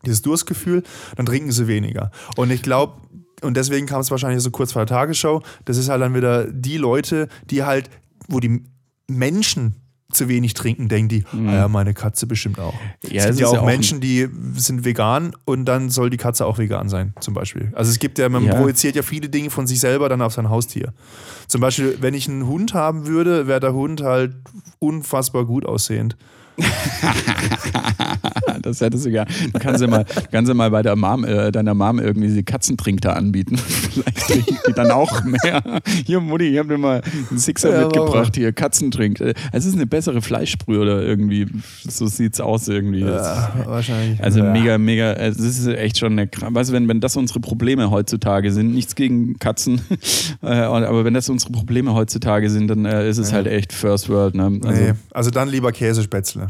dieses 0.07 0.23
Durstgefühl, 0.23 0.83
dann 1.17 1.27
trinken 1.27 1.53
sie 1.53 1.67
weniger. 1.67 2.11
Und 2.37 2.51
ich 2.51 2.63
glaube, 2.63 2.95
und 3.43 3.57
deswegen 3.57 3.87
kam 3.87 4.01
es 4.01 4.11
wahrscheinlich 4.11 4.43
so 4.43 4.51
kurz 4.51 4.73
vor 4.73 4.85
der 4.85 4.97
Tagesschau, 4.97 5.43
das 5.65 5.77
ist 5.77 5.89
halt 5.89 6.01
dann 6.01 6.15
wieder 6.15 6.47
die 6.51 6.77
Leute, 6.77 7.29
die 7.51 7.63
halt, 7.63 7.91
wo 8.29 8.41
die 8.41 8.63
Menschen 9.07 9.77
zu 10.15 10.29
wenig 10.29 10.55
trinken, 10.55 10.89
denken 10.89 11.09
die, 11.09 11.25
mhm. 11.33 11.49
ah 11.49 11.55
ja, 11.55 11.69
meine 11.69 11.93
Katze 11.93 12.27
bestimmt 12.27 12.59
auch. 12.59 12.75
Ja, 13.03 13.25
es 13.25 13.27
gibt 13.27 13.41
ja 13.41 13.47
auch, 13.49 13.55
ja 13.55 13.63
Menschen, 13.63 14.01
die 14.01 14.29
sind 14.57 14.85
vegan 14.85 15.35
und 15.45 15.65
dann 15.65 15.91
soll 15.91 16.11
die 16.11 16.17
Katze 16.17 16.47
auch 16.47 16.59
vegan 16.59 16.89
sein, 16.89 17.15
zum 17.21 17.35
Beispiel. 17.35 17.73
Also 17.75 17.91
es 17.91 17.99
gibt 17.99 18.19
ja, 18.19 18.29
man 18.29 18.45
ja. 18.45 18.55
projiziert 18.55 18.97
ja 18.97 19.03
viele 19.03 19.29
Dinge 19.29 19.51
von 19.51 19.67
sich 19.67 19.81
selber 19.81 20.09
dann 20.09 20.23
auf 20.23 20.33
sein 20.33 20.49
Haustier. 20.49 20.93
Zum 21.49 21.61
Beispiel, 21.61 21.99
wenn 22.01 22.15
ich 22.15 22.29
einen 22.29 22.47
Hund 22.47 22.75
haben 22.75 23.07
würde, 23.07 23.47
wäre 23.47 23.61
der 23.61 23.75
Hund 23.75 24.03
halt 24.03 24.37
unfassbar 24.79 25.45
gut 25.45 25.67
aussehend. 25.67 26.17
das 28.63 28.81
hättest 28.81 29.07
du 29.07 29.11
gerne. 29.11 29.31
Du 29.53 29.59
kannst 29.59 29.81
ja 29.81 29.89
mal, 29.89 30.05
kannst 30.31 30.49
ja 30.49 30.55
mal 30.55 30.71
bei 30.71 30.83
der 30.83 30.97
Mom, 30.97 31.25
äh, 31.25 31.51
deiner 31.51 31.75
Mom 31.75 31.99
irgendwie 31.99 32.29
die 32.29 32.43
Katzentrink 32.43 33.01
da 33.01 33.13
anbieten. 33.13 33.57
Vielleicht 33.57 34.19
trinken 34.19 34.57
die 34.69 34.73
dann 34.73 34.91
auch 34.91 35.25
mehr. 35.25 35.63
Hier, 36.07 36.21
Mutti, 36.21 36.49
ich 36.49 36.59
habe 36.59 36.69
dir 36.69 36.79
mal 36.79 37.03
einen 37.31 37.39
Sixer 37.39 37.73
ja, 37.73 37.85
mitgebracht. 37.85 38.35
Hier, 38.37 38.53
Katzentrink. 38.53 39.21
Äh, 39.21 39.35
es 39.53 39.67
ist 39.67 39.75
eine 39.75 39.87
bessere 39.87 40.23
Fleischbrühe 40.23 40.81
oder 40.81 41.03
irgendwie. 41.03 41.47
So 41.89 42.07
sieht's 42.07 42.41
aus 42.41 42.69
irgendwie. 42.69 43.01
Ja, 43.01 43.53
wahrscheinlich. 43.67 44.23
Also 44.23 44.41
ja. 44.41 44.53
mega, 44.53 44.79
mega. 44.79 45.13
Es 45.13 45.39
ist 45.39 45.67
echt 45.67 45.99
schon 45.99 46.19
eine. 46.19 46.29
Weißt 46.29 46.71
du, 46.71 46.75
wenn, 46.75 46.89
wenn 46.89 47.01
das 47.01 47.17
unsere 47.17 47.41
Probleme 47.41 47.91
heutzutage 47.91 48.53
sind, 48.53 48.75
nichts 48.75 48.95
gegen 48.95 49.39
Katzen, 49.39 49.81
äh, 50.43 50.47
aber 50.47 51.05
wenn 51.05 51.15
das 51.15 51.29
unsere 51.29 51.53
Probleme 51.53 51.95
heutzutage 51.95 52.51
sind, 52.51 52.69
dann 52.69 52.85
äh, 52.85 53.09
ist 53.09 53.19
es 53.19 53.31
ja. 53.31 53.37
halt 53.37 53.47
echt 53.47 53.73
First 53.73 54.09
World. 54.09 54.35
Ne? 54.35 54.61
Also, 54.65 54.83
nee, 54.83 54.93
also 55.13 55.31
dann 55.31 55.49
lieber 55.49 55.73
Käsespätzle. 55.73 56.44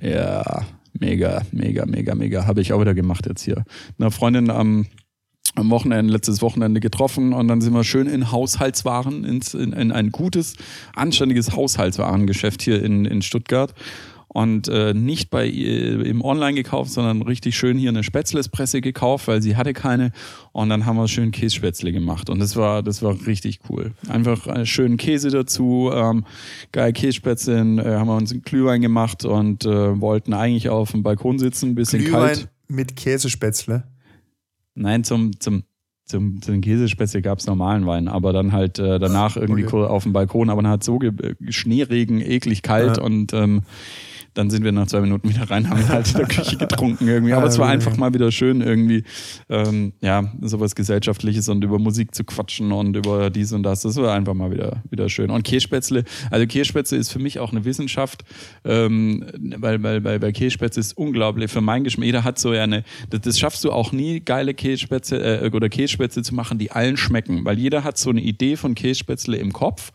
Ja, 0.00 0.66
mega, 0.98 1.42
mega, 1.52 1.86
mega, 1.86 2.14
mega. 2.14 2.46
Habe 2.46 2.60
ich 2.60 2.72
auch 2.72 2.80
wieder 2.80 2.94
gemacht 2.94 3.26
jetzt 3.26 3.42
hier. 3.42 3.64
Eine 3.98 4.10
Freundin 4.10 4.50
am, 4.50 4.86
am 5.54 5.70
Wochenende, 5.70 6.12
letztes 6.12 6.42
Wochenende 6.42 6.80
getroffen 6.80 7.32
und 7.32 7.48
dann 7.48 7.60
sind 7.60 7.74
wir 7.74 7.84
schön 7.84 8.06
in 8.06 8.30
Haushaltswaren, 8.30 9.24
ins, 9.24 9.54
in, 9.54 9.72
in 9.72 9.92
ein 9.92 10.10
gutes, 10.10 10.54
anständiges 10.94 11.52
Haushaltswarengeschäft 11.52 12.62
hier 12.62 12.82
in, 12.82 13.04
in 13.04 13.22
Stuttgart 13.22 13.74
und 14.28 14.68
äh, 14.68 14.92
nicht 14.92 15.30
bei 15.30 15.48
im 15.48 16.22
Online 16.22 16.54
gekauft, 16.54 16.90
sondern 16.90 17.22
richtig 17.22 17.56
schön 17.56 17.78
hier 17.78 17.88
eine 17.88 18.04
Spätzlespresse 18.04 18.80
gekauft, 18.80 19.26
weil 19.26 19.40
sie 19.42 19.56
hatte 19.56 19.72
keine 19.72 20.12
und 20.52 20.68
dann 20.68 20.86
haben 20.86 20.96
wir 20.96 21.08
schön 21.08 21.30
Kässpätzle 21.30 21.92
gemacht 21.92 22.28
und 22.28 22.38
das 22.38 22.54
war 22.54 22.82
das 22.82 23.02
war 23.02 23.16
richtig 23.26 23.60
cool. 23.68 23.92
Einfach 24.08 24.46
einen 24.46 24.66
schönen 24.66 24.98
Käse 24.98 25.30
dazu, 25.30 25.90
ähm, 25.92 26.24
geil 26.72 26.92
Kässpätzle, 26.92 27.58
äh, 27.58 27.96
haben 27.96 28.08
wir 28.08 28.16
uns 28.16 28.30
einen 28.30 28.42
Glühwein 28.42 28.82
gemacht 28.82 29.24
und 29.24 29.64
äh, 29.64 30.00
wollten 30.00 30.34
eigentlich 30.34 30.68
auf 30.68 30.92
dem 30.92 31.02
Balkon 31.02 31.38
sitzen, 31.38 31.70
ein 31.70 31.74
bisschen 31.74 32.02
Glühwein 32.02 32.20
kalt. 32.20 32.48
mit 32.68 32.96
Käsespätzle? 32.96 33.84
Nein, 34.74 35.04
zum 35.04 35.40
zum 35.40 35.64
zum, 36.08 36.40
zum 36.40 36.60
Käsespätzle 36.62 37.20
gab 37.20 37.38
es 37.38 37.46
normalen 37.46 37.86
Wein, 37.86 38.08
aber 38.08 38.32
dann 38.32 38.52
halt 38.52 38.78
äh, 38.78 38.98
danach 38.98 39.36
irgendwie 39.36 39.66
okay. 39.66 39.84
auf 39.84 40.04
dem 40.04 40.14
Balkon, 40.14 40.48
aber 40.48 40.62
dann 40.62 40.70
hat 40.72 40.82
so 40.82 40.98
Schneeregen, 41.50 42.22
eklig 42.22 42.62
kalt 42.62 42.96
ja. 42.96 43.02
und 43.02 43.34
ähm, 43.34 43.62
dann 44.38 44.50
sind 44.50 44.62
wir 44.62 44.70
nach 44.70 44.86
zwei 44.86 45.00
Minuten 45.00 45.28
wieder 45.28 45.50
rein, 45.50 45.68
haben 45.68 45.88
halt 45.88 46.12
in 46.12 46.18
der 46.18 46.28
Küche 46.28 46.56
getrunken 46.58 47.08
irgendwie. 47.08 47.32
Aber 47.32 47.48
es 47.48 47.58
war 47.58 47.68
einfach 47.68 47.96
mal 47.96 48.14
wieder 48.14 48.30
schön, 48.30 48.60
irgendwie, 48.60 49.02
ähm, 49.48 49.92
ja, 50.00 50.32
sowas 50.42 50.76
Gesellschaftliches 50.76 51.48
und 51.48 51.64
über 51.64 51.80
Musik 51.80 52.14
zu 52.14 52.22
quatschen 52.22 52.70
und 52.70 52.94
über 52.94 53.30
dies 53.30 53.52
und 53.52 53.64
das. 53.64 53.82
Das 53.82 53.96
war 53.96 54.14
einfach 54.14 54.34
mal 54.34 54.52
wieder, 54.52 54.84
wieder 54.90 55.08
schön. 55.08 55.30
Und 55.30 55.42
Kässpätzle, 55.42 56.04
also 56.30 56.46
Kässpätzle 56.46 56.98
ist 56.98 57.10
für 57.10 57.18
mich 57.18 57.40
auch 57.40 57.50
eine 57.50 57.64
Wissenschaft, 57.64 58.22
ähm, 58.64 59.26
weil, 59.56 59.82
weil, 59.82 60.04
weil 60.04 60.20
bei 60.20 60.30
Kässpätzle 60.30 60.80
ist 60.80 60.96
unglaublich, 60.96 61.50
für 61.50 61.60
mein 61.60 61.82
Geschmack, 61.82 62.06
jeder 62.06 62.22
hat 62.22 62.38
so 62.38 62.50
eine, 62.50 62.84
das, 63.10 63.22
das 63.22 63.40
schaffst 63.40 63.64
du 63.64 63.72
auch 63.72 63.90
nie, 63.90 64.20
geile 64.20 64.54
Kässpätzle 64.54 65.40
äh, 65.40 65.50
oder 65.50 65.68
Kässpätzle 65.68 66.22
zu 66.22 66.36
machen, 66.36 66.58
die 66.58 66.70
allen 66.70 66.96
schmecken, 66.96 67.44
weil 67.44 67.58
jeder 67.58 67.82
hat 67.82 67.98
so 67.98 68.10
eine 68.10 68.20
Idee 68.20 68.54
von 68.54 68.76
Kässpätzle 68.76 69.36
im 69.36 69.52
Kopf 69.52 69.90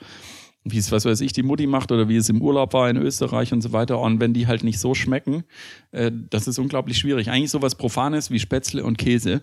wie 0.66 0.78
es, 0.78 0.92
was 0.92 1.06
weiß 1.06 1.22
ich, 1.22 1.34
die 1.34 1.44
Mutti 1.44 1.68
macht 1.68 1.92
oder 1.92 2.08
wie 2.08 2.16
es 2.16 2.30
im 2.30 2.42
Urlaub 2.42 2.74
war 2.74 2.90
in 2.90 2.98
Österreich 2.98 3.52
und 3.52 3.62
so 3.62 3.74
weiter. 3.74 4.00
Und 4.00 4.20
wenn 4.20 4.34
die 4.34 4.48
halt 4.48 4.64
nicht 4.64 4.80
so 4.80 4.94
schmecken, 4.94 5.44
äh, 5.92 6.12
das 6.30 6.48
ist 6.48 6.60
unglaublich 6.60 6.98
schwierig. 6.98 7.30
Eigentlich 7.30 7.52
sowas 7.52 7.76
Profanes 7.76 8.32
wie 8.32 8.40
Spätzle 8.40 8.84
und 8.84 8.98
Käse. 8.98 9.42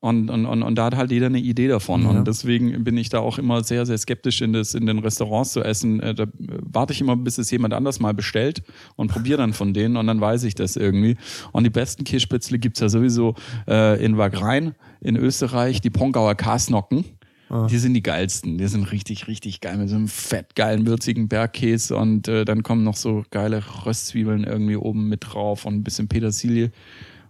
Und, 0.00 0.30
und, 0.30 0.46
und, 0.46 0.62
und 0.62 0.76
da 0.76 0.84
hat 0.84 0.96
halt 0.96 1.10
jeder 1.10 1.26
eine 1.26 1.40
Idee 1.40 1.66
davon. 1.66 2.02
Ja. 2.02 2.10
Und 2.10 2.28
deswegen 2.28 2.84
bin 2.84 2.96
ich 2.96 3.08
da 3.08 3.18
auch 3.18 3.36
immer 3.36 3.64
sehr, 3.64 3.84
sehr 3.84 3.98
skeptisch, 3.98 4.40
in, 4.42 4.52
das, 4.52 4.74
in 4.74 4.86
den 4.86 5.00
Restaurants 5.00 5.52
zu 5.52 5.62
essen. 5.62 6.00
Äh, 6.00 6.14
da 6.14 6.26
warte 6.38 6.92
ich 6.92 7.00
immer, 7.00 7.16
bis 7.16 7.36
es 7.38 7.50
jemand 7.50 7.74
anders 7.74 7.98
mal 7.98 8.14
bestellt 8.14 8.62
und 8.94 9.10
probiere 9.10 9.38
dann 9.38 9.52
von 9.52 9.74
denen 9.74 9.96
und 9.96 10.06
dann 10.06 10.20
weiß 10.20 10.44
ich 10.44 10.54
das 10.54 10.76
irgendwie. 10.76 11.16
Und 11.50 11.64
die 11.64 11.70
besten 11.70 12.04
Kässpätzle 12.04 12.60
gibt's 12.60 12.78
ja 12.78 12.88
sowieso 12.88 13.34
äh, 13.66 14.02
in 14.02 14.16
Wagrein 14.16 14.76
in 15.00 15.16
Österreich, 15.16 15.80
die 15.80 15.90
Pongauer 15.90 16.36
Kasnocken. 16.36 17.04
Ah. 17.48 17.66
Die 17.66 17.78
sind 17.78 17.94
die 17.94 18.02
geilsten. 18.02 18.58
Die 18.58 18.68
sind 18.68 18.90
richtig, 18.92 19.26
richtig 19.26 19.60
geil 19.60 19.76
mit 19.78 19.88
so 19.88 19.96
einem 19.96 20.08
fettgeilen, 20.08 20.86
würzigen 20.86 21.28
Bergkäse 21.28 21.96
und 21.96 22.28
äh, 22.28 22.44
dann 22.44 22.62
kommen 22.62 22.84
noch 22.84 22.96
so 22.96 23.24
geile 23.30 23.62
Röstzwiebeln 23.86 24.44
irgendwie 24.44 24.76
oben 24.76 25.08
mit 25.08 25.24
drauf 25.32 25.64
und 25.64 25.74
ein 25.74 25.84
bisschen 25.84 26.08
Petersilie. 26.08 26.70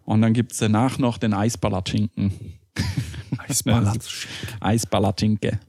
Und 0.05 0.23
dann 0.23 0.33
gibt's 0.33 0.59
danach 0.59 0.99
noch 0.99 1.19
den 1.19 1.35
Eisballerschinken. 1.35 2.33
Eisballerschinke. 4.61 5.61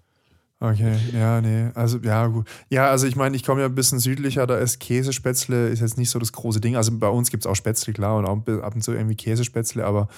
Okay, 0.62 0.98
ja, 1.14 1.40
nee. 1.40 1.70
Also, 1.74 2.00
ja, 2.00 2.28
gut. 2.28 2.46
Ja, 2.70 2.90
also 2.90 3.08
ich 3.08 3.16
meine, 3.16 3.36
ich 3.38 3.44
komme 3.44 3.62
ja 3.62 3.68
ein 3.68 3.76
bisschen 3.76 4.00
südlicher, 4.00 4.46
da 4.46 4.58
ist 4.58 4.80
Käsespätzle, 4.80 5.70
ist 5.70 5.80
jetzt 5.80 5.98
nicht 5.98 6.10
so 6.10 6.20
das 6.20 6.34
große 6.34 6.60
Ding. 6.60 6.76
Also 6.76 6.92
bei 6.98 7.08
uns 7.08 7.32
gibt 7.32 7.46
es 7.46 7.48
auch 7.48 7.56
Spätzle, 7.56 7.94
klar, 7.94 8.18
und 8.18 8.26
auch 8.26 8.62
ab 8.62 8.76
und 8.76 8.82
zu 8.82 8.92
irgendwie 8.92 9.16
Käsespätzle, 9.16 9.86
aber 9.86 10.10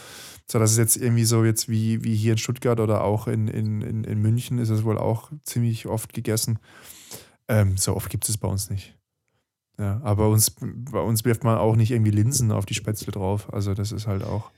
so, 0.50 0.60
das 0.60 0.72
ist 0.72 0.78
jetzt 0.78 0.98
irgendwie 0.98 1.24
so 1.24 1.44
jetzt 1.44 1.70
wie, 1.70 2.04
wie 2.04 2.16
hier 2.16 2.34
in 2.34 2.38
Stuttgart 2.38 2.80
oder 2.80 3.04
auch 3.04 3.28
in, 3.28 3.48
in, 3.48 4.04
in, 4.04 4.22
München 4.22 4.60
ist 4.60 4.70
es 4.70 4.84
wohl 4.84 4.98
auch 4.98 5.32
ziemlich 5.44 5.88
oft 5.88 6.14
gegessen. 6.14 6.60
Ähm, 7.48 7.78
so 7.78 7.96
oft 7.96 8.10
gibt 8.10 8.28
es 8.28 8.38
bei 8.38 8.48
uns 8.48 8.70
nicht. 8.70 8.98
Ja, 9.80 10.02
aber 10.04 10.30
uns, 10.30 10.56
bei 10.60 11.00
uns 11.00 11.26
wirft 11.26 11.44
man 11.44 11.58
auch 11.58 11.76
nicht 11.76 11.92
irgendwie 11.92 12.12
Linsen 12.12 12.52
auf 12.52 12.66
die 12.66 12.74
Spätzle 12.74 13.12
drauf. 13.12 13.52
Also 13.54 13.74
das 13.74 13.92
ist 13.92 14.08
halt 14.08 14.24
auch. 14.24 14.52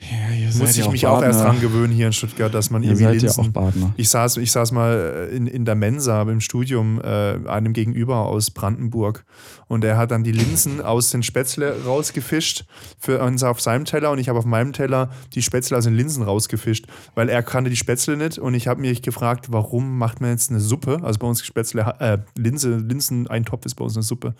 Ja, 0.00 0.50
Muss 0.58 0.78
ich 0.78 0.90
mich 0.90 1.06
auch 1.06 1.22
erst 1.22 1.40
dran 1.40 1.60
gewöhnen 1.60 1.92
hier 1.92 2.06
in 2.06 2.14
Stuttgart, 2.14 2.54
dass 2.54 2.70
man 2.70 2.82
Ihr 2.82 2.92
irgendwie 2.92 3.04
seid 3.04 3.14
ja 3.16 3.20
Linsen. 3.20 3.48
auch 3.48 3.52
Partner. 3.52 3.92
ich 3.98 4.08
saß, 4.08 4.38
ich 4.38 4.50
saß 4.50 4.72
mal 4.72 5.28
in, 5.30 5.46
in 5.46 5.66
der 5.66 5.74
Mensa 5.74 6.22
im 6.22 6.40
Studium 6.40 7.00
äh, 7.02 7.38
einem 7.46 7.74
gegenüber 7.74 8.20
aus 8.26 8.50
Brandenburg 8.50 9.26
und 9.68 9.84
er 9.84 9.98
hat 9.98 10.10
dann 10.10 10.24
die 10.24 10.32
Linsen 10.32 10.80
aus 10.80 11.10
den 11.10 11.22
Spätzle 11.22 11.84
rausgefischt 11.84 12.64
für 12.98 13.22
uns 13.22 13.42
auf 13.42 13.60
seinem 13.60 13.84
Teller 13.84 14.10
und 14.10 14.18
ich 14.18 14.30
habe 14.30 14.38
auf 14.38 14.46
meinem 14.46 14.72
Teller 14.72 15.10
die 15.34 15.42
Spätzle 15.42 15.76
aus 15.76 15.84
den 15.84 15.94
Linsen 15.94 16.22
rausgefischt, 16.22 16.86
weil 17.14 17.28
er 17.28 17.42
kannte 17.42 17.68
die 17.68 17.76
Spätzle 17.76 18.16
nicht 18.16 18.38
und 18.38 18.54
ich 18.54 18.68
habe 18.68 18.80
mich 18.80 19.02
gefragt, 19.02 19.48
warum 19.52 19.98
macht 19.98 20.22
man 20.22 20.30
jetzt 20.30 20.48
eine 20.50 20.60
Suppe? 20.60 21.00
Also 21.02 21.18
bei 21.18 21.26
uns 21.26 21.44
Spätzle, 21.44 21.94
äh, 21.98 22.18
Linse, 22.38 22.76
Linseneintopf 22.78 23.66
ist 23.66 23.74
bei 23.74 23.84
uns 23.84 23.96
eine 23.96 24.02
Suppe. 24.02 24.34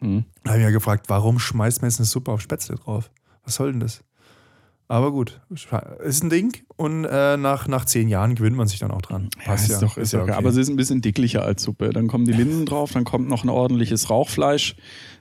Hm. 0.00 0.24
Da 0.42 0.50
habe 0.50 0.58
ich 0.60 0.64
ja 0.64 0.70
gefragt, 0.70 1.04
warum 1.08 1.38
schmeißt 1.38 1.80
man 1.80 1.90
jetzt 1.90 2.00
eine 2.00 2.06
Suppe 2.06 2.32
auf 2.32 2.40
Spätzle 2.40 2.74
drauf? 2.74 3.10
Was 3.44 3.54
soll 3.54 3.70
denn 3.70 3.80
das? 3.80 4.02
Aber 4.90 5.12
gut, 5.12 5.40
ist 6.00 6.24
ein 6.24 6.30
Ding 6.30 6.64
und 6.74 7.04
äh, 7.04 7.36
nach, 7.36 7.68
nach 7.68 7.84
zehn 7.84 8.08
Jahren 8.08 8.34
gewöhnt 8.34 8.56
man 8.56 8.66
sich 8.66 8.80
dann 8.80 8.90
auch 8.90 9.02
dran. 9.02 9.30
Ja, 9.46 9.54
ist 9.54 9.80
doch, 9.80 9.96
ist 9.96 10.12
ja 10.12 10.18
doch 10.18 10.26
geil. 10.26 10.34
okay. 10.34 10.38
Aber 10.44 10.50
sie 10.50 10.60
ist 10.62 10.68
ein 10.68 10.74
bisschen 10.74 11.00
dicklicher 11.00 11.44
als 11.44 11.62
Suppe. 11.62 11.90
Dann 11.90 12.08
kommen 12.08 12.24
die 12.24 12.32
Linsen 12.32 12.66
drauf, 12.66 12.90
dann 12.90 13.04
kommt 13.04 13.28
noch 13.28 13.44
ein 13.44 13.50
ordentliches 13.50 14.10
Rauchfleisch 14.10 14.74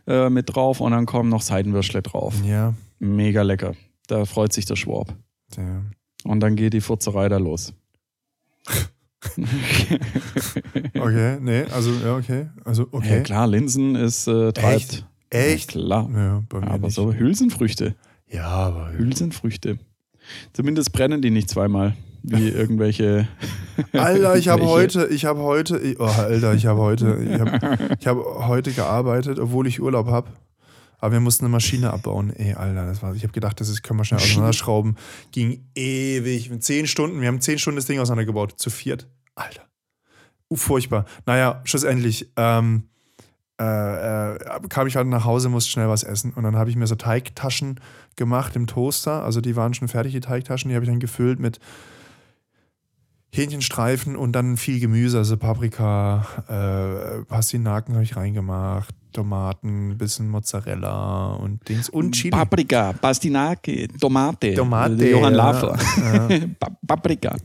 äh, 0.08 0.32
mit 0.32 0.56
drauf 0.56 0.82
und 0.82 0.92
dann 0.92 1.06
kommen 1.06 1.30
noch 1.30 1.44
Seidenwürstle 1.44 2.02
drauf. 2.02 2.34
ja, 2.44 2.74
Mega 2.98 3.44
lecker. 3.44 3.74
Da 4.08 4.26
freut 4.26 4.54
sich 4.54 4.66
der 4.66 4.76
Schwab. 4.76 5.14
ja. 5.56 5.84
Und 6.24 6.40
dann 6.40 6.56
geht 6.56 6.74
die 6.74 6.82
Furzerei 6.82 7.30
da 7.30 7.38
los. 7.38 7.74
Okay, 10.98 11.38
nee, 11.42 11.64
also, 11.74 11.92
ja, 12.04 12.16
okay. 12.16 12.48
Also, 12.66 12.84
Ja, 12.84 12.88
okay. 12.92 13.24
klar, 13.24 13.48
Linsen 13.48 13.96
ist 13.96 14.28
äh, 14.28 14.52
treibt. 14.52 14.82
Echt? 14.82 15.06
Echt? 15.30 15.76
Ja, 15.76 15.82
klar. 15.82 16.10
Ja, 16.14 16.44
bei 16.50 16.60
mir 16.62 16.68
Aber 16.72 16.88
nicht. 16.88 16.96
so 16.96 17.14
Hülsenfrüchte. 17.14 17.96
Ja, 18.30 18.48
aber. 18.48 18.92
Hülsenfrüchte. 18.94 19.80
Zumindest 20.54 20.92
brennen 20.92 21.22
die 21.22 21.32
nicht 21.32 21.50
zweimal. 21.50 21.96
Wie 22.22 22.50
irgendwelche. 22.50 23.28
Alter, 23.94 24.36
ich 24.36 24.50
habe 24.50 24.66
heute, 24.66 25.08
ich 25.08 25.26
habe 25.26 25.40
heute, 25.42 25.78
ich- 25.80 26.00
oh, 26.00 26.06
Alter, 26.06 26.54
ich 26.54 26.66
habe 26.66 26.80
heute, 26.82 27.18
ich 27.24 27.40
habe 27.40 27.96
hab 28.06 28.48
heute 28.48 28.72
gearbeitet, 28.72 29.40
obwohl 29.40 29.68
ich 29.68 29.82
Urlaub 29.82 30.08
habe. 30.08 30.30
Aber 31.02 31.14
wir 31.14 31.20
mussten 31.22 31.46
eine 31.46 31.52
Maschine 31.54 31.92
abbauen. 31.94 32.32
Ey, 32.36 32.54
Alter, 32.56 32.86
das 32.86 33.02
war, 33.02 33.16
ich 33.16 33.24
habe 33.24 33.32
gedacht, 33.32 33.62
das 33.62 33.70
ist, 33.70 33.84
können 33.84 34.00
wir 34.00 34.04
schnell 34.04 34.20
auseinanderschrauben. 34.20 34.98
Ging 35.32 35.64
ewig. 35.74 36.50
Mit 36.50 36.62
zehn 36.64 36.88
Stunden, 36.88 37.22
wir 37.22 37.30
haben 37.30 37.40
zehn 37.40 37.58
Stunden 37.58 37.78
das 37.78 37.86
Ding 37.86 38.00
auseinandergebaut. 38.00 38.56
Zu 38.60 38.70
viert. 38.70 39.08
Alter. 39.34 39.62
Uh, 40.50 40.58
furchtbar. 40.58 41.06
Naja, 41.26 41.62
schlussendlich 41.64 42.30
ähm, 42.36 42.84
äh, 43.60 44.36
äh, 44.36 44.38
kam 44.70 44.88
ich 44.88 44.96
halt 44.96 45.08
nach 45.08 45.26
Hause, 45.26 45.50
musste 45.50 45.70
schnell 45.72 45.90
was 45.90 46.04
essen. 46.04 46.32
Und 46.34 46.44
dann 46.44 46.56
habe 46.56 46.70
ich 46.70 46.76
mir 46.76 46.88
so 46.88 46.96
Teigtaschen 46.96 47.80
gemacht 48.16 48.56
im 48.56 48.68
Toaster. 48.68 49.24
Also 49.24 49.42
die 49.42 49.56
waren 49.56 49.74
schon 49.74 49.88
fertig, 49.88 50.14
die 50.14 50.20
Teigtaschen. 50.22 50.70
Die 50.70 50.76
habe 50.76 50.86
ich 50.86 50.90
dann 50.92 51.00
gefüllt 51.00 51.40
mit 51.40 51.60
Hähnchenstreifen 53.32 54.16
und 54.16 54.32
dann 54.32 54.58
viel 54.58 54.80
Gemüse, 54.80 55.20
also 55.20 55.38
Paprika, 55.38 56.26
äh, 56.48 57.24
Pastinaken 57.26 57.94
habe 57.94 58.04
ich 58.04 58.16
reingemacht, 58.16 58.96
Tomaten, 59.14 59.96
bisschen 60.00 60.30
Mozzarella 60.30 61.34
und 61.34 61.68
Dings 61.70 61.90
und 61.90 62.14
Chili. 62.14 62.32
Paprika, 62.32 62.92
Pastinake, 62.94 63.88
Tomate. 64.00 64.56
Tomate, 64.56 65.10
Johann 65.12 65.34
ja. 65.34 65.38
Laffer. 65.38 65.78
Ja. 66.02 66.28
Pa- 66.60 66.72
Paprika. 66.88 67.36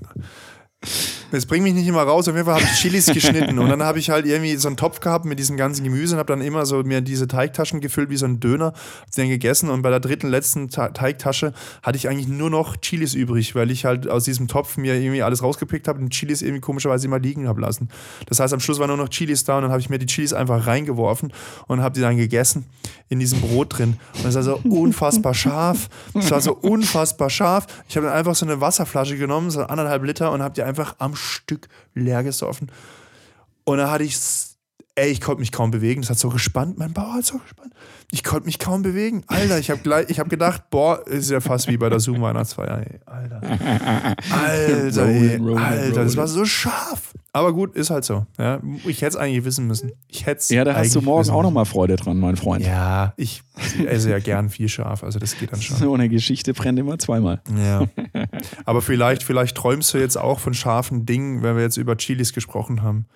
Es 1.33 1.47
bringt 1.47 1.65
mich 1.65 1.75
nicht 1.75 1.87
immer 1.87 2.03
raus. 2.03 2.29
Auf 2.29 2.35
jeden 2.35 2.47
Fall 2.47 2.57
habe 2.57 2.65
ich 2.65 2.81
Chilis 2.81 3.07
geschnitten 3.13 3.59
und 3.59 3.69
dann 3.69 3.83
habe 3.83 3.99
ich 3.99 4.11
halt 4.11 4.27
irgendwie 4.27 4.57
so 4.57 4.69
einen 4.69 4.77
Topf 4.77 5.01
gehabt 5.01 5.25
mit 5.25 5.39
diesem 5.39 5.57
ganzen 5.57 5.85
Gemüse 5.85 6.15
und 6.15 6.19
habe 6.19 6.33
dann 6.33 6.41
immer 6.41 6.67
so 6.67 6.83
mir 6.83 7.01
diese 7.01 7.27
Teigtaschen 7.27 7.81
gefüllt 7.81 8.11
wie 8.11 8.17
so 8.17 8.27
ein 8.27 8.41
Döner, 8.41 8.73
hab 9.01 9.11
den 9.17 9.29
gegessen 9.29 9.71
und 9.71 9.83
bei 9.83 9.91
der 9.91 10.01
dritten, 10.01 10.29
letzten 10.29 10.69
Ta 10.69 10.89
Teigtasche 10.89 11.53
hatte 11.83 11.97
ich 11.97 12.09
eigentlich 12.09 12.29
nur 12.29 12.51
noch 12.51 12.77
Chilis 12.77 13.15
übrig, 13.15 13.55
weil 13.55 13.71
ich 13.71 13.85
halt 13.85 14.09
aus 14.09 14.25
diesem 14.25 14.49
Topf 14.49 14.77
mir 14.77 14.95
irgendwie 14.95 15.23
alles 15.23 15.43
rausgepickt 15.43 15.89
habe 15.89 16.01
und 16.01 16.11
Chilis 16.11 16.43
irgendwie 16.43 16.61
komischerweise 16.61 17.07
immer 17.07 17.19
liegen 17.19 17.49
habe 17.49 17.61
lassen. 17.61 17.89
Das 18.27 18.41
heißt, 18.41 18.53
am 18.53 18.61
Schluss 18.61 18.79
waren 18.79 18.89
nur 18.89 18.97
noch 18.97 19.09
Chilis 19.09 19.45
da 19.45 19.57
und 19.57 19.63
dann 19.63 19.71
habe 19.71 19.81
ich 19.81 19.91
mir 19.91 19.99
die 19.99 20.07
Chilis 20.07 20.33
einfach 20.33 20.67
reingeworfen 20.67 21.33
und 21.67 21.83
habe 21.83 21.95
die 21.95 22.01
dann 22.01 22.17
gegessen 22.17 22.67
in 23.09 23.21
diesem 23.21 23.41
Brot 23.41 23.79
drin. 23.79 23.97
Und 24.19 24.27
es 24.27 24.35
war 24.35 24.43
so 24.43 24.61
unfassbar 24.65 25.35
scharf. 25.35 25.89
Es 26.15 26.31
war 26.31 26.41
so 26.41 26.55
unfassbar 26.55 27.31
scharf. 27.31 27.67
Ich 27.89 27.97
habe 27.97 28.07
dann 28.07 28.17
einfach 28.17 28.35
so 28.35 28.47
eine 28.47 28.61
Wasserflasche 28.61 29.17
genommen, 29.17 29.51
so 29.51 29.63
anderthalb 29.63 30.03
Liter 30.05 30.33
und 30.33 30.43
habe 30.43 30.55
die 30.55 30.63
einfach 30.63 30.74
am 30.99 31.15
Stück 31.17 31.69
leer 31.95 32.23
gesoffen. 32.23 32.71
Und 33.65 33.79
da 33.79 33.91
hatte 33.91 34.05
ich, 34.05 34.17
ey, 34.95 35.11
ich 35.11 35.21
konnte 35.21 35.41
mich 35.41 35.53
kaum 35.53 35.71
bewegen. 35.71 36.03
Das 36.03 36.11
hat 36.11 36.19
so 36.19 36.29
gespannt, 36.29 36.79
mein 36.79 36.93
Bauch 36.93 37.15
hat 37.15 37.25
so 37.25 37.39
gespannt. 37.39 37.73
Ich 38.11 38.23
konnte 38.23 38.47
mich 38.47 38.59
kaum 38.59 38.83
bewegen. 38.83 39.25
Alter, 39.27 39.59
ich 39.59 39.71
habe 39.71 39.81
gleich, 39.81 40.09
ich 40.09 40.21
habe 40.21 40.29
gedacht, 40.29 40.71
boah, 40.71 41.05
ist 41.07 41.31
ja 41.31 41.41
fast 41.41 41.67
wie 41.69 41.77
bei 41.77 41.89
der 41.89 41.99
Zoom-Weihnachtsfeier. 41.99 42.79
ey. 42.87 43.01
Alter. 43.07 43.41
Alter, 44.31 45.07
ey, 45.07 45.41
Alter, 45.57 46.05
das 46.05 46.17
war 46.17 46.29
so 46.29 46.45
scharf. 46.45 47.15
Aber 47.33 47.53
gut, 47.53 47.75
ist 47.75 47.91
halt 47.91 48.05
so. 48.05 48.27
Ja, 48.39 48.61
ich 48.87 49.03
hätte 49.03 49.09
es 49.09 49.17
eigentlich 49.17 49.45
wissen 49.45 49.67
müssen. 49.67 49.91
Ich 50.07 50.25
hätte 50.27 50.39
es 50.39 50.51
Ja, 50.51 50.63
da 50.63 50.77
hast 50.77 50.95
du 50.95 51.01
morgen 51.01 51.29
auch 51.31 51.43
nochmal 51.43 51.65
Freude 51.65 51.97
dran, 51.97 52.19
mein 52.21 52.37
Freund. 52.37 52.65
Ja, 52.65 53.13
ich 53.17 53.43
esse 53.85 54.11
ja 54.11 54.21
gern 54.21 54.51
viel 54.51 54.69
scharf, 54.69 55.03
also 55.03 55.19
das 55.19 55.37
geht 55.37 55.53
dann 55.53 55.61
schon. 55.63 55.77
So 55.77 55.93
eine 55.95 56.09
Geschichte 56.09 56.55
brennt 56.55 56.79
immer 56.79 56.97
zweimal. 57.01 57.41
Ja. 57.57 57.89
Aber 58.65 58.83
vielleicht, 58.83 59.23
vielleicht 59.23 59.57
träumst 59.57 59.95
du 59.95 59.99
jetzt 59.99 60.17
auch 60.17 60.41
von 60.41 60.55
scharfen 60.55 61.07
Dingen, 61.07 61.43
wenn 61.43 61.57
wir 61.57 61.63
jetzt 61.63 61.77
über 61.77 61.97
Chilis 61.97 62.33
gesprochen 62.33 62.83
haben. 62.83 63.07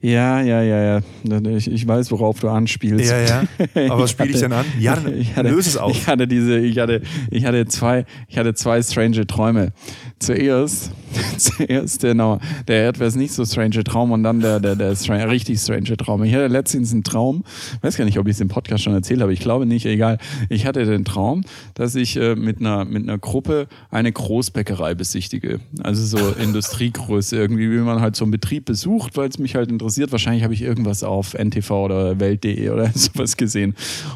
Ja, 0.00 0.40
ja, 0.40 0.62
ja, 0.62 1.00
ja. 1.24 1.40
Ich, 1.56 1.70
ich 1.70 1.86
weiß, 1.86 2.10
worauf 2.10 2.40
du 2.40 2.48
anspielst. 2.48 3.10
Ja, 3.10 3.20
ja. 3.20 3.44
Aber 3.90 4.02
was 4.02 4.10
spiele 4.10 4.30
ich 4.30 4.40
denn 4.40 4.52
an? 4.52 4.66
Ja, 4.78 4.98
ich 5.18 5.36
hatte, 5.36 5.48
löse 5.48 5.70
es 5.70 5.76
auf. 5.76 5.92
Ich 5.92 6.06
hatte 6.06 6.28
diese, 6.28 6.58
ich 6.58 6.78
hatte, 6.78 7.02
ich 7.30 7.44
hatte 7.44 7.66
zwei, 7.66 8.04
ich 8.28 8.38
hatte 8.38 8.54
zwei 8.54 8.82
strange 8.82 9.26
Träume. 9.26 9.72
Zuerst, 10.18 10.90
zuerst 11.36 12.02
der, 12.02 12.14
no, 12.14 12.38
der 12.68 12.88
etwas 12.88 13.16
nicht 13.16 13.32
so 13.32 13.44
strange 13.44 13.84
Traum 13.84 14.12
und 14.12 14.22
dann 14.22 14.40
der, 14.40 14.60
der, 14.60 14.76
der 14.76 14.94
strange, 14.96 15.28
richtig 15.30 15.58
strange 15.58 15.96
Traum. 15.96 16.24
Ich 16.24 16.34
hatte 16.34 16.46
letztens 16.48 16.92
einen 16.92 17.04
Traum, 17.04 17.44
weiß 17.82 17.96
gar 17.96 18.04
nicht, 18.04 18.18
ob 18.18 18.26
ich 18.26 18.34
es 18.34 18.40
im 18.40 18.48
Podcast 18.48 18.84
schon 18.84 18.94
erzählt 18.94 19.20
habe, 19.20 19.32
ich 19.32 19.40
glaube 19.40 19.66
nicht, 19.66 19.86
egal. 19.86 20.18
Ich 20.48 20.66
hatte 20.66 20.84
den 20.84 21.04
Traum, 21.04 21.44
dass 21.74 21.94
ich 21.94 22.16
äh, 22.16 22.34
mit 22.34 22.60
einer, 22.60 22.84
mit 22.84 23.02
einer 23.02 23.18
Gruppe 23.18 23.68
eine 23.90 24.12
Großbäckerei 24.12 24.94
besichtige. 24.94 25.60
Also 25.82 26.04
so 26.04 26.30
Industriegröße 26.42 27.36
irgendwie, 27.36 27.70
wie 27.70 27.78
man 27.78 28.00
halt 28.00 28.16
so 28.16 28.24
einen 28.24 28.32
Betrieb 28.32 28.64
besucht, 28.64 29.16
weil 29.16 29.28
es 29.28 29.38
mich 29.38 29.54
halt 29.54 29.70
interessiert. 29.70 30.12
Wahrscheinlich 30.12 30.44
habe 30.44 30.54
ich 30.54 30.62
irgendwas 30.62 31.02
auf 31.02 31.34
NTV 31.34 31.70
oder 31.70 32.20
Welt.de 32.20 32.70
oder 32.70 32.90
sowas 32.94 33.36
gesehen. 33.36 33.74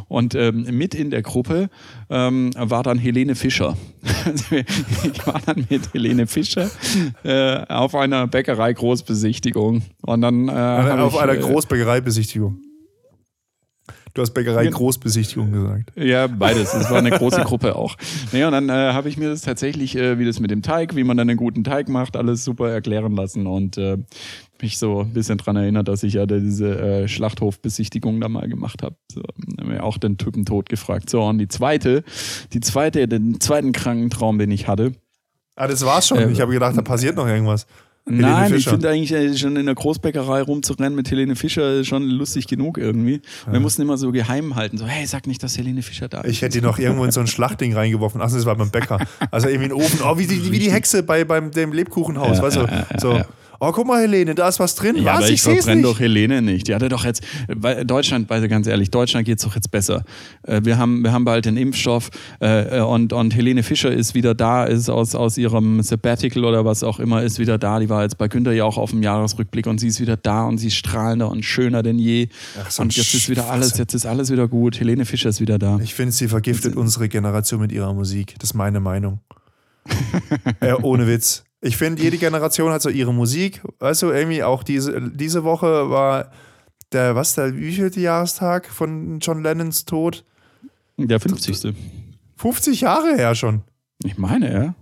Und 0.08 0.34
ähm, 0.34 0.66
mit 0.70 0.94
in 0.94 1.10
der 1.10 1.22
Gruppe 1.22 1.70
ähm, 2.08 2.50
war 2.56 2.82
dann 2.82 2.98
Helene 2.98 3.34
Fischer. 3.34 3.76
Also 4.24 4.44
ich 4.56 5.26
war 5.26 5.40
dann 5.44 5.66
mit 5.68 5.92
Helene 5.92 6.26
Fischer 6.26 6.70
äh, 7.24 7.66
auf 7.66 7.94
einer 7.94 8.26
Bäckerei 8.26 8.72
Großbesichtigung. 8.72 9.82
Und 10.02 10.20
dann 10.20 10.48
äh, 10.48 10.52
hab 10.52 10.98
auf 10.98 11.14
ich, 11.14 11.20
einer 11.20 11.34
äh, 11.34 11.38
Großbäckereibesichtigung. 11.38 12.60
Du 14.14 14.22
hast 14.22 14.32
Bäckerei 14.32 14.66
Großbesichtigung 14.66 15.52
gesagt. 15.52 15.92
Ja, 15.96 16.26
beides. 16.26 16.74
Es 16.74 16.90
war 16.90 16.98
eine 16.98 17.10
große 17.10 17.42
Gruppe 17.42 17.76
auch. 17.76 17.96
Naja, 18.32 18.48
und 18.48 18.52
dann 18.52 18.68
äh, 18.68 18.92
habe 18.92 19.08
ich 19.08 19.16
mir 19.16 19.28
das 19.28 19.42
tatsächlich, 19.42 19.96
äh, 19.96 20.18
wie 20.18 20.24
das 20.24 20.40
mit 20.40 20.50
dem 20.50 20.62
Teig, 20.62 20.96
wie 20.96 21.04
man 21.04 21.16
dann 21.16 21.30
einen 21.30 21.36
guten 21.36 21.62
Teig 21.62 21.88
macht, 21.88 22.16
alles 22.16 22.44
super 22.44 22.70
erklären 22.70 23.14
lassen 23.14 23.46
und 23.46 23.78
äh, 23.78 23.98
mich 24.60 24.78
so 24.78 25.02
ein 25.02 25.12
bisschen 25.12 25.38
dran 25.38 25.56
erinnert, 25.56 25.86
dass 25.86 26.02
ich 26.02 26.14
ja 26.14 26.26
diese 26.26 26.78
äh, 26.78 27.08
Schlachthofbesichtigung 27.08 28.20
da 28.20 28.28
mal 28.28 28.48
gemacht 28.48 28.82
habe. 28.82 28.96
So, 29.12 29.22
hab 29.58 29.66
mir 29.66 29.84
auch 29.84 29.96
den 29.96 30.18
Typen 30.18 30.44
tot 30.44 30.68
gefragt. 30.68 31.08
So, 31.08 31.22
und 31.22 31.38
die 31.38 31.48
zweite, 31.48 32.02
die 32.52 32.60
zweite, 32.60 33.06
den 33.06 33.40
zweiten 33.40 33.72
kranken 33.72 34.10
Traum, 34.10 34.38
den 34.38 34.50
ich 34.50 34.66
hatte. 34.66 34.92
Ah, 35.60 35.68
das 35.68 35.84
war's 35.84 36.08
schon. 36.08 36.18
Äh, 36.18 36.30
ich 36.30 36.40
habe 36.40 36.52
gedacht, 36.52 36.74
da 36.74 36.80
passiert 36.80 37.16
noch 37.16 37.26
irgendwas. 37.26 37.66
Helene 38.06 38.22
Nein, 38.22 38.54
ich 38.54 38.66
finde 38.66 38.88
eigentlich 38.88 39.12
äh, 39.12 39.36
schon 39.36 39.56
in 39.56 39.66
der 39.66 39.74
Großbäckerei 39.74 40.40
rumzurennen 40.40 40.94
mit 40.94 41.10
Helene 41.10 41.36
Fischer 41.36 41.80
ist 41.80 41.88
schon 41.88 42.04
lustig 42.04 42.46
genug 42.46 42.78
irgendwie. 42.78 43.20
Wir 43.46 43.60
mussten 43.60 43.82
immer 43.82 43.98
so 43.98 44.10
geheim 44.10 44.56
halten, 44.56 44.78
so, 44.78 44.86
hey, 44.86 45.04
sag 45.06 45.26
nicht, 45.26 45.42
dass 45.42 45.58
Helene 45.58 45.82
Fischer 45.82 46.08
da 46.08 46.22
ist. 46.22 46.30
Ich 46.30 46.40
hätte 46.40 46.58
die 46.58 46.64
noch 46.64 46.78
irgendwo 46.78 47.04
in 47.04 47.10
so 47.10 47.20
ein 47.20 47.26
Schlachtding 47.26 47.74
reingeworfen. 47.74 48.22
Ach, 48.22 48.32
das 48.32 48.46
war 48.46 48.56
beim 48.56 48.70
Bäcker. 48.70 49.00
Also 49.30 49.48
irgendwie 49.48 49.66
in 49.66 49.76
den 49.76 49.84
Ofen. 49.84 50.00
Oh, 50.02 50.16
wie 50.16 50.26
die, 50.26 50.50
wie 50.50 50.58
die 50.58 50.72
Hexe 50.72 51.02
bei 51.02 51.24
beim 51.24 51.50
dem 51.50 51.74
Lebkuchenhaus. 51.74 52.38
Ja, 52.38 52.42
weißt 52.42 52.56
du? 52.56 52.60
ja, 52.60 52.86
ja, 52.90 52.98
so. 52.98 53.20
Oh, 53.62 53.72
guck 53.72 53.86
mal, 53.86 54.00
Helene, 54.00 54.34
da 54.34 54.48
ist 54.48 54.58
was 54.58 54.74
drin. 54.74 54.96
Ja, 54.96 55.12
was? 55.12 55.16
aber 55.18 55.28
ich 55.28 55.34
es 55.34 55.42
verbrenne 55.42 55.82
doch 55.82 56.00
Helene 56.00 56.40
nicht. 56.40 56.66
Die 56.66 56.74
hatte 56.74 56.88
doch 56.88 57.04
jetzt, 57.04 57.22
weil 57.46 57.84
Deutschland, 57.84 58.30
also 58.32 58.48
ganz 58.48 58.66
ehrlich, 58.66 58.90
Deutschland 58.90 59.26
geht's 59.26 59.42
doch 59.42 59.54
jetzt 59.54 59.70
besser. 59.70 60.02
Äh, 60.44 60.62
Wir 60.64 60.78
haben, 60.78 61.04
wir 61.04 61.12
haben 61.12 61.26
bald 61.26 61.44
den 61.44 61.58
Impfstoff 61.58 62.08
äh, 62.40 62.80
und, 62.80 63.12
und 63.12 63.34
Helene 63.34 63.62
Fischer 63.62 63.92
ist 63.92 64.14
wieder 64.14 64.34
da, 64.34 64.64
ist 64.64 64.88
aus, 64.88 65.14
aus 65.14 65.36
ihrem 65.36 65.82
Sabbatical 65.82 66.46
oder 66.46 66.64
was 66.64 66.82
auch 66.82 67.00
immer, 67.00 67.22
ist 67.22 67.38
wieder 67.38 67.58
da. 67.58 67.78
Die 67.80 67.90
war 67.90 68.02
jetzt 68.02 68.16
bei 68.16 68.28
Günther 68.28 68.52
ja 68.52 68.64
auch 68.64 68.78
auf 68.78 68.92
dem 68.92 69.02
Jahresrückblick 69.02 69.66
und 69.66 69.78
sie 69.78 69.88
ist 69.88 70.00
wieder 70.00 70.16
da 70.16 70.44
und 70.44 70.56
sie 70.56 70.68
ist 70.68 70.76
strahlender 70.76 71.30
und 71.30 71.44
schöner 71.44 71.82
denn 71.82 71.98
je. 71.98 72.28
Ach, 72.64 72.70
so 72.70 72.82
und 72.82 72.96
jetzt 72.96 73.12
ist 73.12 73.28
wieder 73.28 73.50
alles, 73.50 73.76
jetzt 73.76 73.92
ist 73.92 74.06
alles 74.06 74.30
wieder 74.30 74.48
gut. 74.48 74.80
Helene 74.80 75.04
Fischer 75.04 75.28
ist 75.28 75.42
wieder 75.42 75.58
da. 75.58 75.78
Ich 75.82 75.94
finde, 75.94 76.12
sie 76.12 76.28
vergiftet 76.28 76.76
unsere 76.76 77.10
Generation 77.10 77.60
mit 77.60 77.72
ihrer 77.72 77.92
Musik. 77.92 78.36
Das 78.38 78.52
ist 78.52 78.54
meine 78.54 78.80
Meinung. 78.80 79.20
äh, 80.60 80.72
ohne 80.72 81.06
Witz. 81.06 81.44
Ich 81.62 81.76
finde, 81.76 82.02
jede 82.02 82.16
Generation 82.16 82.72
hat 82.72 82.80
so 82.82 82.88
ihre 82.88 83.12
Musik. 83.12 83.60
Weißt 83.80 84.02
du, 84.02 84.10
irgendwie 84.10 84.42
auch 84.42 84.62
diese, 84.62 85.10
diese 85.10 85.44
Woche 85.44 85.90
war 85.90 86.30
der, 86.92 87.14
was, 87.14 87.34
der 87.34 87.54
wievielte 87.56 88.00
Jahrestag 88.00 88.66
von 88.66 89.20
John 89.20 89.42
Lennons 89.42 89.84
Tod? 89.84 90.24
Der 90.96 91.20
50. 91.20 91.74
50 92.36 92.80
Jahre 92.80 93.14
her 93.16 93.34
schon. 93.34 93.62
Ich 94.04 94.16
meine, 94.16 94.52
ja. 94.52 94.74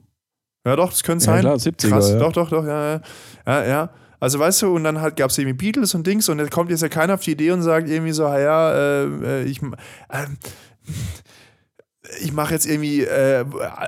Ja, 0.65 0.77
doch, 0.77 0.91
das 0.91 1.03
könnte 1.03 1.25
Ja, 1.27 1.33
sein. 1.33 1.41
klar, 1.41 1.57
70er, 1.57 1.89
Krass, 1.89 2.11
ja. 2.11 2.19
doch, 2.19 2.33
doch, 2.33 2.51
doch, 2.51 2.65
ja, 2.65 2.95
ja. 2.95 3.01
ja, 3.47 3.65
ja. 3.67 3.91
Also 4.21 4.39
weißt 4.39 4.63
du, 4.63 4.75
und 4.75 4.85
dann 4.85 5.01
halt 5.01 5.17
gab 5.17 5.31
es 5.31 5.39
irgendwie 5.39 5.57
Beatles 5.57 5.95
und 5.95 6.07
Dings 6.07 6.29
und 6.29 6.39
dann 6.39 6.51
kommt 6.51 6.71
jetzt 6.71 6.83
ja 6.83 6.89
keiner 6.89 7.15
auf 7.15 7.21
die 7.21 7.33
Idee 7.33 7.53
und 7.53 7.63
sagt 7.63 7.89
irgendwie 7.89 8.13
so, 8.13 8.27
"Ah 8.27 8.39
ja, 8.41 8.73
äh, 8.73 9.05
äh, 9.05 9.45
ich, 9.45 9.63
ähm, 9.63 10.37
ich 12.21 12.33
mache 12.33 12.55
jetzt 12.55 12.67
irgendwie 12.67 13.03
äh, 13.03 13.45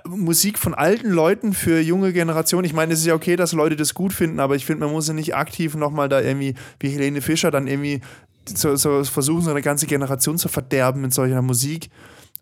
Musik 0.06 0.58
von 0.58 0.74
alten 0.74 1.10
Leuten 1.10 1.52
für 1.52 1.80
junge 1.80 2.12
Generationen. 2.12 2.64
Ich 2.64 2.72
meine, 2.72 2.92
es 2.92 3.00
ist 3.00 3.06
ja 3.06 3.14
okay, 3.14 3.36
dass 3.36 3.52
Leute 3.52 3.76
das 3.76 3.94
gut 3.94 4.12
finden, 4.12 4.40
aber 4.40 4.56
ich 4.56 4.66
finde, 4.66 4.84
man 4.84 4.94
muss 4.94 5.08
ja 5.08 5.14
nicht 5.14 5.34
aktiv 5.34 5.74
nochmal 5.74 6.08
da 6.08 6.20
irgendwie, 6.20 6.54
wie 6.78 6.90
Helene 6.90 7.22
Fischer, 7.22 7.50
dann 7.50 7.66
irgendwie 7.66 8.00
so, 8.46 8.76
so 8.76 9.04
versuchen, 9.04 9.42
so 9.42 9.50
eine 9.50 9.62
ganze 9.62 9.86
Generation 9.86 10.38
zu 10.38 10.48
verderben 10.48 11.00
mit 11.00 11.14
solcher 11.14 11.42
Musik. 11.42 11.90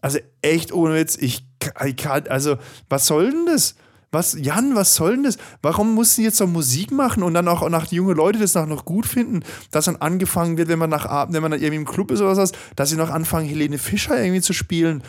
Also 0.00 0.18
echt 0.42 0.72
ohne 0.72 0.94
Witz, 0.94 1.16
ich, 1.20 1.44
ich 1.84 1.96
kann, 1.96 2.26
also 2.28 2.56
was 2.88 3.06
soll 3.06 3.30
denn 3.30 3.46
das? 3.46 3.74
Was, 4.10 4.38
Jan, 4.40 4.74
was 4.74 4.94
soll 4.94 5.16
denn 5.16 5.24
das? 5.24 5.36
Warum 5.60 5.94
mussten 5.94 6.22
die 6.22 6.26
jetzt 6.26 6.38
so 6.38 6.46
Musik 6.46 6.92
machen 6.92 7.22
und 7.22 7.34
dann 7.34 7.46
auch 7.46 7.68
nach 7.68 7.92
junge 7.92 8.14
Leute 8.14 8.38
das 8.38 8.54
noch, 8.54 8.86
gut 8.86 9.04
finden, 9.04 9.42
dass 9.70 9.84
dann 9.84 9.96
angefangen 9.96 10.56
wird, 10.56 10.68
wenn 10.68 10.78
man 10.78 10.88
nach 10.88 11.28
wenn 11.30 11.42
man 11.42 11.50
dann 11.50 11.60
irgendwie 11.60 11.76
im 11.76 11.84
Club 11.84 12.10
ist 12.10 12.20
oder 12.20 12.34
was, 12.34 12.52
dass 12.74 12.88
sie 12.88 12.96
noch 12.96 13.10
anfangen, 13.10 13.46
Helene 13.46 13.76
Fischer 13.76 14.18
irgendwie 14.18 14.40
zu 14.40 14.54
spielen? 14.54 15.02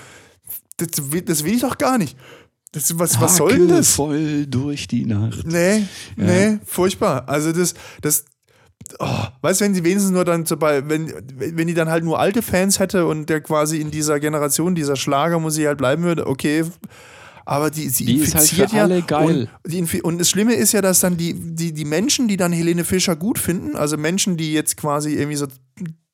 Das, 0.80 1.12
will- 1.12 1.22
das 1.22 1.44
will 1.44 1.54
ich 1.54 1.62
doch 1.62 1.78
gar 1.78 1.98
nicht. 1.98 2.18
Das, 2.72 2.98
was, 3.00 3.20
was 3.20 3.38
soll 3.38 3.58
denn 3.58 3.68
das? 3.68 3.96
voll 3.96 4.46
durch 4.46 4.88
die 4.88 5.06
Nacht. 5.06 5.46
Nee, 5.46 5.86
nee, 6.16 6.60
furchtbar. 6.66 7.28
Also 7.28 7.52
das, 7.52 7.74
das, 8.02 8.26
oh, 9.00 9.24
weißt 9.42 9.62
du, 9.62 9.66
wenn 9.66 9.74
sie 9.74 9.84
wenigstens 9.84 10.12
nur 10.12 10.24
dann 10.24 10.48
wenn, 10.50 11.12
wenn 11.36 11.68
die 11.68 11.74
dann 11.74 11.90
halt 11.90 12.04
nur 12.04 12.20
alte 12.20 12.42
Fans 12.44 12.78
hätte 12.80 13.08
und 13.08 13.28
der 13.28 13.42
quasi 13.42 13.82
in 13.82 13.90
dieser 13.90 14.20
Generation, 14.20 14.76
dieser 14.76 14.96
Schlagermusik 14.96 15.66
halt 15.66 15.80
bleiben 15.80 16.04
würde, 16.04 16.28
okay. 16.28 16.64
Aber 17.44 17.72
die, 17.72 17.90
sie 17.90 18.06
Die 18.06 18.18
ist 18.18 18.36
halt 18.36 18.44
infiziert 18.44 18.70
für 18.70 18.76
ja. 18.76 18.84
alle 18.84 19.02
geil. 19.02 19.50
Und, 19.64 19.72
die, 19.72 20.02
und 20.04 20.20
das 20.20 20.30
Schlimme 20.30 20.54
ist 20.54 20.72
ja, 20.72 20.82
dass 20.84 21.00
dann 21.00 21.18
die, 21.18 21.34
die, 21.34 21.74
die 21.74 21.86
Menschen, 21.86 22.28
die 22.28 22.38
dann 22.38 22.52
Helene 22.52 22.84
Fischer 22.84 23.16
gut 23.16 23.40
finden, 23.40 23.76
also 23.76 23.98
Menschen, 23.98 24.38
die 24.38 24.54
jetzt 24.54 24.78
quasi 24.78 25.16
irgendwie 25.16 25.38
so 25.38 25.48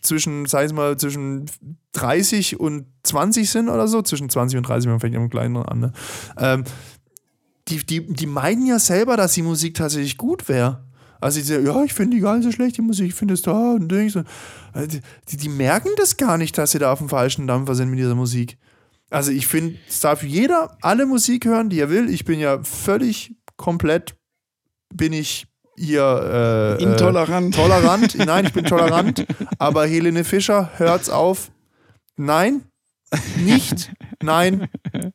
zwischen, 0.06 0.46
sag 0.46 0.66
ich 0.66 0.74
mal, 0.74 0.98
zwischen 0.98 1.46
30 1.94 2.60
und 2.60 2.86
20 3.04 3.50
sind 3.50 3.70
oder 3.70 3.88
so, 3.88 4.02
zwischen 4.02 4.30
20 4.30 4.58
und 4.58 4.68
30, 4.68 4.90
man 4.90 5.00
fängt 5.00 5.14
ja 5.14 5.20
mit 5.20 5.32
kleinen 5.32 5.58
an, 5.58 5.80
ne? 5.80 5.94
Ähm, 6.38 6.64
die, 7.68 7.84
die, 7.84 8.06
die 8.06 8.28
meinen 8.28 8.66
ja 8.66 8.78
selber, 8.78 9.18
dass 9.18 9.34
die 9.34 9.42
Musik 9.42 9.74
tatsächlich 9.74 10.18
gut 10.18 10.48
wäre. 10.48 10.86
Also 11.20 11.40
die 11.40 11.46
sagen, 11.46 11.66
ja, 11.66 11.84
ich 11.84 11.94
finde 11.94 12.16
die 12.16 12.22
gar 12.22 12.36
nicht 12.36 12.46
so 12.46 12.52
schlecht, 12.52 12.78
die 12.78 12.82
Musik, 12.82 13.08
ich 13.08 13.16
finde 13.16 13.34
es 13.34 13.42
da 13.42 13.74
und 13.74 13.92
Dings. 13.92 14.14
Die, 14.14 15.02
die, 15.30 15.38
die 15.38 15.50
merken 15.50 15.90
das 15.98 16.18
gar 16.18 16.38
nicht, 16.38 16.58
dass 16.58 16.72
sie 16.72 16.80
da 16.80 16.92
auf 16.92 17.00
dem 17.00 17.10
falschen 17.10 17.48
Dampfer 17.48 17.74
sind 17.74 17.90
mit 17.90 17.98
dieser 17.98 18.14
Musik. 18.14 18.58
Also 19.10 19.32
ich 19.32 19.48
finde, 19.48 19.78
es 19.88 20.00
darf 20.02 20.24
jeder 20.24 20.78
alle 20.82 21.06
Musik 21.06 21.46
hören, 21.46 21.70
die 21.70 21.80
er 21.80 21.90
will. 21.90 22.10
Ich 22.10 22.26
bin 22.26 22.40
ja 22.40 22.62
völlig 22.64 23.36
komplett, 23.58 24.16
bin 24.94 25.14
ich 25.14 25.48
hier 25.78 26.78
äh, 26.80 26.84
Intolerant. 26.84 27.56
Äh, 27.56 27.62
tolerant. 27.62 28.18
Nein, 28.18 28.46
ich 28.46 28.54
bin 28.54 28.66
tolerant. 28.66 29.26
Aber 29.58 29.86
Helene 29.86 30.24
Fischer, 30.24 30.72
hört's 30.78 31.10
auf. 31.10 31.52
Nein, 32.18 32.64
nicht. 33.38 33.92
Nein, 34.22 34.68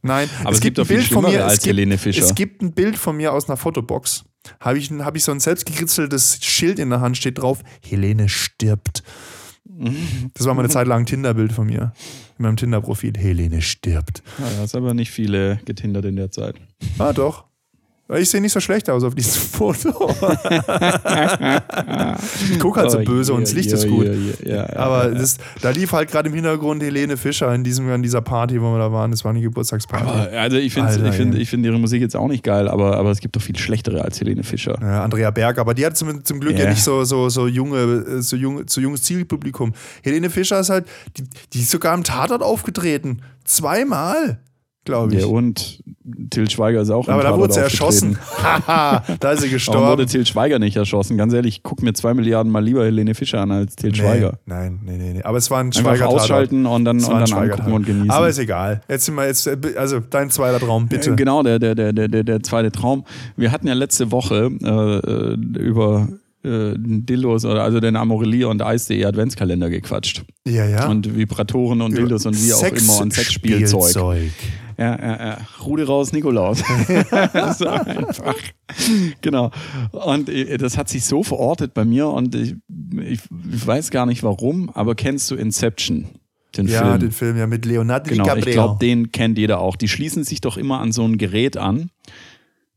nein. 0.02 0.28
Aber 0.44 0.52
es 0.52 0.60
gibt 0.60 0.78
doch 0.78 0.86
viel 0.86 1.02
schlimmere 1.02 1.44
als 1.44 1.54
es 1.54 1.62
gibt, 1.62 1.76
Helene 1.76 1.98
Fischer. 1.98 2.24
Es 2.24 2.34
gibt 2.34 2.62
ein 2.62 2.72
Bild 2.72 2.96
von 2.96 3.16
mir 3.16 3.32
aus 3.32 3.48
einer 3.48 3.56
Fotobox. 3.56 4.24
Habe 4.60 4.78
ich, 4.78 4.90
hab 4.90 5.16
ich 5.16 5.24
so 5.24 5.32
ein 5.32 5.40
selbstgekritzeltes 5.40 6.38
Schild 6.42 6.78
in 6.78 6.90
der 6.90 7.00
Hand, 7.00 7.16
steht 7.16 7.38
drauf, 7.38 7.62
Helene 7.82 8.28
stirbt. 8.28 9.02
Das 10.34 10.46
war 10.46 10.54
mal 10.54 10.62
eine 10.62 10.68
Zeit 10.68 10.86
lang 10.86 11.00
ein 11.00 11.06
Tinder-Bild 11.06 11.52
von 11.52 11.66
mir. 11.66 11.92
In 12.38 12.44
meinem 12.44 12.56
Tinder-Profil. 12.56 13.12
Helene 13.16 13.62
stirbt. 13.62 14.22
Ja, 14.38 14.44
da 14.50 14.62
hast 14.62 14.74
aber 14.74 14.94
nicht 14.94 15.10
viele 15.10 15.60
getindert 15.64 16.04
in 16.04 16.16
der 16.16 16.30
Zeit. 16.30 16.56
Ah, 16.98 17.12
doch. 17.12 17.44
Ich 18.18 18.30
sehe 18.30 18.40
nicht 18.40 18.52
so 18.52 18.60
schlecht 18.60 18.88
aus 18.90 19.04
auf 19.04 19.14
diesem 19.14 19.40
Foto. 19.52 20.10
ich 22.50 22.58
gucke 22.58 22.80
halt 22.80 22.90
so 22.90 22.98
Oh, 23.00 23.04
böse 23.04 23.32
und 23.34 23.42
das 23.42 23.52
Licht 23.52 23.68
je, 23.70 23.74
ist 23.74 23.88
gut. 23.88 24.06
ja, 24.44 24.68
Aber 24.76 25.08
das, 25.10 25.38
da 25.62 25.70
lief 25.70 25.92
halt 25.92 26.10
gerade 26.10 26.28
im 26.28 26.34
Hintergrund 26.34 26.82
Helene 26.82 27.16
Fischer 27.16 27.54
in, 27.54 27.64
diesem, 27.64 27.90
in 27.90 28.02
dieser 28.02 28.20
Party, 28.20 28.60
wo 28.60 28.72
wir 28.72 28.78
da 28.78 28.92
waren. 28.92 29.10
Das 29.10 29.24
war 29.24 29.30
eine 29.30 29.40
Geburtstagsparty. 29.40 30.04
Aber, 30.04 30.38
also 30.38 30.56
ich 30.56 30.72
finde 30.74 31.08
ich 31.08 31.14
find, 31.14 31.34
ich 31.36 31.48
find 31.48 31.64
ihre 31.64 31.78
Musik 31.78 32.00
jetzt 32.02 32.16
auch 32.16 32.28
nicht 32.28 32.42
geil, 32.44 32.68
aber, 32.68 32.96
aber 32.96 33.10
es 33.10 33.20
gibt 33.20 33.36
doch 33.36 33.42
viel 33.42 33.56
schlechtere 33.56 34.02
als 34.02 34.20
Helene 34.20 34.42
Fischer. 34.42 34.76
Ja, 34.80 35.02
Andrea 35.04 35.30
Berg, 35.30 35.58
aber 35.58 35.74
die 35.74 35.86
hat 35.86 35.96
zum, 35.96 36.24
zum 36.24 36.40
Glück 36.40 36.58
ja, 36.58 36.68
nicht 36.68 36.82
so, 36.82 37.04
so, 37.04 37.28
so 37.28 37.46
junge, 37.46 38.22
so 38.22 38.36
jung, 38.36 38.62
so 38.68 38.80
junges 38.80 39.02
Zielpublikum. 39.02 39.72
Helene 40.02 40.30
Fischer 40.30 40.60
ist 40.60 40.70
halt, 40.70 40.86
die, 41.16 41.24
die 41.52 41.60
ist 41.60 41.70
sogar 41.70 41.94
im 41.94 42.04
Tatort 42.04 42.42
aufgetreten. 42.42 43.22
Zweimal, 43.44 44.40
glaube 44.84 45.14
ich. 45.14 45.20
Ja, 45.20 45.26
und 45.26 45.82
Till 46.30 46.48
Schweiger 46.50 46.80
ist 46.80 46.90
auch 46.90 47.06
aber 47.08 47.22
da 47.22 47.36
wurde 47.38 47.52
sie 47.52 47.60
erschossen. 47.60 48.18
Haha, 48.42 49.02
da 49.20 49.32
ist 49.32 49.40
sie 49.40 49.44
Warum 49.46 49.52
gestorben. 49.52 49.86
wurde 49.86 50.06
Till 50.06 50.26
Schweiger 50.26 50.58
nicht 50.58 50.76
erschossen? 50.76 51.16
Ganz 51.16 51.32
ehrlich, 51.32 51.56
ich 51.58 51.62
gucke 51.62 51.84
mir 51.84 51.92
zwei 51.92 52.14
Milliarden 52.14 52.50
mal 52.50 52.64
lieber 52.64 52.84
Helene 52.84 53.14
Fischer 53.14 53.40
an 53.40 53.50
als 53.52 53.76
Till 53.76 53.94
Schweiger. 53.94 54.38
Nein, 54.46 54.80
nein, 54.84 54.98
nee, 54.98 55.12
nee. 55.14 55.22
Aber 55.22 55.38
es 55.38 55.50
war 55.50 55.60
ein 55.60 55.66
Einfach 55.66 55.80
Schweiger-Tatort. 55.82 56.20
ausschalten 56.22 56.66
und 56.66 56.84
dann, 56.84 56.96
und 57.04 57.08
dann 57.10 57.32
angucken 57.32 57.72
und 57.72 57.86
genießen. 57.86 58.10
Aber 58.10 58.28
ist 58.28 58.38
egal. 58.38 58.80
Jetzt 58.88 59.04
sind 59.06 59.14
wir 59.14 59.26
jetzt, 59.26 59.46
äh, 59.46 59.56
also 59.76 60.00
dein 60.00 60.30
zweiter 60.30 60.58
Traum, 60.58 60.88
bitte. 60.88 61.10
Äh, 61.10 61.16
Genau, 61.16 61.42
der, 61.42 61.58
der, 61.58 61.74
der, 61.74 61.92
der, 61.92 62.08
der, 62.08 62.24
der 62.24 62.42
zweite 62.42 62.72
Traum. 62.72 63.04
Wir 63.36 63.52
hatten 63.52 63.66
ja 63.68 63.74
letzte 63.74 64.10
Woche 64.10 64.50
äh, 64.62 64.66
äh, 64.98 65.34
über 65.60 66.08
äh, 66.42 66.72
Dildos 66.76 67.44
oder 67.44 67.62
also 67.64 67.80
den 67.80 67.96
Amorelie 67.96 68.46
und 68.48 68.62
Eis.de 68.62 69.04
Adventskalender 69.04 69.70
gequatscht. 69.70 70.24
Ja, 70.46 70.66
ja. 70.66 70.88
Und 70.88 71.16
Vibratoren 71.16 71.80
und 71.82 71.96
Dildos 71.96 72.26
und 72.26 72.34
wie 72.42 72.52
auch 72.52 72.62
immer 72.62 73.00
und 73.00 73.12
Sexspielzeug. 73.12 73.82
Sexspielzeug. 73.82 74.30
Ja, 74.78 74.98
ja, 74.98 75.26
ja. 75.26 75.38
Rude 75.62 75.86
raus, 75.86 76.12
Nikolaus. 76.14 76.60
so 77.58 77.66
einfach. 77.68 78.34
Genau. 79.20 79.50
Und 79.92 80.30
äh, 80.30 80.56
das 80.56 80.78
hat 80.78 80.88
sich 80.88 81.04
so 81.04 81.22
verortet 81.22 81.74
bei 81.74 81.84
mir 81.84 82.08
und 82.08 82.34
ich, 82.34 82.54
ich, 83.02 83.20
ich 83.52 83.66
weiß 83.66 83.90
gar 83.90 84.06
nicht 84.06 84.22
warum, 84.22 84.70
aber 84.70 84.94
kennst 84.94 85.30
du 85.30 85.34
Inception? 85.34 86.06
Den 86.56 86.66
Ja, 86.66 86.84
Film? 86.86 87.00
den 87.00 87.12
Film 87.12 87.36
ja 87.36 87.46
mit 87.46 87.66
Leonardo 87.66 88.08
Genau, 88.08 88.24
ich 88.24 88.30
DiCaprio. 88.32 88.52
glaube, 88.54 88.78
den 88.80 89.12
kennt 89.12 89.36
jeder 89.38 89.60
auch. 89.60 89.76
Die 89.76 89.86
schließen 89.88 90.24
sich 90.24 90.40
doch 90.40 90.56
immer 90.56 90.80
an 90.80 90.92
so 90.92 91.04
ein 91.04 91.18
Gerät 91.18 91.56
an, 91.58 91.90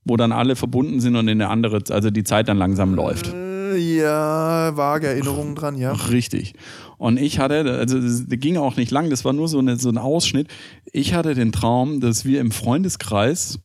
wo 0.04 0.18
dann 0.18 0.32
alle 0.34 0.56
verbunden 0.58 1.00
sind 1.00 1.16
und 1.16 1.28
in 1.30 1.42
eine 1.42 1.50
andere, 1.50 1.82
also 1.90 2.10
die 2.12 2.24
Zeit 2.24 2.50
dann 2.50 2.58
langsam 2.58 2.94
läuft. 2.94 3.34
Ja, 3.78 4.76
vage 4.76 5.08
Erinnerungen 5.08 5.56
dran, 5.56 5.78
ja. 5.78 5.94
Richtig. 5.94 6.54
Und 6.98 7.20
ich 7.20 7.40
hatte, 7.40 7.64
also 7.80 8.00
das 8.00 8.26
ging 8.28 8.58
auch 8.58 8.76
nicht 8.78 8.92
lang, 8.92 9.10
das 9.10 9.26
war 9.26 9.34
nur 9.34 9.48
so, 9.48 9.60
eine, 9.60 9.78
so 9.78 9.90
ein 9.90 9.98
Ausschnitt. 9.98 10.48
Ich 10.92 11.14
hatte 11.14 11.34
den 11.34 11.52
Traum, 11.52 12.00
dass 12.00 12.26
wir 12.26 12.40
im 12.40 12.52
Freundeskreis 12.52 13.60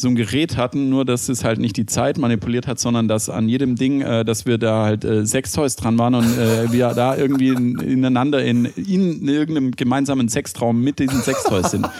so 0.00 0.08
ein 0.08 0.14
Gerät 0.14 0.56
hatten, 0.56 0.88
nur 0.88 1.04
dass 1.04 1.28
es 1.28 1.44
halt 1.44 1.58
nicht 1.58 1.76
die 1.76 1.86
Zeit 1.86 2.18
manipuliert 2.18 2.66
hat, 2.66 2.80
sondern 2.80 3.06
dass 3.06 3.28
an 3.28 3.48
jedem 3.48 3.76
Ding, 3.76 4.00
äh, 4.00 4.24
dass 4.24 4.46
wir 4.46 4.58
da 4.58 4.84
halt 4.84 5.04
äh, 5.04 5.26
Sextoys 5.26 5.76
dran 5.76 5.98
waren 5.98 6.14
und 6.14 6.38
äh, 6.38 6.72
wir 6.72 6.88
da 6.94 7.16
irgendwie 7.16 7.48
in, 7.48 7.78
ineinander 7.78 8.42
in, 8.42 8.64
in 8.64 9.28
irgendeinem 9.28 9.72
gemeinsamen 9.72 10.28
Sextraum 10.28 10.80
mit 10.80 10.98
diesen 10.98 11.20
Sextoys 11.20 11.70
sind. 11.70 11.86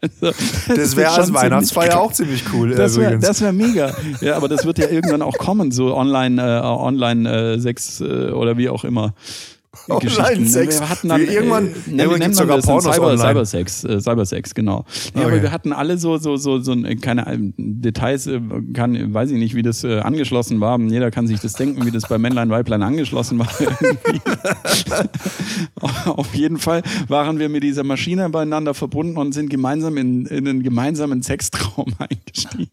also, 0.00 0.36
Das 0.74 0.96
wäre 0.96 1.10
als 1.12 1.32
Weihnachtsfeier 1.32 2.00
auch 2.00 2.12
ziemlich 2.12 2.44
cool. 2.52 2.70
das 2.70 2.96
wäre 2.96 3.14
übrigens. 3.14 3.26
das 3.26 3.40
wär 3.40 3.52
mega. 3.52 3.92
Ja, 4.20 4.36
aber 4.36 4.48
das 4.48 4.64
wird 4.64 4.78
ja 4.78 4.88
irgendwann 4.88 5.22
auch 5.22 5.36
kommen, 5.38 5.70
so 5.70 5.94
online, 5.94 6.40
äh, 6.40 6.64
online 6.64 7.54
äh, 7.54 7.58
Sex 7.58 8.00
äh, 8.00 8.30
oder 8.30 8.56
wie 8.56 8.68
auch 8.68 8.84
immer. 8.84 9.14
Online-Sex. 9.88 10.80
Wir 10.80 10.88
hatten 10.88 11.08
dann, 11.08 11.20
Wir 11.20 11.30
irgendwann- 11.32 11.68
äh, 11.68 11.90
irgendwann 11.90 12.20
gibt's 12.20 12.38
sogar 12.38 12.56
das 12.56 12.66
Pornos 12.66 12.84
Cyber, 12.84 13.06
online. 13.08 13.28
Cybersex, 13.28 13.84
äh, 13.84 14.00
Cybersex, 14.00 14.54
genau. 14.54 14.84
Ja, 15.14 15.22
aber 15.22 15.32
Okay. 15.32 15.42
wir 15.42 15.52
hatten 15.52 15.72
alle 15.72 15.98
so, 15.98 16.18
so, 16.18 16.36
so, 16.36 16.58
so 16.60 16.72
äh, 16.74 16.96
keine 16.96 17.52
Details, 17.56 18.26
äh, 18.26 18.40
kann, 18.74 19.14
weiß 19.14 19.30
ich 19.30 19.38
nicht, 19.38 19.54
wie 19.54 19.62
das 19.62 19.84
äh, 19.84 20.00
angeschlossen 20.00 20.60
war. 20.60 20.78
Jeder 20.80 21.10
kann 21.10 21.26
sich 21.26 21.40
das 21.40 21.54
denken, 21.54 21.84
wie 21.86 21.90
das 21.90 22.08
bei 22.08 22.18
Männlein, 22.18 22.50
Weiblein 22.50 22.82
angeschlossen 22.82 23.38
war. 23.38 23.48
Auf 26.06 26.34
jeden 26.34 26.58
Fall 26.58 26.82
waren 27.08 27.38
wir 27.38 27.48
mit 27.48 27.62
dieser 27.62 27.84
Maschine 27.84 28.28
beieinander 28.30 28.74
verbunden 28.74 29.16
und 29.16 29.32
sind 29.32 29.50
gemeinsam 29.50 29.96
in, 29.96 30.26
in 30.26 30.46
einen 30.48 30.62
gemeinsamen 30.62 31.22
Sextraum 31.22 31.92
eingestiegen. 31.98 32.70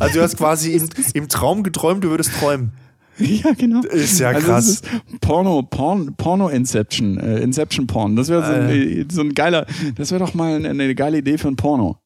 Also 0.00 0.14
du 0.18 0.22
hast 0.22 0.36
quasi 0.36 0.72
im, 0.72 0.88
im 1.14 1.28
Traum 1.28 1.62
geträumt, 1.62 2.04
du 2.04 2.10
würdest 2.10 2.32
träumen. 2.38 2.72
Ja, 3.26 3.52
genau. 3.52 3.80
Ist 3.82 4.20
ja 4.20 4.28
also 4.28 4.46
krass. 4.46 4.82
Das 4.82 4.92
ist 4.92 5.20
Porno, 5.20 5.62
Porn, 5.62 6.14
Porno 6.16 6.48
Inception, 6.48 7.18
äh, 7.18 7.40
Inception 7.40 7.86
Porn. 7.86 8.16
Das 8.16 8.28
wäre 8.28 8.46
so, 8.46 8.52
ein, 8.52 8.68
äh, 8.68 9.06
so 9.10 9.22
ein 9.22 9.34
geiler, 9.34 9.66
das 9.96 10.10
wäre 10.10 10.24
doch 10.24 10.34
mal 10.34 10.56
eine, 10.56 10.68
eine 10.68 10.94
geile 10.94 11.18
Idee 11.18 11.38
für 11.38 11.48
ein 11.48 11.56
Porno. 11.56 11.98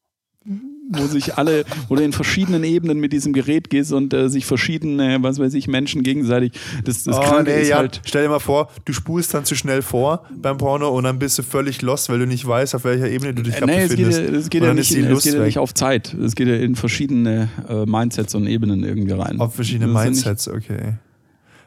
Wo 0.93 1.07
sich 1.07 1.37
alle, 1.39 1.65
wo 1.89 1.97
du 1.97 2.03
in 2.03 2.13
verschiedenen 2.13 2.65
Ebenen 2.65 2.99
mit 2.99 3.13
diesem 3.13 3.33
Gerät 3.33 3.71
gehst 3.71 3.93
und 3.93 4.13
äh, 4.13 4.29
sich 4.29 4.45
verschiedene, 4.45 5.19
was 5.21 5.39
weiß 5.39 5.55
ich, 5.55 5.69
Menschen 5.69 6.03
gegenseitig. 6.03 6.53
Das, 6.85 7.05
das 7.05 7.17
oh, 7.17 7.43
nee, 7.43 7.63
ist 7.63 7.69
ja. 7.69 7.77
halt. 7.79 8.01
Stell 8.05 8.25
dir 8.25 8.29
mal 8.29 8.41
vor, 8.41 8.69
du 8.85 8.93
spulst 8.93 9.33
dann 9.35 9.45
zu 9.45 9.55
schnell 9.55 9.83
vor 9.83 10.25
beim 10.31 10.59
Porno 10.59 10.89
und 10.89 11.05
dann 11.05 11.19
bist 11.19 11.39
du 11.39 11.43
völlig 11.43 11.83
lost, 11.83 12.09
weil 12.09 12.19
du 12.19 12.27
nicht 12.27 12.47
weißt, 12.47 12.75
auf 12.75 12.85
welcher 12.85 13.09
Ebene 13.09 13.35
du 13.35 13.43
dich 13.43 13.55
Äh, 13.55 13.67
Nee, 13.67 13.83
es 13.83 13.95
geht, 13.95 14.09
es 14.09 14.51
geht 14.51 14.63
ja 14.63 14.75
nicht, 14.75 14.91
die 14.91 15.01
es 15.01 15.23
geht 15.23 15.35
ja 15.35 15.45
nicht 15.45 15.59
auf 15.59 15.75
Zeit. 15.75 16.15
Es 16.15 16.35
geht 16.35 16.49
ja 16.49 16.57
in 16.57 16.75
verschiedene 16.75 17.49
äh, 17.69 17.87
Mindsets 17.87 18.35
und 18.35 18.47
Ebenen 18.47 18.85
irgendwie 18.85 19.13
rein. 19.13 19.41
Auf 19.41 19.55
verschiedene 19.55 19.93
Mindsets, 19.93 20.49
okay. 20.49 20.95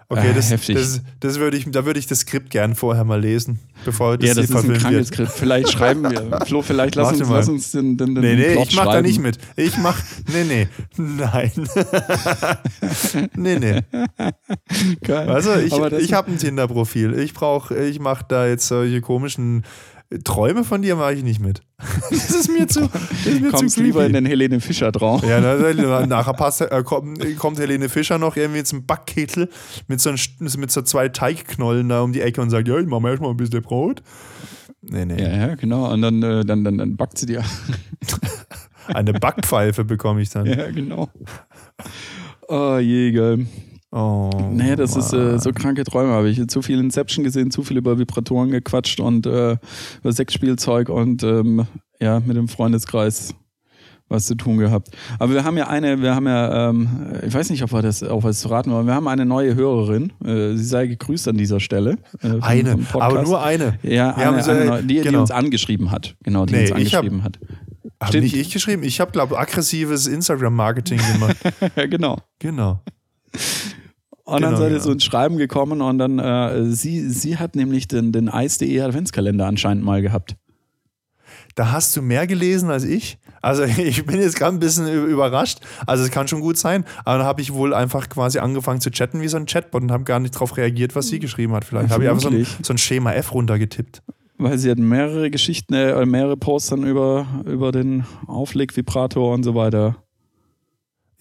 Okay, 0.09 0.31
Äh, 0.31 0.33
das, 0.33 0.51
heftig. 0.51 0.75
das, 0.75 1.01
das 1.19 1.39
würde 1.39 1.57
ich, 1.57 1.69
da 1.71 1.85
würde 1.85 1.99
ich 1.99 2.07
das 2.07 2.19
Skript 2.19 2.49
gern 2.49 2.75
vorher 2.75 3.03
mal 3.03 3.19
lesen, 3.21 3.59
bevor 3.85 4.17
das 4.17 4.27
ja, 4.29 4.35
das 4.35 4.49
ist 4.49 4.55
ein 4.55 4.73
krankes. 4.73 5.07
Skript. 5.07 5.31
Vielleicht 5.31 5.71
schreiben 5.71 6.03
wir. 6.09 6.41
Flo, 6.45 6.61
vielleicht 6.61 6.95
lass 6.95 7.11
uns, 7.19 7.29
lass 7.29 7.49
uns 7.49 7.71
den, 7.71 7.97
den, 7.97 8.15
den 8.15 8.23
Nee, 8.23 8.35
nee, 8.35 8.53
Plot 8.53 8.67
ich 8.69 8.75
mach 8.75 8.85
da 8.85 8.91
schreiben. 8.91 9.07
nicht 9.07 9.19
mit. 9.19 9.37
Ich 9.55 9.77
mach. 9.77 9.99
Nee, 10.31 10.43
nee. 10.43 10.67
Nein. 10.97 11.51
nee, 13.35 13.59
nee. 13.59 13.81
Geil. 15.03 15.29
Also 15.29 15.55
ich, 15.55 15.73
ich 15.73 16.13
habe 16.13 16.31
ein 16.31 16.37
Tinder-Profil. 16.37 17.17
Ich 17.19 17.33
brauche, 17.33 17.75
ich 17.75 17.99
mache 17.99 18.25
da 18.27 18.47
jetzt 18.47 18.67
solche 18.67 19.01
komischen 19.01 19.63
Träume 20.23 20.63
von 20.63 20.81
dir 20.81 20.95
mache 20.95 21.13
ich 21.13 21.23
nicht 21.23 21.39
mit. 21.39 21.61
Das 22.09 22.29
ist 22.29 22.49
mir 22.49 22.67
zu, 22.67 22.81
das 22.81 23.25
ist 23.25 23.41
mir 23.41 23.51
kommst 23.51 23.75
zu 23.75 23.83
lieber 23.83 24.05
in 24.05 24.13
den 24.13 24.25
Helene 24.25 24.59
Fischer 24.59 24.91
Traum. 24.91 25.21
Ja, 25.27 25.39
na, 25.41 26.05
nachher 26.05 26.33
passt, 26.33 26.61
äh, 26.61 26.83
kommt, 26.83 27.19
kommt 27.37 27.59
Helene 27.59 27.89
Fischer 27.89 28.17
noch 28.17 28.35
irgendwie 28.35 28.61
ein 28.61 28.85
Backkittel 28.85 29.49
mit 29.87 29.99
so, 29.99 30.09
ein, 30.09 30.19
mit 30.39 30.71
so 30.71 30.81
zwei 30.81 31.09
Teigknollen 31.09 31.89
da 31.89 32.01
um 32.01 32.13
die 32.13 32.21
Ecke 32.21 32.41
und 32.41 32.49
sagt, 32.49 32.67
ja, 32.67 32.77
ich 32.77 32.87
mache 32.87 33.01
mir 33.01 33.09
erstmal 33.09 33.31
ein 33.31 33.37
bisschen 33.37 33.61
Brot. 33.61 34.01
Nee, 34.81 35.05
nee. 35.05 35.21
Ja, 35.21 35.47
ja, 35.47 35.55
genau. 35.55 35.91
Und 35.91 36.01
dann, 36.01 36.21
äh, 36.23 36.45
dann, 36.45 36.63
dann, 36.63 36.77
dann 36.77 36.95
backt 36.95 37.17
sie 37.17 37.25
dir. 37.25 37.43
Eine 38.87 39.13
Backpfeife 39.13 39.85
bekomme 39.85 40.21
ich 40.21 40.29
dann. 40.29 40.45
ja, 40.45 40.69
genau. 40.71 41.09
Oh 42.47 42.77
je, 42.77 43.11
geil. 43.11 43.47
Oh, 43.95 44.31
Nee, 44.51 44.75
das 44.75 44.95
ist 44.95 45.13
äh, 45.13 45.17
Mann. 45.17 45.39
so 45.39 45.51
kranke 45.51 45.83
Träume. 45.83 46.13
Habe 46.13 46.27
ich 46.29 46.47
zu 46.47 46.61
viel 46.63 46.79
Inception 46.79 47.23
gesehen, 47.23 47.51
zu 47.51 47.61
viel 47.63 47.77
über 47.77 47.99
Vibratoren 47.99 48.49
gequatscht 48.49 48.99
und 48.99 49.25
äh, 49.27 49.57
über 50.01 50.11
Sexspielzeug 50.11 50.89
und 50.89 51.21
ähm, 51.23 51.67
ja, 51.99 52.19
mit 52.19 52.35
dem 52.35 52.47
Freundeskreis 52.47 53.35
was 54.09 54.25
zu 54.25 54.35
tun 54.35 54.57
gehabt. 54.57 54.89
Aber 55.17 55.33
wir 55.33 55.43
haben 55.43 55.57
ja 55.57 55.67
eine, 55.67 56.01
wir 56.01 56.13
haben 56.13 56.27
ja, 56.27 56.69
ähm, 56.69 56.89
ich 57.25 57.33
weiß 57.33 57.49
nicht, 57.51 57.63
ob 57.63 57.71
wir 57.71 57.81
das, 57.81 58.03
ob 58.03 58.23
wir 58.23 58.29
das 58.29 58.41
verraten 58.41 58.71
wollen, 58.71 58.85
wir 58.85 58.93
haben 58.95 59.07
eine 59.07 59.25
neue 59.25 59.55
Hörerin. 59.55 60.11
Äh, 60.23 60.55
sie 60.57 60.65
sei 60.65 60.87
gegrüßt 60.87 61.27
an 61.29 61.37
dieser 61.37 61.59
Stelle. 61.59 61.97
äh, 62.21 62.29
vom- 62.29 62.43
Eine, 62.43 62.77
vom 62.79 63.01
aber 63.01 63.21
nur 63.23 63.41
eine. 63.43 63.79
Ja, 63.81 64.13
eine, 64.15 64.25
haben 64.25 64.41
so- 64.41 64.51
eine, 64.51 64.81
die, 64.83 64.95
die 64.97 65.01
genau. 65.01 65.21
uns 65.21 65.31
angeschrieben 65.31 65.89
hat. 65.91 66.15
Genau, 66.23 66.45
die 66.45 66.53
Nee, 66.53 66.71
uns 66.71 66.81
ich 66.81 66.93
hab- 66.95 67.01
angeschrieben 67.03 67.23
hat. 67.23 67.39
Habe 67.99 68.09
Stimmt. 68.09 68.23
nicht 68.23 68.35
ich 68.35 68.51
geschrieben? 68.51 68.83
Ich 68.83 68.99
habe, 68.99 69.11
glaube 69.11 69.35
ich, 69.35 69.39
aggressives 69.39 70.07
Instagram-Marketing 70.07 70.99
gemacht. 71.13 71.37
Ja, 71.75 71.85
genau. 71.87 72.17
genau. 72.39 72.81
Und 74.25 74.41
dann 74.41 74.51
Genau, 74.51 74.57
seid 74.57 74.67
ihr 74.67 74.73
genau. 74.75 74.83
so 74.83 74.91
ins 74.91 75.03
Schreiben 75.03 75.37
gekommen 75.37 75.81
und 75.81 75.97
dann, 75.97 76.19
äh, 76.19 76.65
sie, 76.71 77.09
sie 77.09 77.37
hat 77.37 77.55
nämlich 77.55 77.87
den, 77.87 78.11
den 78.11 78.29
Eis.de 78.29 78.79
Adventskalender 78.81 79.45
anscheinend 79.45 79.83
mal 79.83 80.01
gehabt. 80.01 80.37
Da 81.55 81.71
hast 81.71 81.95
du 81.95 82.01
mehr 82.01 82.25
gelesen 82.25 82.69
als 82.71 82.83
ich. 82.83 83.17
Also 83.41 83.63
ich 83.77 84.05
bin 84.05 84.19
jetzt 84.19 84.37
gerade 84.37 84.55
ein 84.55 84.59
bisschen 84.59 84.87
überrascht. 85.07 85.59
Also 85.85 86.03
es 86.03 86.11
kann 86.11 86.27
schon 86.27 86.39
gut 86.41 86.57
sein. 86.57 86.85
Aber 87.03 87.17
dann 87.19 87.27
habe 87.27 87.41
ich 87.41 87.53
wohl 87.53 87.73
einfach 87.73 88.09
quasi 88.09 88.39
angefangen 88.39 88.79
zu 88.81 88.91
chatten 88.91 89.21
wie 89.21 89.27
so 89.27 89.37
ein 89.37 89.45
Chatbot 89.45 89.83
und 89.83 89.91
habe 89.91 90.05
gar 90.05 90.19
nicht 90.19 90.35
darauf 90.35 90.55
reagiert, 90.57 90.95
was 90.95 91.07
sie 91.07 91.19
geschrieben 91.19 91.53
hat. 91.53 91.65
Vielleicht 91.65 91.89
habe 91.91 92.03
ich 92.05 92.09
einfach 92.09 92.23
so 92.23 92.29
ein, 92.29 92.47
so 92.61 92.73
ein 92.73 92.77
Schema 92.77 93.13
F 93.13 93.33
runtergetippt. 93.33 94.01
Weil 94.37 94.57
sie 94.57 94.71
hat 94.71 94.79
mehrere 94.79 95.29
Geschichten, 95.29 95.73
äh, 95.73 96.05
mehrere 96.05 96.37
Posts 96.37 96.69
dann 96.69 96.83
über, 96.83 97.27
über 97.45 97.71
den 97.71 98.05
Auflegvibrator 98.25 99.33
und 99.33 99.43
so 99.43 99.53
weiter. 99.53 100.02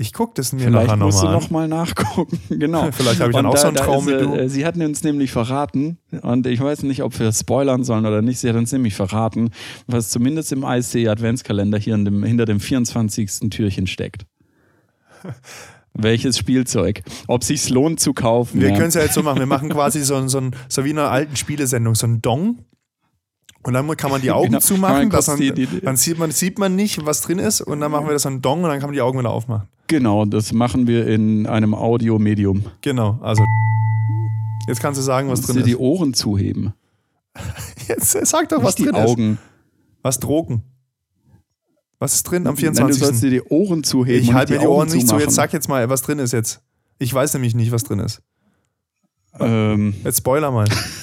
Ich 0.02 0.12
gucke 0.12 0.32
das 0.34 0.52
mir 0.52 0.60
Vielleicht 0.64 0.86
nachher 0.88 0.96
musst 0.98 1.22
du 1.22 1.26
nochmal 1.28 1.64
an. 1.64 1.70
noch 1.70 1.78
mal 1.80 1.84
nachgucken. 1.86 2.38
genau. 2.58 2.90
Vielleicht 2.92 3.20
habe 3.20 3.30
ich 3.30 3.36
dann 3.36 3.46
Und 3.46 3.52
auch 3.52 3.56
so 3.56 3.62
da- 3.62 3.68
einen 3.68 3.76
da 3.76 3.84
Traum 3.84 4.08
ist, 4.08 4.14
wie 4.14 4.22
du. 4.24 4.34
äh, 4.34 4.48
Sie 4.48 4.66
hatten 4.66 4.82
uns 4.82 5.02
nämlich 5.02 5.30
verraten, 5.32 5.98
und 6.22 6.46
ich 6.46 6.60
weiß 6.60 6.82
nicht, 6.82 7.02
ob 7.02 7.18
wir 7.18 7.32
spoilern 7.32 7.84
sollen 7.84 8.04
oder 8.04 8.20
nicht, 8.22 8.38
sie 8.38 8.48
hat 8.48 8.56
uns 8.56 8.70
nämlich 8.72 8.94
verraten, 8.94 9.50
was 9.86 10.10
zumindest 10.10 10.52
im 10.52 10.64
IC 10.64 11.08
Adventskalender 11.08 11.78
hier 11.78 11.96
dem, 11.96 12.22
hinter 12.24 12.44
dem 12.44 12.60
24. 12.60 13.48
Türchen 13.50 13.86
steckt. 13.86 14.26
Welches 15.94 16.38
Spielzeug? 16.38 17.02
Ob 17.28 17.44
sich's 17.44 17.68
lohnt 17.68 18.00
zu 18.00 18.14
kaufen. 18.14 18.60
Wir 18.60 18.68
ja. 18.70 18.74
können 18.74 18.88
es 18.88 18.94
ja 18.94 19.02
jetzt 19.02 19.14
so 19.14 19.22
machen. 19.22 19.38
Wir 19.38 19.46
machen 19.46 19.68
quasi 19.68 20.00
so, 20.04 20.26
so, 20.26 20.38
ein, 20.38 20.56
so 20.68 20.84
wie 20.84 20.90
in 20.90 20.98
einer 20.98 21.10
alten 21.10 21.36
Spielesendung, 21.36 21.94
so 21.94 22.06
ein 22.06 22.22
Dong. 22.22 22.64
Und 23.64 23.74
dann 23.74 23.86
kann 23.96 24.10
man 24.10 24.20
die 24.20 24.32
Augen 24.32 24.46
Genau. 24.48 24.58
zumachen, 24.58 25.08
man, 25.08 25.38
die- 25.38 25.52
die- 25.52 25.80
dann 25.82 25.96
sieht 25.96 26.18
man, 26.18 26.32
sieht 26.32 26.58
man 26.58 26.74
nicht, 26.74 27.04
was 27.06 27.20
drin 27.20 27.38
ist. 27.38 27.60
Und 27.60 27.80
dann 27.80 27.92
machen 27.92 28.06
wir 28.06 28.12
das 28.12 28.22
so 28.22 28.28
ein 28.30 28.42
Dong 28.42 28.64
und 28.64 28.70
dann 28.70 28.80
kann 28.80 28.88
man 28.88 28.94
die 28.94 29.02
Augen 29.02 29.18
wieder 29.20 29.30
aufmachen. 29.30 29.68
Genau, 29.92 30.24
das 30.24 30.54
machen 30.54 30.86
wir 30.86 31.06
in 31.06 31.46
einem 31.46 31.74
Audiomedium. 31.74 32.64
Genau, 32.80 33.18
also 33.20 33.44
jetzt 34.66 34.80
kannst 34.80 34.98
du 34.98 35.02
sagen, 35.02 35.28
was 35.28 35.40
Musst 35.40 35.50
drin 35.50 35.58
dir 35.58 35.64
die 35.64 35.72
ist. 35.72 35.80
Ohren 35.80 36.14
zuheben. 36.14 36.72
Jetzt 37.88 38.12
sag 38.26 38.48
doch, 38.48 38.62
was 38.64 38.78
Nicht 38.78 38.88
die 38.88 38.92
drin 38.92 39.04
ist. 39.04 39.10
Augen. 39.10 39.38
Was 40.00 40.18
Drogen? 40.18 40.62
Was 41.98 42.14
ist 42.14 42.22
drin 42.22 42.46
am 42.46 42.54
Nein, 42.54 42.72
du 42.72 42.74
sollst 42.74 43.20
24. 43.20 43.20
dir 43.20 43.30
die 43.30 43.42
Ohren 43.50 43.84
zuheben. 43.84 44.22
Ich 44.22 44.32
halte 44.32 44.54
mir 44.54 44.60
die 44.60 44.66
Ohren 44.66 44.88
nicht 44.88 45.06
zu. 45.06 45.18
Jetzt 45.18 45.34
sag 45.34 45.52
jetzt 45.52 45.68
mal, 45.68 45.86
was 45.90 46.00
drin 46.00 46.18
ist 46.20 46.32
jetzt. 46.32 46.62
Ich 46.98 47.12
weiß 47.12 47.34
nämlich 47.34 47.54
nicht, 47.54 47.70
was 47.70 47.84
drin 47.84 47.98
ist. 47.98 48.22
Ähm, 49.40 49.92
Jetzt 50.04 50.18
spoiler 50.18 50.50
mal. 50.50 50.68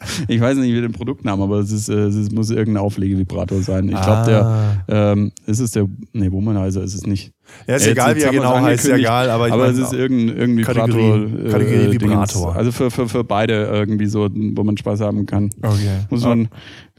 ich 0.28 0.40
weiß 0.40 0.56
nicht, 0.58 0.72
wie 0.72 0.80
den 0.80 0.92
Produktnamen, 0.92 1.42
aber 1.42 1.58
es, 1.58 1.72
ist, 1.72 1.88
äh, 1.88 1.94
es 1.94 2.30
muss 2.30 2.50
irgendein 2.50 2.82
Auflegevibrator 2.84 3.60
sein. 3.62 3.84
Ich 3.88 3.90
glaube, 4.00 4.08
Ah. 4.08 4.76
der 4.88 5.12
ähm, 5.12 5.32
ist 5.46 5.58
es 5.60 5.72
der, 5.72 5.86
nee, 6.12 6.30
Womanizer 6.30 6.82
ist 6.82 6.94
es 6.94 7.06
nicht. 7.06 7.32
Ja, 7.66 7.76
ist 7.76 7.82
Jetzt- 7.86 7.92
egal, 7.92 8.14
wie 8.16 8.20
er 8.20 8.30
genau 8.30 8.60
heißt, 8.60 8.84
ist 8.84 8.90
egal. 8.92 9.30
Aber, 9.30 9.46
ich 9.48 9.52
aber 9.52 9.68
es 9.68 9.78
ist 9.78 9.92
irgendein, 9.92 10.36
irgendein 10.36 10.64
Kategorie- 10.66 11.26
Vibrator. 11.32 11.46
äh, 11.46 11.50
Kategorie 11.50 11.98
Dingens. 11.98 12.34
Vibrator. 12.34 12.56
Also 12.56 12.72
für, 12.72 12.90
für, 12.90 13.08
für 13.08 13.24
beide 13.24 13.64
irgendwie 13.64 14.06
so, 14.06 14.28
wo 14.32 14.62
man 14.64 14.76
Spaß 14.76 15.00
haben 15.00 15.26
kann. 15.26 15.50
Okay. 15.62 15.76
Muss 16.10 16.24
man, 16.24 16.48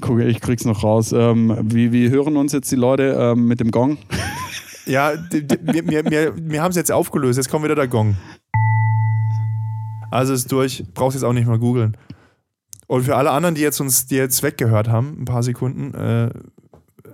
gucke, 0.01 0.25
ich 0.25 0.41
krieg's 0.41 0.65
noch 0.65 0.83
raus. 0.83 1.11
Ähm, 1.13 1.55
wie, 1.63 1.91
wie 1.93 2.09
hören 2.09 2.35
uns 2.35 2.51
jetzt 2.51 2.71
die 2.71 2.75
Leute 2.77 3.15
ähm, 3.19 3.45
mit 3.47 3.59
dem 3.59 3.71
Gong? 3.71 3.97
Ja, 4.85 5.11
wir, 5.29 5.87
wir, 5.87 6.05
wir, 6.09 6.33
wir 6.35 6.63
haben 6.63 6.71
es 6.71 6.75
jetzt 6.75 6.91
aufgelöst. 6.91 7.37
Jetzt 7.37 7.47
kommt 7.51 7.63
wieder 7.63 7.75
der 7.75 7.87
Gong. 7.87 8.15
Also 10.09 10.33
ist 10.33 10.51
durch. 10.51 10.83
Brauchst 10.95 11.15
jetzt 11.15 11.23
auch 11.23 11.33
nicht 11.33 11.47
mal 11.47 11.59
googeln. 11.59 11.95
Und 12.89 13.03
für 13.03 13.15
alle 13.15 13.29
anderen, 13.29 13.53
die 13.53 13.61
jetzt 13.61 13.79
uns, 13.79 14.07
die 14.07 14.15
jetzt 14.15 14.41
weggehört 14.41 14.87
haben, 14.89 15.21
ein 15.21 15.25
paar 15.25 15.43
Sekunden, 15.43 15.93
äh, 15.93 16.25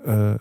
äh, 0.09 0.36
äh, 0.36 0.38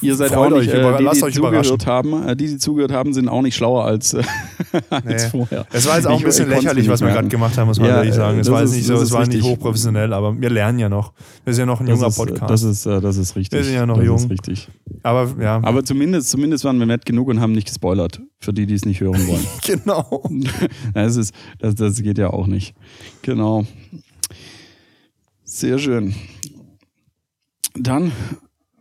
Ihr 0.00 0.14
seid 0.16 0.30
Freut 0.32 0.52
auch 0.52 0.58
nicht, 0.58 0.72
euch, 0.72 0.74
äh, 0.78 0.96
die, 0.98 1.04
lasst 1.04 1.20
die 1.20 1.24
euch 1.24 1.34
zugehört 1.34 1.86
haben, 1.86 2.26
äh, 2.28 2.36
die, 2.36 2.46
die 2.46 2.58
zugehört 2.58 2.92
haben, 2.92 3.12
sind 3.12 3.28
auch 3.28 3.42
nicht 3.42 3.54
schlauer 3.56 3.84
als, 3.84 4.14
äh, 4.14 4.22
als 4.90 5.24
Nee. 5.24 5.30
vorher. 5.30 5.66
Es 5.72 5.86
war 5.86 5.96
jetzt 5.96 6.06
auch 6.06 6.12
ein 6.12 6.18
Ich- 6.18 6.24
bisschen 6.24 6.46
ich 6.46 6.50
konnt's 6.52 6.64
lächerlich, 6.64 6.88
was 6.88 7.00
nicht 7.00 7.08
wir 7.08 7.14
gerade 7.14 7.28
gemacht 7.28 7.56
haben, 7.58 7.66
muss 7.68 7.78
man 7.78 7.88
Ja, 7.88 7.96
ehrlich 7.98 8.14
sagen. 8.14 8.38
Es 8.40 8.50
war 8.50 8.62
jetzt 8.62 8.74
nicht 8.74 8.86
so, 8.86 8.94
es 8.94 9.10
war 9.12 9.20
nicht 9.26 9.34
richtig. 9.36 9.50
hochprofessionell, 9.50 10.12
aber 10.12 10.40
wir 10.40 10.50
lernen 10.50 10.78
ja 10.78 10.88
noch. 10.88 11.12
Wir 11.44 11.54
sind 11.54 11.62
ja 11.62 11.66
noch 11.66 11.80
ein 11.80 11.86
Das 11.86 11.96
junger 11.96 12.08
ist, 12.08 12.18
äh, 12.18 12.24
Podcast. 12.26 12.50
Das 12.50 12.62
ist, 12.62 12.86
äh, 12.86 13.00
das 13.00 13.16
ist 13.16 13.36
richtig. 13.36 13.58
Wir 13.58 13.64
sind 13.64 13.74
ja 13.74 13.86
noch 13.86 13.96
das 13.96 14.06
jung. 14.06 14.16
Ist 14.16 14.30
richtig. 14.30 14.68
aber 15.02 15.28
ja, 15.40 15.60
Aber 15.62 15.84
zumindest, 15.84 16.30
zumindest 16.30 16.64
waren 16.64 16.78
wir 16.78 16.86
nett 16.86 17.04
genug 17.06 17.28
und 17.28 17.40
haben 17.40 17.52
nicht 17.52 17.66
gespoilert, 17.66 18.20
für 18.40 18.52
die, 18.52 18.66
die 18.66 18.74
es 18.74 18.84
nicht 18.84 19.00
hören 19.00 19.26
wollen. 19.26 19.46
genau. 19.66 20.22
das, 20.94 21.16
ist, 21.16 21.34
das, 21.58 21.74
das 21.74 22.02
geht 22.02 22.18
ja 22.18 22.30
auch 22.30 22.46
nicht. 22.46 22.74
Genau. 23.22 23.64
Sehr 25.44 25.78
schön. 25.78 26.14
Dann 27.74 28.12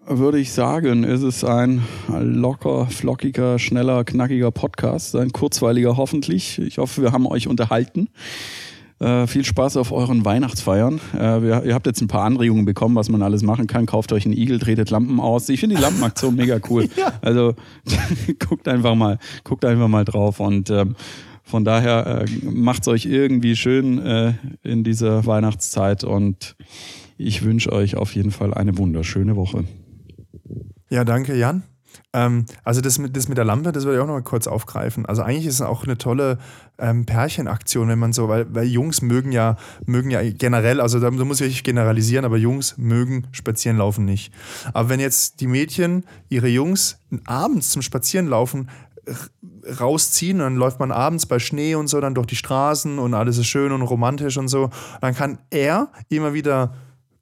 würde 0.10 0.40
ich 0.40 0.54
sagen, 0.54 1.04
ist 1.04 1.24
es 1.24 1.44
ein 1.44 1.84
locker, 2.08 2.88
flockiger, 2.88 3.60
schneller, 3.60 4.04
knackiger 4.04 4.52
Podcast. 4.52 5.16
Ein 5.16 5.32
kurzweiliger 5.32 5.98
hoffentlich. 5.98 6.60
Ich 6.60 6.78
hoffe, 6.78 7.02
wir 7.02 7.12
haben 7.12 7.28
euch 7.28 7.48
unterhalten. 7.48 8.10
Äh, 9.00 9.28
viel 9.28 9.44
Spaß 9.44 9.78
auf 9.78 9.92
euren 9.92 10.26
Weihnachtsfeiern. 10.26 11.00
Äh, 11.14 11.42
wir, 11.42 11.64
ihr 11.66 11.74
habt 11.74 11.86
jetzt 11.86 12.02
ein 12.02 12.08
paar 12.08 12.24
Anregungen 12.24 12.66
bekommen, 12.66 12.96
was 12.96 13.10
man 13.10 13.22
alles 13.22 13.44
machen 13.44 13.68
kann. 13.68 13.86
Kauft 13.86 14.12
euch 14.12 14.26
einen 14.26 14.36
Igel, 14.36 14.60
tretet 14.60 14.90
Lampen 14.90 15.20
aus. 15.20 15.50
Ich 15.50 15.60
finde 15.60 15.76
die 15.76 15.82
Lampenaktion 15.82 16.36
mega 16.36 16.60
cool. 16.70 16.88
Ja. 16.98 17.14
Also 17.22 17.54
guckt 18.48 18.68
einfach 18.68 18.96
mal, 18.96 19.20
guckt 19.44 19.66
einfach 19.66 19.88
mal 19.88 20.04
drauf 20.04 20.40
und 20.40 20.70
ähm, 20.72 20.96
von 21.44 21.64
daher 21.64 22.24
äh, 22.24 22.46
macht's 22.50 22.88
euch 22.88 23.06
irgendwie 23.06 23.56
schön 23.56 24.00
äh, 24.00 24.34
in 24.64 24.84
dieser 24.84 25.26
Weihnachtszeit 25.26 26.04
und 26.04 26.56
ich 27.18 27.44
wünsche 27.44 27.72
euch 27.72 27.98
auf 27.98 28.16
jeden 28.16 28.32
Fall 28.32 28.54
eine 28.54 28.78
wunderschöne 28.78 29.36
Woche. 29.36 29.66
Ja, 30.90 31.04
danke, 31.04 31.36
Jan. 31.36 31.64
Ähm, 32.14 32.46
also 32.64 32.82
das 32.82 33.00
mit, 33.00 33.16
das 33.16 33.28
mit 33.28 33.38
der 33.38 33.46
Lampe, 33.46 33.72
das 33.72 33.84
würde 33.84 33.98
ich 33.98 34.04
auch 34.04 34.08
noch 34.08 34.14
mal 34.14 34.22
kurz 34.22 34.48
aufgreifen. 34.48 35.06
Also 35.06 35.22
eigentlich 35.22 35.46
ist 35.46 35.56
es 35.56 35.62
auch 35.62 35.84
eine 35.84 35.98
tolle 35.98 36.38
ähm, 36.78 37.06
Pärchenaktion, 37.06 37.88
wenn 37.90 38.00
man 38.00 38.14
so, 38.14 38.30
weil, 38.30 38.54
weil 38.54 38.66
Jungs 38.66 39.02
mögen 39.02 39.32
ja, 39.32 39.58
mögen 39.86 40.12
ja 40.12 40.22
generell, 40.24 40.80
also 40.80 41.00
da, 41.00 41.12
muss 41.12 41.42
ich 41.42 41.64
generalisieren, 41.64 42.26
aber 42.26 42.38
Jungs 42.38 42.78
mögen 42.78 43.28
Spazierenlaufen 43.32 44.06
nicht. 44.06 44.34
Aber 44.74 44.90
wenn 44.90 45.00
jetzt 45.00 45.42
die 45.42 45.48
Mädchen 45.48 46.06
ihre 46.30 46.48
Jungs 46.48 47.00
abends 47.26 47.72
zum 47.72 47.82
Spazierenlaufen 47.82 48.70
rausziehen, 49.80 50.40
dann 50.40 50.56
läuft 50.56 50.80
man 50.80 50.92
abends 50.92 51.26
bei 51.26 51.40
Schnee 51.40 51.76
und 51.76 51.88
so 51.88 52.00
dann 52.02 52.16
durch 52.16 52.28
die 52.28 52.36
Straßen 52.36 53.00
und 53.00 53.14
alles 53.14 53.38
ist 53.38 53.48
schön 53.48 53.72
und 53.72 53.82
romantisch 53.82 54.38
und 54.38 54.48
so, 54.48 54.70
dann 55.02 55.16
kann 55.16 55.40
er 55.50 55.92
immer 56.10 56.34
wieder 56.34 56.74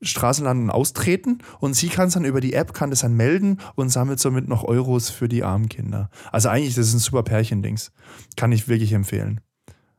Straßenlanden 0.02 0.70
austreten 0.70 1.40
und 1.60 1.76
sie 1.76 1.90
kann 1.90 2.08
es 2.08 2.14
dann 2.14 2.26
über 2.26 2.42
die 2.42 2.54
App, 2.54 2.74
kann 2.74 2.90
das 2.90 3.00
dann 3.00 3.14
melden 3.14 3.60
und 3.76 3.90
sammelt 3.90 4.20
somit 4.20 4.48
noch 4.48 4.64
Euros 4.64 5.10
für 5.10 5.28
die 5.28 5.44
armen 5.44 5.70
Kinder. 5.70 6.10
Also 6.32 6.50
eigentlich, 6.50 6.76
das 6.76 6.88
ist 6.88 6.94
ein 6.94 7.00
super 7.00 7.24
Pärchendings. 7.24 7.92
Kann 8.36 8.52
ich 8.52 8.68
wirklich 8.68 8.94
empfehlen. 8.94 9.42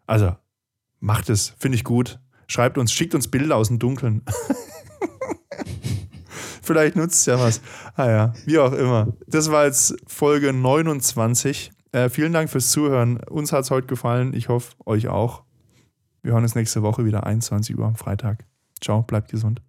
Also, 0.06 0.36
macht 1.00 1.30
es, 1.30 1.54
finde 1.58 1.76
ich 1.76 1.84
gut. 1.84 2.20
Schreibt 2.46 2.78
uns, 2.78 2.92
schickt 2.92 3.14
uns 3.14 3.28
Bilder 3.28 3.56
aus 3.56 3.68
dem 3.68 3.78
Dunkeln. 3.78 4.22
Vielleicht 6.62 6.96
nutzt 6.96 7.20
es 7.20 7.26
ja 7.26 7.38
was. 7.38 7.60
Ah 7.94 8.10
ja, 8.10 8.32
wie 8.44 8.58
auch 8.58 8.72
immer. 8.72 9.12
Das 9.26 9.50
war 9.50 9.66
jetzt 9.66 9.96
Folge 10.06 10.52
29. 10.52 11.70
Äh, 11.92 12.08
vielen 12.08 12.32
Dank 12.32 12.50
fürs 12.50 12.70
Zuhören. 12.70 13.18
Uns 13.24 13.52
hat 13.52 13.64
es 13.64 13.70
heute 13.70 13.86
gefallen. 13.86 14.34
Ich 14.34 14.48
hoffe, 14.48 14.74
euch 14.84 15.08
auch. 15.08 15.44
Wir 16.22 16.32
hören 16.32 16.42
uns 16.42 16.56
nächste 16.56 16.82
Woche 16.82 17.04
wieder 17.04 17.24
21 17.24 17.78
Uhr 17.78 17.86
am 17.86 17.94
Freitag. 17.94 18.44
Ciao, 18.80 19.02
bleibt 19.02 19.30
gesund. 19.30 19.65